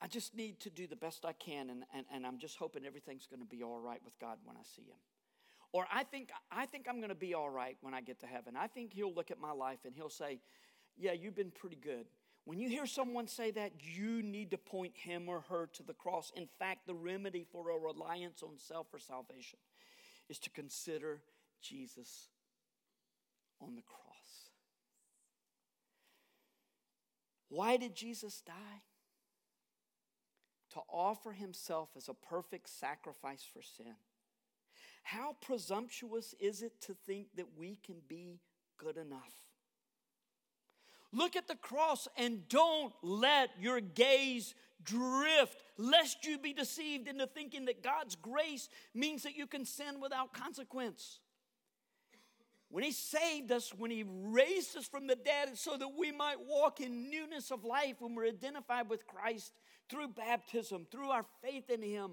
I 0.00 0.08
just 0.08 0.36
need 0.36 0.60
to 0.60 0.70
do 0.70 0.86
the 0.86 0.96
best 0.96 1.24
I 1.24 1.32
can, 1.32 1.70
and, 1.70 1.84
and, 1.94 2.04
and 2.12 2.26
I'm 2.26 2.38
just 2.38 2.56
hoping 2.56 2.84
everything's 2.84 3.26
going 3.26 3.40
to 3.40 3.48
be 3.48 3.62
all 3.62 3.80
right 3.80 4.00
with 4.04 4.18
God 4.18 4.38
when 4.44 4.56
I 4.56 4.62
see 4.62 4.82
Him. 4.82 4.98
Or 5.72 5.86
I 5.92 6.04
think, 6.04 6.30
I 6.50 6.66
think 6.66 6.86
I'm 6.88 6.98
going 6.98 7.08
to 7.08 7.14
be 7.14 7.34
all 7.34 7.50
right 7.50 7.76
when 7.80 7.94
I 7.94 8.00
get 8.00 8.20
to 8.20 8.26
heaven. 8.26 8.54
I 8.58 8.66
think 8.66 8.92
He'll 8.92 9.12
look 9.12 9.30
at 9.30 9.40
my 9.40 9.52
life 9.52 9.80
and 9.84 9.94
He'll 9.94 10.10
say, 10.10 10.40
Yeah, 10.98 11.12
you've 11.12 11.34
been 11.34 11.50
pretty 11.50 11.76
good. 11.76 12.06
When 12.46 12.60
you 12.60 12.68
hear 12.68 12.86
someone 12.86 13.26
say 13.26 13.50
that, 13.52 13.72
you 13.80 14.22
need 14.22 14.52
to 14.52 14.58
point 14.58 14.92
him 14.96 15.28
or 15.28 15.40
her 15.48 15.68
to 15.72 15.82
the 15.82 15.94
cross. 15.94 16.30
In 16.36 16.46
fact, 16.60 16.86
the 16.86 16.94
remedy 16.94 17.44
for 17.50 17.70
a 17.70 17.76
reliance 17.76 18.40
on 18.40 18.56
self 18.56 18.86
for 18.88 19.00
salvation 19.00 19.58
is 20.28 20.38
to 20.38 20.50
consider 20.50 21.22
Jesus 21.60 22.28
on 23.60 23.74
the 23.74 23.82
cross. 23.82 24.50
Why 27.48 27.76
did 27.76 27.96
Jesus 27.96 28.42
die? 28.46 28.82
To 30.76 30.82
offer 30.92 31.32
himself 31.32 31.88
as 31.96 32.10
a 32.10 32.12
perfect 32.12 32.68
sacrifice 32.68 33.42
for 33.50 33.62
sin. 33.62 33.94
How 35.04 35.34
presumptuous 35.40 36.34
is 36.38 36.60
it 36.60 36.82
to 36.82 36.94
think 37.06 37.28
that 37.36 37.46
we 37.56 37.78
can 37.82 37.96
be 38.06 38.40
good 38.76 38.98
enough? 38.98 39.32
Look 41.14 41.34
at 41.34 41.48
the 41.48 41.54
cross 41.54 42.08
and 42.18 42.46
don't 42.50 42.92
let 43.00 43.48
your 43.58 43.80
gaze 43.80 44.54
drift, 44.82 45.56
lest 45.78 46.26
you 46.26 46.36
be 46.36 46.52
deceived 46.52 47.08
into 47.08 47.26
thinking 47.26 47.64
that 47.64 47.82
God's 47.82 48.14
grace 48.14 48.68
means 48.92 49.22
that 49.22 49.34
you 49.34 49.46
can 49.46 49.64
sin 49.64 49.98
without 49.98 50.34
consequence. 50.34 51.20
When 52.68 52.84
He 52.84 52.92
saved 52.92 53.50
us, 53.50 53.72
when 53.72 53.90
He 53.90 54.04
raised 54.06 54.76
us 54.76 54.84
from 54.84 55.06
the 55.06 55.16
dead, 55.16 55.56
so 55.56 55.78
that 55.78 55.96
we 55.98 56.12
might 56.12 56.46
walk 56.46 56.82
in 56.82 57.08
newness 57.08 57.50
of 57.50 57.64
life 57.64 57.94
when 58.00 58.14
we're 58.14 58.26
identified 58.26 58.90
with 58.90 59.06
Christ 59.06 59.54
through 59.88 60.08
baptism, 60.08 60.86
through 60.90 61.10
our 61.10 61.24
faith 61.42 61.70
in 61.70 61.82
Him, 61.82 62.12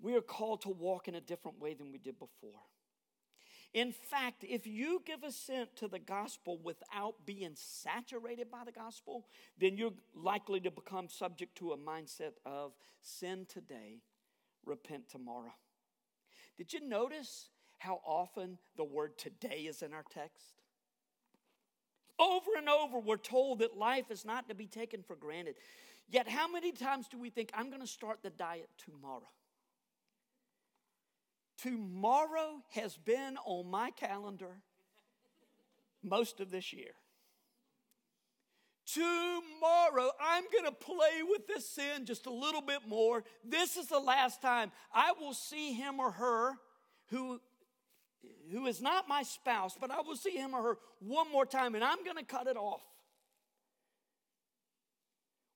we 0.00 0.16
are 0.16 0.20
called 0.20 0.62
to 0.62 0.68
walk 0.68 1.08
in 1.08 1.14
a 1.14 1.20
different 1.20 1.60
way 1.60 1.74
than 1.74 1.92
we 1.92 1.98
did 1.98 2.18
before. 2.18 2.60
In 3.72 3.92
fact, 3.92 4.44
if 4.46 4.66
you 4.66 5.00
give 5.06 5.22
assent 5.22 5.76
to 5.76 5.88
the 5.88 5.98
gospel 5.98 6.58
without 6.62 7.14
being 7.24 7.52
saturated 7.54 8.50
by 8.50 8.64
the 8.64 8.72
gospel, 8.72 9.26
then 9.58 9.78
you're 9.78 9.94
likely 10.14 10.60
to 10.60 10.70
become 10.70 11.08
subject 11.08 11.56
to 11.58 11.72
a 11.72 11.78
mindset 11.78 12.32
of 12.44 12.72
sin 13.00 13.46
today, 13.48 14.02
repent 14.66 15.08
tomorrow. 15.08 15.54
Did 16.58 16.74
you 16.74 16.86
notice 16.86 17.48
how 17.78 18.02
often 18.04 18.58
the 18.76 18.84
word 18.84 19.16
today 19.16 19.62
is 19.68 19.80
in 19.80 19.94
our 19.94 20.04
text? 20.12 20.60
Over 22.18 22.50
and 22.58 22.68
over, 22.68 22.98
we're 22.98 23.16
told 23.16 23.60
that 23.60 23.78
life 23.78 24.10
is 24.10 24.24
not 24.24 24.48
to 24.48 24.54
be 24.54 24.66
taken 24.66 25.02
for 25.02 25.16
granted. 25.16 25.54
Yet, 26.12 26.28
how 26.28 26.46
many 26.46 26.72
times 26.72 27.08
do 27.08 27.18
we 27.18 27.30
think, 27.30 27.50
I'm 27.54 27.70
going 27.70 27.80
to 27.80 27.86
start 27.86 28.18
the 28.22 28.28
diet 28.28 28.68
tomorrow? 28.76 29.30
Tomorrow 31.56 32.62
has 32.74 32.98
been 32.98 33.38
on 33.46 33.70
my 33.70 33.90
calendar 33.92 34.58
most 36.02 36.38
of 36.40 36.50
this 36.50 36.70
year. 36.74 36.92
Tomorrow, 38.84 40.10
I'm 40.20 40.44
going 40.52 40.66
to 40.66 40.72
play 40.72 41.22
with 41.26 41.46
this 41.46 41.66
sin 41.70 42.04
just 42.04 42.26
a 42.26 42.32
little 42.32 42.60
bit 42.60 42.80
more. 42.86 43.24
This 43.42 43.78
is 43.78 43.86
the 43.86 43.98
last 43.98 44.42
time 44.42 44.70
I 44.92 45.12
will 45.18 45.32
see 45.32 45.72
him 45.72 45.98
or 45.98 46.10
her 46.10 46.52
who, 47.06 47.40
who 48.50 48.66
is 48.66 48.82
not 48.82 49.08
my 49.08 49.22
spouse, 49.22 49.78
but 49.80 49.90
I 49.90 50.02
will 50.02 50.16
see 50.16 50.36
him 50.36 50.52
or 50.52 50.62
her 50.62 50.78
one 50.98 51.32
more 51.32 51.46
time, 51.46 51.74
and 51.74 51.82
I'm 51.82 52.04
going 52.04 52.18
to 52.18 52.24
cut 52.24 52.48
it 52.48 52.58
off. 52.58 52.82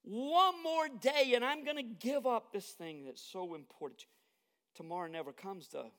One 0.09 0.63
more 0.63 0.87
day, 0.89 1.33
and 1.35 1.45
I'm 1.45 1.65
going 1.65 1.79
to 1.79 1.83
give 1.83 2.27
up 2.27 2.53
this 2.53 2.67
thing 2.67 3.05
that's 3.05 3.21
so 3.21 3.57
important. 3.57 4.07
Tomorrow 4.77 5.09
never 5.09 5.33
comes, 5.33 5.67
though, 5.73 5.91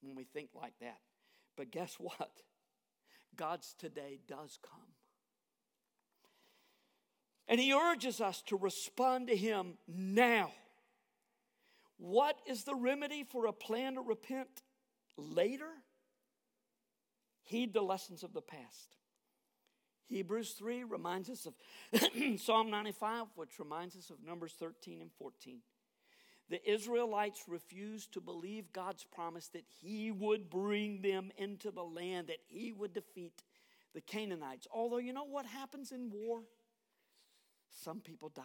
when 0.00 0.16
we 0.16 0.24
think 0.24 0.48
like 0.54 0.72
that. 0.80 1.00
But 1.58 1.70
guess 1.70 1.96
what? 1.98 2.30
God's 3.36 3.74
today 3.78 4.20
does 4.26 4.58
come. 4.62 4.80
And 7.46 7.60
He 7.60 7.74
urges 7.74 8.22
us 8.22 8.40
to 8.46 8.56
respond 8.56 9.28
to 9.28 9.36
Him 9.36 9.74
now. 9.86 10.50
What 11.98 12.38
is 12.46 12.64
the 12.64 12.74
remedy 12.74 13.22
for 13.22 13.44
a 13.44 13.52
plan 13.52 13.96
to 13.96 14.00
repent 14.00 14.62
later? 15.18 15.68
Heed 17.42 17.74
the 17.74 17.82
lessons 17.82 18.22
of 18.22 18.32
the 18.32 18.40
past. 18.40 18.96
Hebrews 20.10 20.52
3 20.58 20.84
reminds 20.84 21.30
us 21.30 21.46
of 21.46 21.54
Psalm 22.40 22.68
95, 22.68 23.26
which 23.36 23.58
reminds 23.60 23.96
us 23.96 24.10
of 24.10 24.16
Numbers 24.26 24.54
13 24.58 25.00
and 25.00 25.10
14. 25.12 25.60
The 26.50 26.68
Israelites 26.68 27.44
refused 27.46 28.12
to 28.14 28.20
believe 28.20 28.72
God's 28.72 29.04
promise 29.04 29.46
that 29.48 29.64
He 29.80 30.10
would 30.10 30.50
bring 30.50 31.00
them 31.00 31.30
into 31.36 31.70
the 31.70 31.84
land, 31.84 32.26
that 32.26 32.40
He 32.48 32.72
would 32.72 32.92
defeat 32.92 33.44
the 33.94 34.00
Canaanites. 34.00 34.66
Although, 34.74 34.98
you 34.98 35.12
know 35.12 35.24
what 35.24 35.46
happens 35.46 35.92
in 35.92 36.10
war? 36.10 36.40
Some 37.84 38.00
people 38.00 38.30
die. 38.30 38.42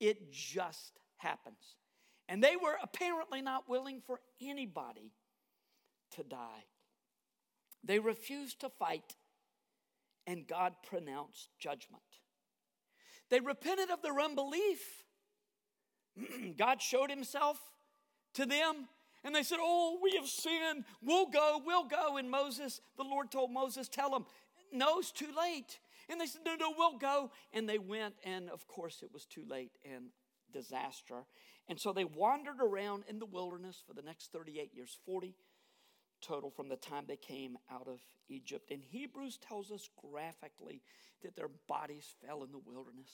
It 0.00 0.32
just 0.32 0.98
happens. 1.16 1.76
And 2.28 2.42
they 2.42 2.56
were 2.56 2.76
apparently 2.82 3.40
not 3.40 3.68
willing 3.68 4.00
for 4.04 4.18
anybody 4.42 5.12
to 6.16 6.24
die. 6.24 6.64
They 7.84 8.00
refused 8.00 8.60
to 8.60 8.68
fight, 8.68 9.14
and 10.26 10.46
God 10.46 10.74
pronounced 10.88 11.50
judgment. 11.58 12.02
They 13.30 13.40
repented 13.40 13.90
of 13.90 14.02
their 14.02 14.20
unbelief 14.20 15.04
God 16.58 16.80
showed 16.80 17.10
himself 17.10 17.58
to 18.34 18.46
them 18.46 18.88
and 19.22 19.34
they 19.34 19.42
said, 19.42 19.58
Oh, 19.60 19.98
we 20.02 20.12
have 20.16 20.26
sinned. 20.26 20.84
We'll 21.02 21.26
go, 21.26 21.60
we'll 21.64 21.84
go. 21.84 22.16
And 22.16 22.30
Moses, 22.30 22.80
the 22.96 23.04
Lord 23.04 23.30
told 23.30 23.50
Moses, 23.50 23.88
Tell 23.88 24.10
them, 24.10 24.26
no, 24.72 24.98
it's 24.98 25.12
too 25.12 25.30
late. 25.36 25.78
And 26.08 26.20
they 26.20 26.26
said, 26.26 26.42
No, 26.44 26.56
no, 26.56 26.74
we'll 26.76 26.98
go. 26.98 27.30
And 27.52 27.68
they 27.68 27.78
went, 27.78 28.14
and 28.24 28.50
of 28.50 28.66
course, 28.68 29.02
it 29.02 29.10
was 29.12 29.24
too 29.24 29.44
late 29.48 29.72
and 29.84 30.06
disaster. 30.52 31.24
And 31.68 31.80
so 31.80 31.92
they 31.92 32.04
wandered 32.04 32.60
around 32.60 33.04
in 33.08 33.18
the 33.18 33.26
wilderness 33.26 33.82
for 33.86 33.94
the 33.94 34.02
next 34.02 34.30
38 34.30 34.72
years, 34.74 34.98
40 35.06 35.34
total 36.26 36.50
from 36.50 36.68
the 36.68 36.76
time 36.76 37.04
they 37.06 37.16
came 37.16 37.56
out 37.70 37.88
of 37.88 38.00
Egypt. 38.28 38.70
And 38.70 38.82
Hebrews 38.82 39.38
tells 39.38 39.70
us 39.70 39.88
graphically 40.10 40.82
that 41.22 41.36
their 41.36 41.50
bodies 41.68 42.14
fell 42.24 42.42
in 42.42 42.52
the 42.52 42.58
wilderness. 42.58 43.10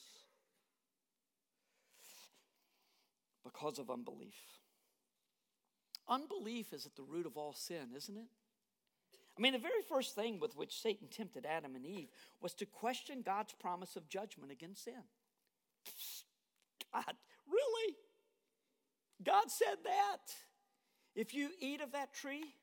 because 3.43 3.79
of 3.79 3.89
unbelief. 3.89 4.35
Unbelief 6.07 6.73
is 6.73 6.85
at 6.85 6.95
the 6.95 7.03
root 7.03 7.25
of 7.25 7.37
all 7.37 7.53
sin, 7.53 7.89
isn't 7.95 8.17
it? 8.17 8.27
I 9.37 9.41
mean, 9.41 9.53
the 9.53 9.59
very 9.59 9.81
first 9.87 10.13
thing 10.13 10.39
with 10.39 10.57
which 10.57 10.81
Satan 10.81 11.07
tempted 11.07 11.45
Adam 11.45 11.75
and 11.75 11.85
Eve 11.85 12.09
was 12.41 12.53
to 12.55 12.65
question 12.65 13.21
God's 13.23 13.53
promise 13.53 13.95
of 13.95 14.09
judgment 14.09 14.51
against 14.51 14.83
sin. 14.83 14.93
God, 16.93 17.15
really? 17.47 17.95
God 19.23 19.49
said 19.49 19.77
that. 19.85 20.33
If 21.15 21.33
you 21.33 21.49
eat 21.59 21.81
of 21.81 21.93
that 21.93 22.13
tree, 22.13 22.55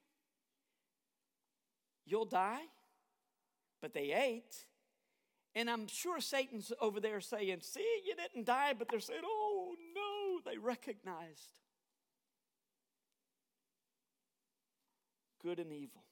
you'll 2.08 2.24
die. 2.24 2.62
But 3.80 3.94
they 3.94 4.12
ate. 4.12 4.64
And 5.54 5.70
I'm 5.70 5.86
sure 5.88 6.20
Satan's 6.20 6.72
over 6.80 7.00
there 7.00 7.20
saying, 7.20 7.58
See, 7.60 8.00
you 8.06 8.14
didn't 8.16 8.46
die. 8.46 8.74
But 8.78 8.88
they're 8.88 9.00
saying, 9.00 9.22
Oh, 9.24 9.74
no. 9.94 10.50
They 10.50 10.58
recognized 10.58 11.52
good 15.42 15.58
and 15.58 15.72
evil. 15.72 16.02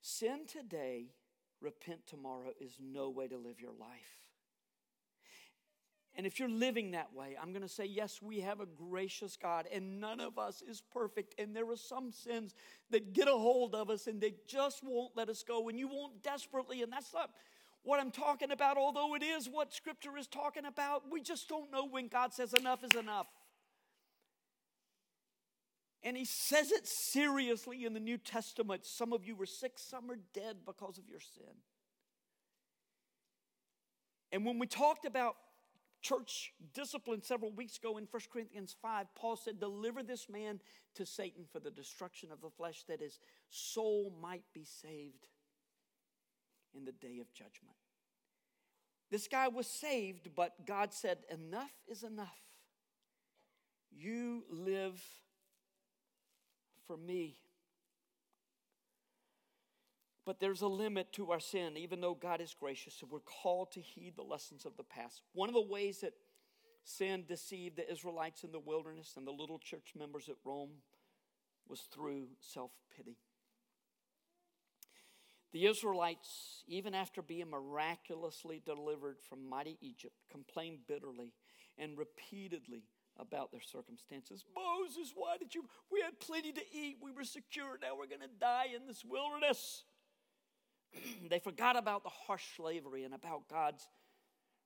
Sin 0.00 0.46
today, 0.46 1.12
repent 1.60 2.06
tomorrow 2.06 2.52
is 2.60 2.78
no 2.80 3.10
way 3.10 3.28
to 3.28 3.36
live 3.36 3.60
your 3.60 3.72
life. 3.72 4.21
And 6.14 6.26
if 6.26 6.38
you're 6.38 6.50
living 6.50 6.90
that 6.90 7.14
way, 7.14 7.36
I'm 7.40 7.52
going 7.52 7.62
to 7.62 7.68
say, 7.68 7.86
yes, 7.86 8.20
we 8.20 8.40
have 8.40 8.60
a 8.60 8.66
gracious 8.66 9.38
God, 9.40 9.66
and 9.72 9.98
none 9.98 10.20
of 10.20 10.38
us 10.38 10.62
is 10.62 10.82
perfect. 10.92 11.34
And 11.38 11.56
there 11.56 11.68
are 11.70 11.76
some 11.76 12.12
sins 12.12 12.54
that 12.90 13.14
get 13.14 13.28
a 13.28 13.32
hold 13.32 13.74
of 13.74 13.88
us 13.88 14.06
and 14.06 14.20
they 14.20 14.34
just 14.46 14.84
won't 14.84 15.16
let 15.16 15.30
us 15.30 15.42
go. 15.42 15.68
And 15.70 15.78
you 15.78 15.88
won't 15.88 16.22
desperately, 16.22 16.82
and 16.82 16.92
that's 16.92 17.14
not 17.14 17.30
what 17.82 17.98
I'm 17.98 18.10
talking 18.10 18.50
about, 18.50 18.76
although 18.76 19.14
it 19.14 19.22
is 19.22 19.48
what 19.48 19.72
Scripture 19.72 20.16
is 20.18 20.26
talking 20.26 20.66
about. 20.66 21.04
We 21.10 21.22
just 21.22 21.48
don't 21.48 21.72
know 21.72 21.86
when 21.86 22.08
God 22.08 22.34
says 22.34 22.52
enough 22.52 22.84
is 22.84 22.98
enough. 22.98 23.26
And 26.02 26.14
He 26.14 26.26
says 26.26 26.72
it 26.72 26.86
seriously 26.86 27.86
in 27.86 27.94
the 27.94 28.00
New 28.00 28.18
Testament. 28.18 28.84
Some 28.84 29.14
of 29.14 29.24
you 29.24 29.34
were 29.34 29.46
sick, 29.46 29.72
some 29.76 30.10
are 30.10 30.18
dead 30.34 30.58
because 30.66 30.98
of 30.98 31.08
your 31.08 31.20
sin. 31.20 31.54
And 34.30 34.46
when 34.46 34.58
we 34.58 34.66
talked 34.66 35.04
about 35.04 35.36
church 36.02 36.52
discipline 36.74 37.22
several 37.22 37.52
weeks 37.52 37.78
ago 37.78 37.96
in 37.96 38.06
1 38.10 38.22
Corinthians 38.32 38.76
5, 38.82 39.06
Paul 39.14 39.36
said, 39.36 39.60
Deliver 39.60 40.02
this 40.02 40.28
man 40.28 40.60
to 40.94 41.06
Satan 41.06 41.44
for 41.50 41.60
the 41.60 41.70
destruction 41.70 42.30
of 42.32 42.40
the 42.40 42.50
flesh, 42.50 42.84
that 42.88 43.00
his 43.00 43.20
soul 43.48 44.12
might 44.20 44.44
be 44.52 44.64
saved 44.64 45.28
in 46.74 46.84
the 46.84 46.92
day 46.92 47.18
of 47.20 47.32
judgment. 47.32 47.76
This 49.10 49.28
guy 49.28 49.48
was 49.48 49.66
saved, 49.66 50.30
but 50.34 50.66
God 50.66 50.92
said, 50.92 51.18
Enough 51.30 51.72
is 51.86 52.02
enough. 52.02 52.40
You 53.90 54.44
live 54.50 55.02
for 56.86 56.96
me. 56.96 57.36
But 60.24 60.38
there's 60.38 60.62
a 60.62 60.68
limit 60.68 61.12
to 61.14 61.32
our 61.32 61.40
sin, 61.40 61.76
even 61.76 62.00
though 62.00 62.14
God 62.14 62.40
is 62.40 62.54
gracious, 62.54 63.02
and 63.02 63.10
we're 63.10 63.20
called 63.20 63.72
to 63.72 63.80
heed 63.80 64.14
the 64.16 64.22
lessons 64.22 64.64
of 64.64 64.76
the 64.76 64.84
past. 64.84 65.22
One 65.32 65.48
of 65.48 65.54
the 65.54 65.60
ways 65.60 66.00
that 66.00 66.12
sin 66.84 67.24
deceived 67.26 67.76
the 67.76 67.90
Israelites 67.90 68.44
in 68.44 68.52
the 68.52 68.60
wilderness 68.60 69.14
and 69.16 69.26
the 69.26 69.32
little 69.32 69.58
church 69.58 69.92
members 69.98 70.28
at 70.28 70.36
Rome 70.44 70.70
was 71.68 71.80
through 71.92 72.28
self 72.40 72.70
pity. 72.96 73.16
The 75.52 75.66
Israelites, 75.66 76.64
even 76.66 76.94
after 76.94 77.20
being 77.20 77.50
miraculously 77.50 78.62
delivered 78.64 79.20
from 79.20 79.48
mighty 79.48 79.76
Egypt, 79.82 80.14
complained 80.30 80.78
bitterly 80.88 81.32
and 81.76 81.98
repeatedly 81.98 82.84
about 83.18 83.52
their 83.52 83.60
circumstances. 83.60 84.44
Moses, 84.54 85.12
why 85.14 85.36
did 85.36 85.54
you? 85.54 85.64
We 85.90 86.00
had 86.00 86.18
plenty 86.20 86.52
to 86.52 86.62
eat. 86.72 86.96
We 87.02 87.12
were 87.12 87.24
secure. 87.24 87.78
Now 87.80 87.96
we're 87.98 88.06
going 88.06 88.22
to 88.22 88.38
die 88.40 88.68
in 88.74 88.86
this 88.86 89.04
wilderness. 89.04 89.84
they 91.30 91.38
forgot 91.38 91.76
about 91.76 92.02
the 92.02 92.10
harsh 92.10 92.44
slavery 92.56 93.04
and 93.04 93.14
about 93.14 93.48
God's 93.48 93.88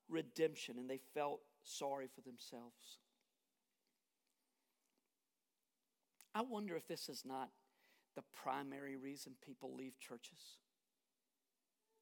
redemption, 0.08 0.78
and 0.78 0.88
they 0.88 1.00
felt 1.14 1.40
sorry 1.62 2.08
for 2.14 2.20
themselves. 2.20 2.98
I 6.34 6.42
wonder 6.42 6.76
if 6.76 6.86
this 6.86 7.08
is 7.08 7.24
not 7.24 7.50
the 8.14 8.22
primary 8.42 8.96
reason 8.96 9.32
people 9.44 9.74
leave 9.74 9.98
churches 9.98 10.58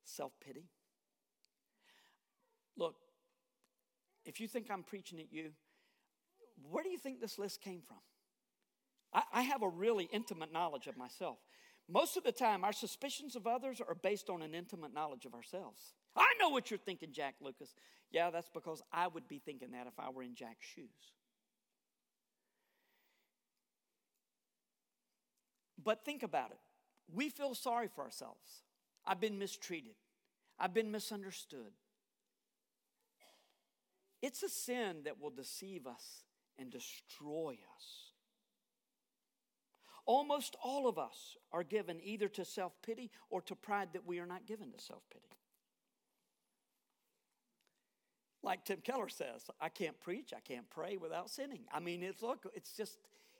self 0.05 0.33
pity. 0.45 0.68
Look, 2.77 2.97
if 4.25 4.41
you 4.41 4.49
think 4.49 4.70
I'm 4.70 4.83
preaching 4.83 5.20
at 5.20 5.33
you, 5.33 5.51
where 6.70 6.83
do 6.83 6.91
you 6.91 6.99
think 6.99 7.20
this 7.20 7.39
list 7.39 7.61
came 7.61 7.81
from? 7.87 7.99
I, 9.12 9.22
I 9.33 9.43
have 9.43 9.62
a 9.62 9.68
really 9.68 10.09
intimate 10.12 10.53
knowledge 10.53 10.87
of 10.87 10.97
myself. 10.97 11.39
Most 11.89 12.16
of 12.16 12.24
the 12.24 12.32
time, 12.32 12.64
our 12.64 12.72
suspicions 12.72 13.37
of 13.37 13.47
others 13.47 13.80
are 13.87 13.95
based 13.95 14.30
on 14.30 14.43
an 14.43 14.55
intimate 14.55 14.95
knowledge 14.95 15.26
of 15.26 15.35
ourselves. 15.35 15.93
I 16.16 16.32
know 16.41 16.49
what 16.49 16.70
you're 16.70 16.78
thinking, 16.78 17.12
Jack 17.12 17.35
Lucas. 17.41 17.74
Yeah, 18.11 18.30
that's 18.30 18.49
because 18.49 18.82
I 18.93 19.07
would 19.07 19.28
be 19.28 19.39
thinking 19.39 19.72
that 19.72 19.87
if 19.87 19.99
I 19.99 20.09
were 20.11 20.22
in 20.22 20.35
Jack's 20.35 20.64
shoes. 20.64 20.89
But 25.82 26.05
think 26.05 26.22
about 26.22 26.51
it. 26.51 26.61
We 27.12 27.28
feel 27.28 27.55
sorry 27.55 27.89
for 27.95 28.03
ourselves. 28.03 28.62
I've 29.07 29.20
been 29.20 29.39
mistreated, 29.39 29.97
I've 30.59 30.72
been 30.72 30.91
misunderstood. 30.91 31.72
It's 34.22 34.43
a 34.43 34.49
sin 34.49 35.03
that 35.05 35.20
will 35.20 35.28
deceive 35.28 35.87
us 35.87 36.22
and 36.59 36.70
destroy 36.70 37.59
us. 37.76 38.13
Almost 40.07 40.57
all 40.62 40.86
of 40.86 40.98
us 40.98 41.36
are 41.52 41.62
given 41.64 41.98
either 42.02 42.28
to 42.28 42.44
self 42.44 42.72
pity 42.82 43.11
or 43.30 43.40
to 43.42 43.55
pride 43.55 43.88
that 43.94 44.07
we 44.07 44.18
are 44.18 44.26
not 44.26 44.46
given 44.46 44.70
to 44.72 44.78
self 44.78 45.02
pity. 45.11 45.24
Like 48.42 48.64
Tim 48.66 48.80
Keller 48.84 49.09
says, 49.09 49.48
I 49.59 49.70
can't 49.70 49.98
preach, 50.00 50.34
I 50.36 50.40
can't 50.40 50.68
pray 50.68 50.98
without 50.98 51.30
sinning. 51.30 51.62
I 51.72 51.80
mean, 51.80 52.02
it's 52.02 52.22
look, 52.22 52.46
it's 52.55 52.76
just, 52.76 52.98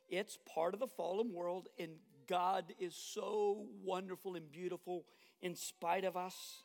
it's 0.08 0.38
part 0.54 0.72
of 0.72 0.80
the 0.80 0.86
fallen 0.86 1.32
world, 1.34 1.68
and 1.78 1.92
God 2.26 2.72
is 2.78 2.94
so 2.94 3.66
wonderful 3.84 4.34
and 4.34 4.50
beautiful 4.50 5.04
in 5.42 5.54
spite 5.54 6.04
of 6.04 6.16
us 6.16 6.62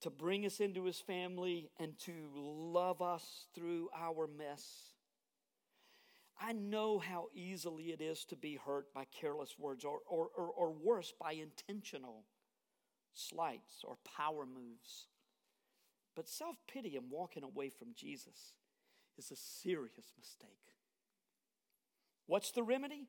to 0.00 0.10
bring 0.10 0.46
us 0.46 0.60
into 0.60 0.84
his 0.84 0.98
family 0.98 1.70
and 1.78 1.98
to 2.00 2.12
love 2.34 3.00
us 3.02 3.46
through 3.54 3.90
our 3.96 4.26
mess. 4.26 4.89
I 6.40 6.52
know 6.52 6.98
how 6.98 7.26
easily 7.34 7.90
it 7.90 8.00
is 8.00 8.24
to 8.26 8.36
be 8.36 8.56
hurt 8.56 8.94
by 8.94 9.04
careless 9.04 9.56
words 9.58 9.84
or, 9.84 9.98
or, 10.08 10.28
or, 10.34 10.46
or 10.46 10.70
worse, 10.70 11.12
by 11.20 11.32
intentional 11.32 12.24
slights 13.12 13.84
or 13.84 13.98
power 14.16 14.46
moves. 14.46 15.08
But 16.16 16.28
self 16.28 16.56
pity 16.66 16.96
and 16.96 17.10
walking 17.10 17.44
away 17.44 17.68
from 17.68 17.88
Jesus 17.94 18.54
is 19.18 19.30
a 19.30 19.36
serious 19.36 20.12
mistake. 20.18 20.48
What's 22.26 22.52
the 22.52 22.62
remedy? 22.62 23.08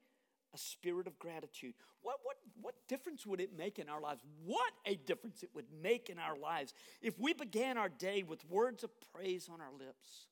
A 0.53 0.57
spirit 0.57 1.07
of 1.07 1.17
gratitude. 1.17 1.73
What, 2.01 2.17
what, 2.23 2.35
what 2.59 2.75
difference 2.89 3.25
would 3.25 3.39
it 3.39 3.57
make 3.57 3.79
in 3.79 3.87
our 3.87 4.01
lives? 4.01 4.21
What 4.43 4.73
a 4.85 4.95
difference 4.95 5.43
it 5.43 5.51
would 5.53 5.67
make 5.81 6.09
in 6.09 6.19
our 6.19 6.37
lives 6.37 6.73
if 7.01 7.17
we 7.17 7.33
began 7.33 7.77
our 7.77 7.87
day 7.87 8.23
with 8.23 8.43
words 8.49 8.83
of 8.83 8.89
praise 9.13 9.47
on 9.51 9.61
our 9.61 9.71
lips. 9.71 10.27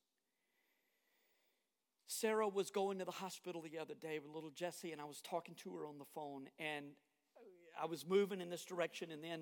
Sarah 2.12 2.48
was 2.48 2.72
going 2.72 2.98
to 2.98 3.06
the 3.06 3.12
hospital 3.12 3.62
the 3.62 3.78
other 3.78 3.94
day 3.94 4.18
with 4.18 4.34
little 4.34 4.50
Jesse, 4.50 4.92
and 4.92 5.00
I 5.00 5.06
was 5.06 5.22
talking 5.22 5.54
to 5.60 5.76
her 5.76 5.86
on 5.86 6.00
the 6.00 6.06
phone, 6.16 6.48
and 6.58 6.88
I 7.80 7.86
was 7.86 8.04
moving 8.04 8.42
in 8.42 8.50
this 8.50 8.66
direction, 8.66 9.12
and 9.12 9.24
then 9.24 9.42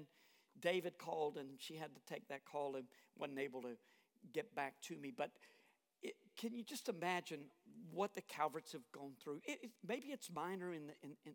David 0.60 0.98
called, 0.98 1.38
and 1.38 1.48
she 1.60 1.76
had 1.76 1.96
to 1.96 2.02
take 2.14 2.28
that 2.28 2.44
call 2.44 2.76
and 2.76 2.84
wasn't 3.18 3.40
able 3.40 3.62
to 3.62 3.78
get 4.34 4.54
back 4.54 4.74
to 4.82 4.98
me. 4.98 5.14
But 5.16 5.32
it, 6.04 6.16
can 6.38 6.54
you 6.54 6.62
just 6.62 6.90
imagine 6.90 7.40
what 7.94 8.14
the 8.14 8.22
Calverts 8.22 8.74
have 8.74 8.92
gone 8.92 9.14
through? 9.24 9.40
It, 9.46 9.60
it, 9.64 9.72
maybe 9.88 10.08
it's 10.08 10.30
minor 10.30 10.74
in 10.74 10.88
the, 10.88 10.94
in, 11.02 11.12
in, 11.26 11.34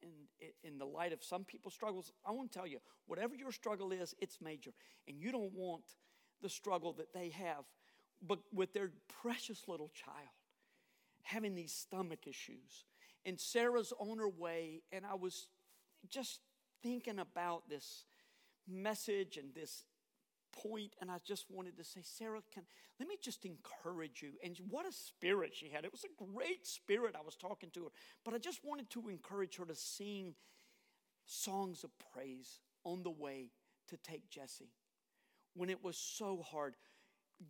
in, 0.00 0.48
in 0.64 0.78
the 0.78 0.86
light 0.86 1.12
of 1.12 1.22
some 1.22 1.44
people's 1.44 1.74
struggles. 1.74 2.12
I 2.26 2.30
want 2.30 2.50
to 2.50 2.58
tell 2.58 2.66
you, 2.66 2.78
whatever 3.06 3.34
your 3.34 3.52
struggle 3.52 3.92
is, 3.92 4.14
it's 4.20 4.38
major. 4.40 4.70
And 5.06 5.20
you 5.20 5.32
don't 5.32 5.52
want 5.52 5.84
the 6.40 6.48
struggle 6.48 6.94
that 6.94 7.12
they 7.12 7.28
have, 7.28 7.64
but 8.26 8.38
with 8.54 8.72
their 8.72 8.92
precious 9.20 9.68
little 9.68 9.90
child 9.94 10.30
having 11.22 11.54
these 11.54 11.72
stomach 11.72 12.26
issues. 12.26 12.84
And 13.24 13.38
Sarah's 13.38 13.92
on 13.98 14.18
her 14.18 14.28
way, 14.28 14.82
and 14.90 15.04
I 15.06 15.14
was 15.14 15.48
just 16.08 16.40
thinking 16.82 17.18
about 17.18 17.68
this 17.68 18.04
message 18.68 19.36
and 19.36 19.54
this 19.54 19.84
point, 20.52 20.94
and 21.00 21.10
I 21.10 21.16
just 21.24 21.46
wanted 21.50 21.76
to 21.78 21.84
say, 21.84 22.00
Sarah, 22.02 22.40
can 22.52 22.64
let 22.98 23.08
me 23.08 23.16
just 23.20 23.44
encourage 23.44 24.22
you. 24.22 24.32
And 24.44 24.58
what 24.68 24.86
a 24.86 24.92
spirit 24.92 25.54
she 25.54 25.68
had! 25.68 25.84
It 25.84 25.92
was 25.92 26.04
a 26.04 26.24
great 26.24 26.66
spirit. 26.66 27.14
I 27.18 27.24
was 27.24 27.36
talking 27.36 27.70
to 27.74 27.84
her, 27.84 27.90
but 28.24 28.34
I 28.34 28.38
just 28.38 28.60
wanted 28.64 28.90
to 28.90 29.08
encourage 29.08 29.56
her 29.56 29.64
to 29.64 29.74
sing 29.74 30.34
songs 31.24 31.84
of 31.84 31.90
praise 32.12 32.60
on 32.84 33.02
the 33.02 33.10
way 33.10 33.50
to 33.88 33.96
take 33.96 34.28
Jesse 34.28 34.72
when 35.54 35.70
it 35.70 35.82
was 35.82 35.96
so 35.96 36.44
hard. 36.50 36.76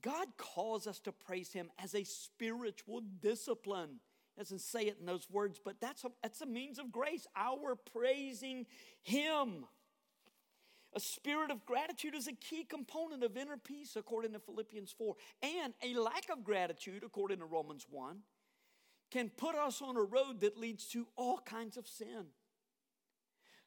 God 0.01 0.29
calls 0.37 0.87
us 0.87 0.99
to 1.01 1.13
praise 1.13 1.53
Him 1.53 1.71
as 1.83 1.95
a 1.95 2.05
spiritual 2.05 3.03
discipline. 3.21 4.01
doesn't 4.39 4.61
say 4.61 4.83
it 4.83 4.97
in 5.01 5.07
those 5.07 5.29
words, 5.31 5.61
but 5.63 5.81
that's 5.81 6.05
a, 6.05 6.11
that's 6.23 6.41
a 6.41 6.47
means 6.47 6.79
of 6.79 6.93
grace. 6.93 7.27
Our 7.37 7.77
praising 7.77 8.67
Him. 9.03 9.67
A 10.95 11.01
spirit 11.01 11.51
of 11.51 11.65
gratitude 11.65 12.15
is 12.15 12.29
a 12.29 12.33
key 12.33 12.65
component 12.65 13.25
of 13.25 13.37
inner 13.37 13.57
peace, 13.57 13.97
according 13.97 14.33
to 14.33 14.39
Philippians 14.39 14.93
4. 14.93 15.15
And 15.43 15.73
a 15.83 15.99
lack 15.99 16.29
of 16.31 16.45
gratitude, 16.45 17.03
according 17.03 17.39
to 17.39 17.47
Romans 17.47 17.87
1, 17.89 18.19
can 19.11 19.31
put 19.31 19.55
us 19.55 19.81
on 19.81 19.97
a 19.97 20.03
road 20.03 20.41
that 20.41 20.59
leads 20.59 20.87
to 20.89 21.07
all 21.17 21.39
kinds 21.39 21.77
of 21.77 21.87
sin. 21.87 22.27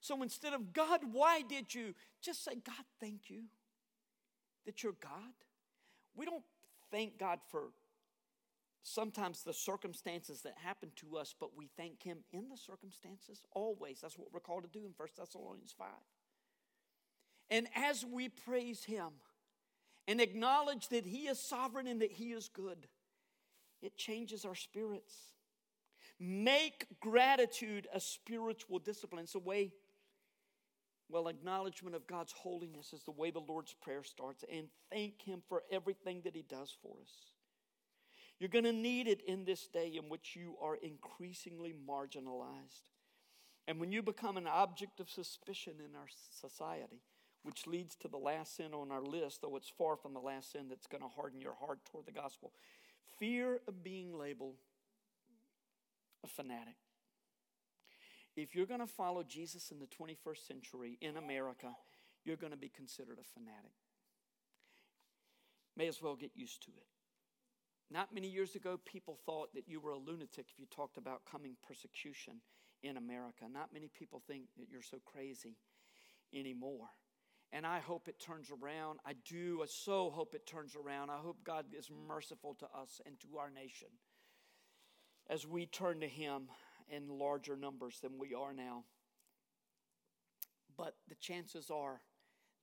So 0.02 0.22
instead 0.22 0.54
of, 0.54 0.72
God, 0.72 1.00
why 1.12 1.42
did 1.42 1.74
you? 1.74 1.96
Just 2.22 2.44
say, 2.44 2.54
God, 2.64 2.86
thank 3.00 3.30
you 3.30 3.44
that 4.66 4.84
you're 4.84 4.96
God. 5.02 5.34
We 6.16 6.26
don't 6.26 6.44
thank 6.92 7.18
God 7.18 7.40
for 7.50 7.70
sometimes 8.84 9.44
the 9.44 9.54
circumstances 9.54 10.42
that 10.42 10.54
happen 10.64 10.92
to 10.98 11.18
us, 11.18 11.34
but 11.40 11.58
we 11.58 11.70
thank 11.76 12.04
Him 12.04 12.20
in 12.32 12.50
the 12.50 12.58
circumstances 12.58 13.42
always. 13.52 14.02
That's 14.02 14.18
what 14.18 14.32
we're 14.32 14.40
called 14.40 14.64
to 14.64 14.70
do 14.70 14.86
in 14.86 14.94
1 14.96 15.08
Thessalonians 15.18 15.74
5. 15.78 15.88
And 17.50 17.68
as 17.76 18.06
we 18.06 18.30
praise 18.30 18.84
Him 18.84 19.10
and 20.08 20.22
acknowledge 20.22 20.88
that 20.90 21.06
He 21.06 21.28
is 21.28 21.40
sovereign 21.40 21.88
and 21.88 22.02
that 22.02 22.12
He 22.12 22.32
is 22.32 22.48
good, 22.48 22.88
it 23.82 23.98
changes 23.98 24.46
our 24.46 24.56
spirits. 24.56 25.16
Make 26.20 26.86
gratitude 27.02 27.88
a 27.94 28.00
spiritual 28.00 28.80
discipline. 28.80 29.24
It's 29.24 29.36
a 29.36 29.40
way, 29.40 29.74
well, 31.10 31.28
acknowledgement 31.28 31.96
of 31.96 32.08
God's 32.08 32.32
holiness 32.32 32.94
is 32.94 33.04
the 33.04 33.12
way 33.12 33.32
the 33.32 33.40
Lord's 33.40 33.74
Prayer 33.74 34.04
starts. 34.04 34.44
And 34.52 34.68
thank 34.92 35.22
Him 35.22 35.42
for 35.48 35.64
everything 35.72 36.22
that 36.24 36.36
He 36.36 36.42
does 36.42 36.76
for 36.82 36.96
us. 37.02 37.12
You're 38.40 38.50
going 38.50 38.66
to 38.66 38.74
need 38.74 39.08
it 39.08 39.22
in 39.28 39.46
this 39.46 39.68
day 39.68 39.94
in 39.96 40.10
which 40.10 40.36
you 40.36 40.56
are 40.62 40.76
increasingly 40.76 41.74
marginalized. 41.88 42.84
And 43.68 43.80
when 43.80 43.92
you 43.92 44.02
become 44.02 44.38
an 44.38 44.48
object 44.48 45.00
of 45.00 45.10
suspicion 45.10 45.74
in 45.80 45.96
our 45.96 46.08
society, 46.40 47.02
which 47.44 47.68
leads 47.68 47.96
to 47.98 48.08
the 48.08 48.18
last 48.18 48.58
sin 48.58 48.74
on 48.74 48.92
our 48.92 49.04
list, 49.04 49.42
though 49.42 49.56
it's 49.56 49.72
far 49.78 49.96
from 49.96 50.14
the 50.14 50.20
last 50.20 50.52
sin 50.52 50.68
that's 50.68 50.88
going 50.88 51.04
to 51.04 51.08
harden 51.08 51.40
your 51.40 51.56
heart 51.56 51.80
toward 51.86 52.06
the 52.06 52.12
gospel. 52.12 52.52
Fear 53.20 53.62
of 53.68 53.84
being 53.84 54.18
labeled 54.18 54.56
a 56.24 56.28
fanatic. 56.28 56.76
If 58.36 58.56
you're 58.56 58.66
going 58.66 58.82
to 58.82 58.88
follow 58.88 59.24
Jesus 59.24 59.72
in 59.72 59.80
the 59.80 59.88
21st 59.88 60.48
century 60.48 60.98
in 61.02 61.18
America, 61.18 61.74
you're 62.26 62.36
going 62.36 62.52
to 62.52 62.58
be 62.58 62.70
considered 62.70 63.18
a 63.20 63.24
fanatic. 63.24 63.72
May 65.78 65.88
as 65.88 66.02
well 66.02 66.16
get 66.16 66.32
used 66.36 66.64
to 66.64 66.72
it. 66.72 66.88
Not 67.92 68.14
many 68.14 68.28
years 68.28 68.56
ago, 68.56 68.80
people 68.84 69.18
thought 69.26 69.54
that 69.54 69.68
you 69.68 69.80
were 69.80 69.92
a 69.92 69.98
lunatic 69.98 70.48
if 70.50 70.60
you 70.60 70.66
talked 70.66 70.98
about 70.98 71.22
coming 71.30 71.56
persecution 71.66 72.42
in 72.82 72.98
America. 72.98 73.46
Not 73.52 73.74
many 73.74 73.90
people 73.98 74.22
think 74.28 74.46
that 74.58 74.68
you're 74.70 74.82
so 74.82 74.98
crazy 75.06 75.58
anymore. 76.34 76.90
And 77.54 77.66
I 77.66 77.80
hope 77.80 78.08
it 78.08 78.20
turns 78.20 78.50
around. 78.50 79.00
I 79.06 79.14
do. 79.30 79.62
I 79.64 79.68
so 79.68 80.10
hope 80.10 80.34
it 80.34 80.48
turns 80.48 80.76
around. 80.76 81.10
I 81.10 81.18
hope 81.18 81.38
God 81.44 81.66
is 81.78 81.90
merciful 82.08 82.56
to 82.56 82.66
us 82.66 83.00
and 83.06 83.20
to 83.22 83.38
our 83.38 83.50
nation 83.50 83.88
as 85.30 85.48
we 85.48 85.66
turn 85.66 86.02
to 86.02 86.08
Him 86.08 86.50
in 86.90 87.08
larger 87.08 87.56
numbers 87.56 88.00
than 88.02 88.18
we 88.18 88.34
are 88.34 88.54
now. 88.54 88.84
But 90.78 90.96
the 91.08 91.16
chances 91.16 91.70
are 91.70 92.02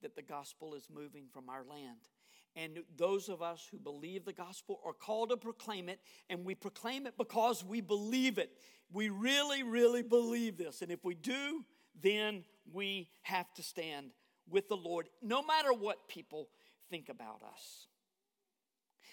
that 0.02 0.16
the 0.16 0.22
gospel 0.22 0.74
is 0.74 0.88
moving 0.92 1.26
from 1.32 1.48
our 1.48 1.64
land. 1.64 2.08
And 2.54 2.80
those 2.96 3.28
of 3.28 3.40
us 3.40 3.66
who 3.70 3.78
believe 3.78 4.24
the 4.24 4.32
gospel 4.32 4.80
are 4.84 4.92
called 4.92 5.30
to 5.30 5.36
proclaim 5.36 5.88
it, 5.88 6.00
and 6.28 6.44
we 6.44 6.54
proclaim 6.54 7.06
it 7.06 7.14
because 7.16 7.64
we 7.64 7.80
believe 7.80 8.36
it. 8.36 8.50
We 8.92 9.08
really, 9.08 9.62
really 9.62 10.02
believe 10.02 10.58
this. 10.58 10.82
And 10.82 10.90
if 10.92 11.02
we 11.02 11.14
do, 11.14 11.64
then 12.00 12.44
we 12.70 13.08
have 13.22 13.52
to 13.54 13.62
stand 13.62 14.10
with 14.50 14.68
the 14.68 14.76
Lord, 14.76 15.08
no 15.22 15.42
matter 15.42 15.72
what 15.72 16.08
people 16.08 16.48
think 16.90 17.08
about 17.08 17.40
us. 17.42 17.86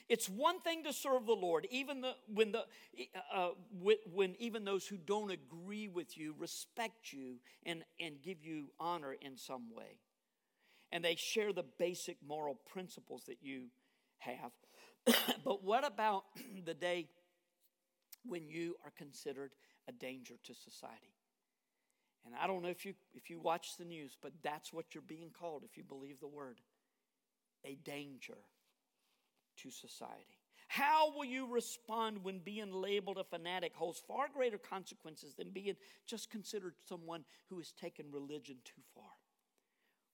It's 0.10 0.28
one 0.28 0.60
thing 0.60 0.84
to 0.86 0.92
serve 0.92 1.28
the 1.28 1.34
Lord, 1.34 1.68
even 1.70 2.02
the, 2.02 2.16
when, 2.34 2.52
the, 2.52 2.64
uh, 3.32 3.50
when 4.12 4.36
even 4.40 4.66
those 4.66 4.88
who 4.88 4.98
don't 4.98 5.32
agree 5.32 5.88
with 5.88 6.18
you 6.18 6.34
respect 6.40 7.14
you 7.14 7.36
and, 7.64 7.84
and 8.00 8.20
give 8.20 8.44
you 8.44 8.72
honor 8.80 9.14
in 9.14 9.38
some 9.38 9.68
way. 9.72 10.00
And 10.92 11.06
they 11.06 11.16
share 11.16 11.54
the 11.54 11.66
basic 11.78 12.18
moral 12.28 12.56
principles 12.56 13.26
that 13.28 13.38
you 13.44 13.66
have. 14.18 14.52
but 15.46 15.64
what 15.64 15.86
about 15.86 16.24
the 16.66 16.74
day 16.74 17.08
when 18.26 18.50
you 18.50 18.78
are 18.84 18.92
considered 18.98 19.52
a 19.88 19.92
danger 19.92 20.36
to 20.44 20.56
society? 20.56 21.14
And 22.26 22.34
I 22.36 22.48
don't 22.48 22.64
know 22.64 22.70
if 22.70 22.86
you 22.86 22.96
if 23.14 23.30
you 23.30 23.40
watch 23.40 23.78
the 23.78 23.86
news, 23.86 24.18
but 24.22 24.34
that's 24.44 24.74
what 24.74 24.94
you're 24.94 25.04
being 25.08 25.30
called 25.30 25.64
if 25.64 25.78
you 25.78 25.84
believe 25.84 26.20
the 26.20 26.28
word. 26.28 26.60
A 27.64 27.76
danger 27.76 28.38
to 29.64 29.72
society. 29.72 30.40
How 30.68 31.12
will 31.16 31.26
you 31.26 31.48
respond 31.52 32.24
when 32.24 32.40
being 32.40 32.72
labeled 32.72 33.18
a 33.18 33.24
fanatic 33.24 33.74
holds 33.74 34.00
far 34.08 34.28
greater 34.32 34.60
consequences 34.60 35.34
than 35.34 35.50
being 35.50 35.76
just 36.06 36.30
considered 36.30 36.76
someone 36.88 37.26
who 37.50 37.58
has 37.58 37.72
taken 37.72 38.06
religion 38.12 38.58
too 38.64 38.82
far? 38.94 39.10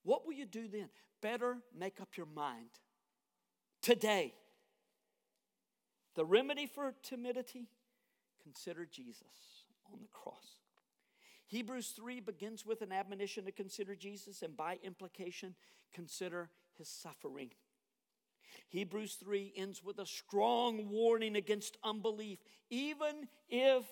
What 0.03 0.25
will 0.25 0.33
you 0.33 0.45
do 0.45 0.67
then? 0.69 0.89
Better 1.21 1.57
make 1.77 1.99
up 1.99 2.15
your 2.15 2.27
mind 2.27 2.69
today. 3.81 4.33
The 6.15 6.23
remedy 6.23 6.67
for 6.67 6.93
timidity? 7.03 7.67
Consider 8.41 8.85
Jesus 8.85 9.65
on 9.91 9.99
the 10.01 10.07
cross. 10.07 10.59
Hebrews 11.47 11.93
3 11.95 12.21
begins 12.21 12.65
with 12.65 12.81
an 12.81 12.91
admonition 12.91 13.45
to 13.45 13.51
consider 13.51 13.95
Jesus 13.95 14.41
and 14.41 14.55
by 14.55 14.77
implication, 14.83 15.55
consider 15.93 16.49
his 16.77 16.87
suffering. 16.87 17.51
Hebrews 18.69 19.17
3 19.23 19.53
ends 19.55 19.83
with 19.83 19.99
a 19.99 20.05
strong 20.05 20.89
warning 20.89 21.35
against 21.35 21.77
unbelief, 21.83 22.39
even 22.69 23.27
if 23.49 23.83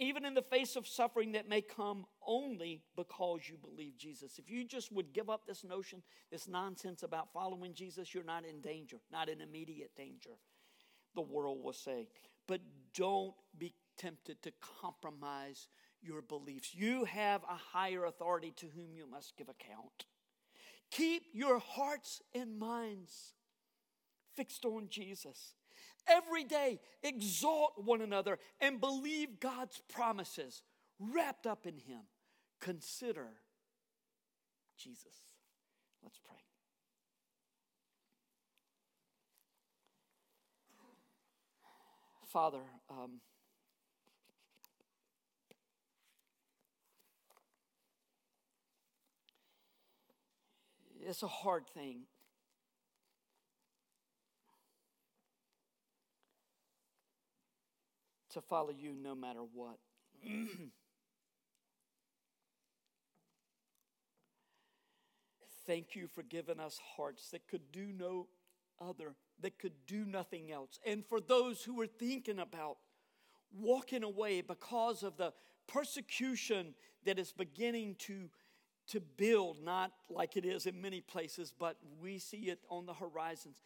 even 0.00 0.24
in 0.24 0.34
the 0.34 0.42
face 0.42 0.76
of 0.76 0.86
suffering 0.86 1.32
that 1.32 1.48
may 1.48 1.60
come 1.60 2.06
only 2.24 2.82
because 2.96 3.40
you 3.48 3.56
believe 3.56 3.98
Jesus. 3.98 4.38
If 4.38 4.48
you 4.48 4.64
just 4.64 4.92
would 4.92 5.12
give 5.12 5.28
up 5.28 5.44
this 5.44 5.64
notion, 5.64 6.02
this 6.30 6.46
nonsense 6.46 7.02
about 7.02 7.32
following 7.32 7.74
Jesus, 7.74 8.14
you're 8.14 8.22
not 8.22 8.44
in 8.44 8.60
danger, 8.60 8.98
not 9.10 9.28
in 9.28 9.40
immediate 9.40 9.90
danger, 9.96 10.30
the 11.16 11.22
world 11.22 11.62
will 11.62 11.72
say. 11.72 12.06
But 12.46 12.60
don't 12.94 13.34
be 13.58 13.74
tempted 13.98 14.40
to 14.42 14.52
compromise 14.80 15.66
your 16.00 16.22
beliefs. 16.22 16.74
You 16.74 17.04
have 17.04 17.42
a 17.42 17.56
higher 17.56 18.04
authority 18.04 18.52
to 18.58 18.66
whom 18.66 18.94
you 18.94 19.10
must 19.10 19.36
give 19.36 19.48
account. 19.48 20.06
Keep 20.90 21.24
your 21.32 21.58
hearts 21.58 22.22
and 22.34 22.58
minds 22.58 23.34
fixed 24.38 24.64
on 24.64 24.86
Jesus. 24.88 25.54
Every 26.06 26.44
day, 26.44 26.78
exalt 27.02 27.72
one 27.84 28.00
another 28.00 28.38
and 28.60 28.80
believe 28.80 29.40
God's 29.40 29.82
promises 29.92 30.62
wrapped 31.00 31.44
up 31.44 31.66
in 31.66 31.74
Him. 31.74 32.02
Consider 32.60 33.26
Jesus. 34.78 35.16
Let's 36.04 36.20
pray. 36.24 36.36
Father, 42.28 42.60
um, 42.88 43.20
it's 51.04 51.24
a 51.24 51.26
hard 51.26 51.66
thing. 51.66 52.02
To 58.34 58.40
follow 58.40 58.70
you 58.70 58.94
no 59.00 59.14
matter 59.14 59.40
what. 59.54 59.78
Thank 65.66 65.94
you 65.94 66.08
for 66.08 66.22
giving 66.22 66.60
us 66.60 66.78
hearts 66.96 67.30
that 67.30 67.46
could 67.46 67.72
do 67.72 67.86
no 67.86 68.26
other, 68.80 69.14
that 69.40 69.58
could 69.58 69.86
do 69.86 70.04
nothing 70.04 70.50
else. 70.50 70.78
And 70.86 71.04
for 71.04 71.20
those 71.20 71.62
who 71.62 71.80
are 71.80 71.86
thinking 71.86 72.38
about 72.38 72.78
walking 73.52 74.02
away 74.02 74.40
because 74.40 75.02
of 75.02 75.16
the 75.16 75.32
persecution 75.66 76.74
that 77.04 77.18
is 77.18 77.32
beginning 77.32 77.96
to 78.00 78.30
to 78.88 79.00
build, 79.00 79.62
not 79.62 79.92
like 80.08 80.36
it 80.36 80.44
is 80.44 80.66
in 80.66 80.80
many 80.80 81.00
places, 81.00 81.52
but 81.58 81.76
we 82.00 82.18
see 82.18 82.48
it 82.48 82.60
on 82.70 82.86
the 82.86 82.94
horizons. 82.94 83.60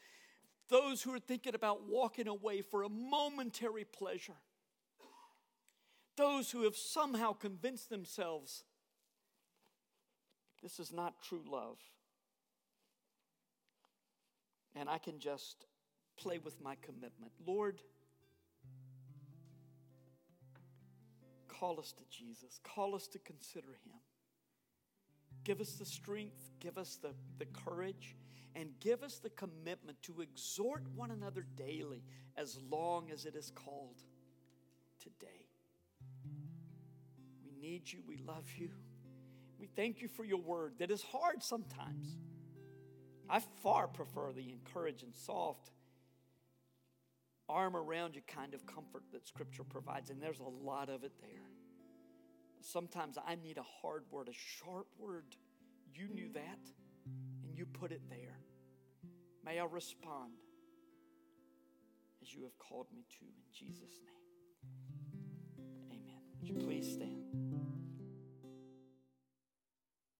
Those 0.68 1.02
who 1.02 1.14
are 1.14 1.20
thinking 1.20 1.54
about 1.54 1.88
walking 1.88 2.26
away 2.26 2.60
for 2.60 2.82
a 2.82 2.88
momentary 2.88 3.84
pleasure, 3.84 4.34
those 6.16 6.50
who 6.50 6.62
have 6.64 6.76
somehow 6.76 7.32
convinced 7.32 7.90
themselves 7.90 8.64
this 10.62 10.78
is 10.78 10.92
not 10.92 11.20
true 11.22 11.42
love. 11.50 11.78
And 14.76 14.88
I 14.88 14.98
can 14.98 15.18
just 15.18 15.66
play 16.16 16.38
with 16.38 16.60
my 16.62 16.76
commitment. 16.80 17.32
Lord, 17.44 17.80
call 21.48 21.80
us 21.80 21.92
to 21.92 22.04
Jesus, 22.10 22.60
call 22.62 22.94
us 22.94 23.08
to 23.08 23.18
consider 23.18 23.68
Him. 23.84 23.98
Give 25.44 25.60
us 25.60 25.72
the 25.72 25.84
strength, 25.84 26.52
give 26.60 26.78
us 26.78 26.96
the, 27.02 27.12
the 27.38 27.46
courage, 27.46 28.14
and 28.54 28.68
give 28.80 29.02
us 29.02 29.18
the 29.18 29.30
commitment 29.30 30.00
to 30.02 30.20
exhort 30.20 30.84
one 30.94 31.10
another 31.10 31.44
daily 31.56 32.04
as 32.36 32.58
long 32.70 33.10
as 33.10 33.26
it 33.26 33.34
is 33.34 33.50
called 33.50 33.96
today. 35.00 35.41
Need 37.62 37.92
you, 37.92 38.00
we 38.08 38.16
love 38.26 38.48
you. 38.58 38.70
We 39.60 39.68
thank 39.76 40.02
you 40.02 40.08
for 40.08 40.24
your 40.24 40.40
word 40.40 40.74
that 40.80 40.90
is 40.90 41.00
hard 41.00 41.44
sometimes. 41.44 42.16
I 43.30 43.40
far 43.62 43.86
prefer 43.86 44.32
the 44.32 44.50
encouraging, 44.50 45.12
soft, 45.14 45.70
arm 47.48 47.76
around 47.76 48.16
you 48.16 48.22
kind 48.26 48.54
of 48.54 48.66
comfort 48.66 49.04
that 49.12 49.28
Scripture 49.28 49.62
provides, 49.62 50.10
and 50.10 50.20
there's 50.20 50.40
a 50.40 50.66
lot 50.66 50.88
of 50.88 51.04
it 51.04 51.12
there. 51.20 51.48
Sometimes 52.60 53.16
I 53.24 53.36
need 53.36 53.58
a 53.58 53.64
hard 53.80 54.02
word, 54.10 54.28
a 54.28 54.34
sharp 54.34 54.88
word. 54.98 55.36
You 55.94 56.08
knew 56.08 56.30
that, 56.34 56.58
and 57.44 57.56
you 57.56 57.64
put 57.64 57.92
it 57.92 58.02
there. 58.10 58.40
May 59.44 59.60
I 59.60 59.64
respond 59.64 60.32
as 62.22 62.34
you 62.34 62.42
have 62.42 62.58
called 62.58 62.86
me 62.92 63.04
to 63.18 63.24
in 63.24 63.52
Jesus' 63.52 64.00
name. 64.04 64.22
Amen. 65.90 66.22
Would 66.40 66.48
you 66.48 66.54
please 66.54 66.92
stand? 66.92 67.41